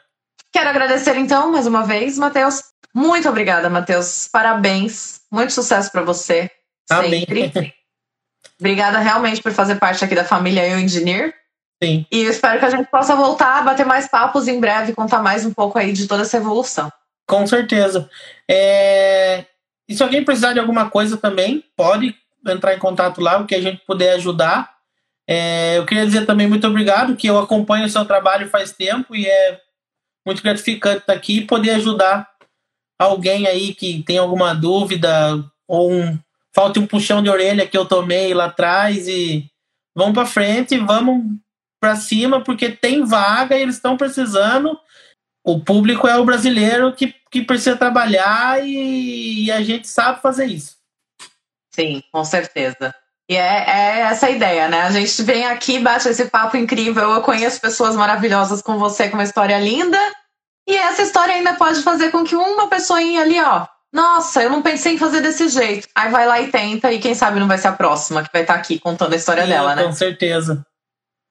Quero 0.51 0.70
agradecer 0.70 1.16
então 1.16 1.53
mais 1.53 1.66
uma 1.66 1.84
vez, 1.84 2.16
Matheus. 2.16 2.62
Muito 2.95 3.28
obrigada, 3.28 3.68
Matheus. 3.68 4.28
Parabéns. 4.32 5.20
Muito 5.30 5.53
sucesso 5.53 5.93
para 5.93 6.03
você. 6.03 6.51
Amém. 6.90 7.26
Sempre. 7.28 7.74
obrigada 8.59 8.99
realmente 8.99 9.43
por 9.43 9.53
fazer 9.53 9.76
parte 9.76 10.05
aqui 10.05 10.14
da 10.14 10.24
família 10.24 10.66
Eu 10.66 10.78
Engineer. 10.78 11.34
Sim. 11.82 12.07
E 12.12 12.22
eu 12.22 12.30
espero 12.30 12.59
que 12.59 12.64
a 12.64 12.70
gente 12.70 12.88
possa 12.88 13.16
voltar 13.16 13.59
a 13.59 13.62
bater 13.62 13.84
mais 13.84 14.09
papos 14.09 14.47
em 14.47 14.61
breve, 14.61 14.95
contar 14.95 15.20
mais 15.20 15.45
um 15.45 15.53
pouco 15.53 15.78
aí 15.78 15.93
de 15.93 16.07
toda 16.07 16.22
essa 16.22 16.36
evolução. 16.36 16.90
Com 17.26 17.47
certeza. 17.47 18.09
É... 18.49 19.47
E 19.88 19.94
se 19.94 20.02
alguém 20.02 20.24
precisar 20.24 20.52
de 20.52 20.60
alguma 20.60 20.88
coisa 20.88 21.16
também, 21.16 21.64
pode 21.76 22.14
entrar 22.46 22.74
em 22.74 22.78
contato 22.78 23.20
lá, 23.20 23.38
o 23.38 23.46
que 23.46 23.54
a 23.54 23.60
gente 23.60 23.82
puder 23.86 24.14
ajudar. 24.14 24.72
É, 25.28 25.78
eu 25.78 25.86
queria 25.86 26.04
dizer 26.04 26.26
também 26.26 26.48
muito 26.48 26.66
obrigado, 26.66 27.16
que 27.16 27.26
eu 27.26 27.38
acompanho 27.38 27.86
o 27.86 27.88
seu 27.88 28.04
trabalho 28.04 28.48
faz 28.48 28.72
tempo 28.72 29.14
e 29.14 29.26
é 29.26 29.60
muito 30.26 30.42
gratificante 30.42 30.98
estar 30.98 31.12
aqui 31.12 31.38
e 31.38 31.46
poder 31.46 31.70
ajudar 31.70 32.28
alguém 32.98 33.46
aí 33.46 33.74
que 33.74 34.02
tem 34.02 34.18
alguma 34.18 34.54
dúvida 34.54 35.44
ou 35.66 35.92
um, 35.92 36.18
falta 36.54 36.80
um 36.80 36.86
puxão 36.86 37.22
de 37.22 37.30
orelha 37.30 37.66
que 37.66 37.76
eu 37.76 37.84
tomei 37.84 38.34
lá 38.34 38.46
atrás 38.46 39.08
e 39.08 39.50
vamos 39.94 40.14
para 40.14 40.26
frente, 40.26 40.78
vamos 40.78 41.24
para 41.80 41.96
cima 41.96 42.40
porque 42.40 42.70
tem 42.70 43.04
vaga 43.04 43.56
eles 43.56 43.76
estão 43.76 43.96
precisando. 43.96 44.78
O 45.45 45.61
público 45.61 46.07
é 46.07 46.16
o 46.16 46.24
brasileiro 46.24 46.93
que 46.93 47.14
que 47.32 47.43
precisa 47.43 47.74
trabalhar 47.74 48.62
e, 48.62 49.47
e 49.47 49.51
a 49.51 49.62
gente 49.62 49.88
sabe 49.88 50.20
fazer 50.20 50.45
isso. 50.45 50.76
Sim, 51.74 52.03
com 52.12 52.22
certeza. 52.22 52.95
E 53.26 53.34
é, 53.34 53.64
é, 53.66 54.01
essa 54.01 54.26
a 54.26 54.30
ideia, 54.30 54.68
né? 54.68 54.82
A 54.82 54.90
gente 54.90 55.22
vem 55.22 55.47
aqui, 55.47 55.78
bate 55.78 56.07
esse 56.07 56.26
papo 56.26 56.59
incrível. 56.59 57.11
Eu 57.11 57.22
conheço 57.22 57.59
pessoas 57.59 57.97
maravilhosas 57.97 58.61
com 58.61 58.76
você, 58.76 59.09
com 59.09 59.16
uma 59.16 59.22
história 59.22 59.59
linda. 59.59 59.99
E 60.68 60.76
essa 60.76 61.01
história 61.01 61.34
ainda 61.34 61.55
pode 61.55 61.82
fazer 61.82 62.11
com 62.11 62.22
que 62.22 62.36
uma 62.36 62.68
pessoinha 62.68 63.22
ali, 63.22 63.40
ó, 63.40 63.66
nossa, 63.90 64.43
eu 64.43 64.51
não 64.51 64.61
pensei 64.61 64.95
em 64.95 64.99
fazer 64.99 65.22
desse 65.22 65.49
jeito. 65.49 65.88
Aí 65.95 66.11
vai 66.11 66.26
lá 66.26 66.38
e 66.38 66.51
tenta, 66.51 66.93
e 66.93 66.99
quem 66.99 67.14
sabe 67.14 67.40
não 67.40 67.49
vai 67.49 67.57
ser 67.57 67.68
a 67.68 67.72
próxima 67.72 68.22
que 68.22 68.30
vai 68.30 68.43
estar 68.43 68.55
aqui 68.55 68.78
contando 68.78 69.14
a 69.14 69.16
história 69.16 69.45
Sim, 69.45 69.49
dela, 69.49 69.74
né? 69.74 69.84
Com 69.84 69.93
certeza. 69.93 70.66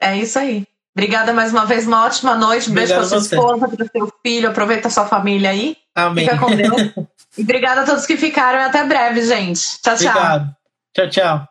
É 0.02 0.18
isso 0.18 0.40
aí. 0.40 0.66
Obrigada 0.96 1.32
mais 1.32 1.52
uma 1.52 1.66
vez, 1.66 1.88
uma 1.88 2.06
ótima 2.06 2.36
noite. 2.36 2.70
Um 2.70 2.74
beijo 2.74 2.94
pra 2.94 3.04
sua 3.06 3.20
você. 3.20 3.36
esposa, 3.36 3.68
pro 3.68 3.90
seu 3.92 4.14
filho. 4.26 4.50
Aproveita 4.50 4.88
a 4.88 4.92
sua 4.92 5.06
família 5.06 5.50
aí. 5.50 5.78
Amém. 5.96 6.26
Fica 6.26 6.38
com 6.38 6.56
Deus. 6.56 6.82
e 7.38 7.42
obrigada 7.42 7.82
a 7.82 7.86
todos 7.86 8.06
que 8.06 8.18
ficaram. 8.18 8.60
e 8.60 8.64
Até 8.64 8.84
breve, 8.84 9.22
gente. 9.26 9.82
Tchau, 9.82 9.96
tchau. 9.96 10.10
Obrigado. 10.10 10.56
Tchau, 10.94 11.10
tchau. 11.10 11.51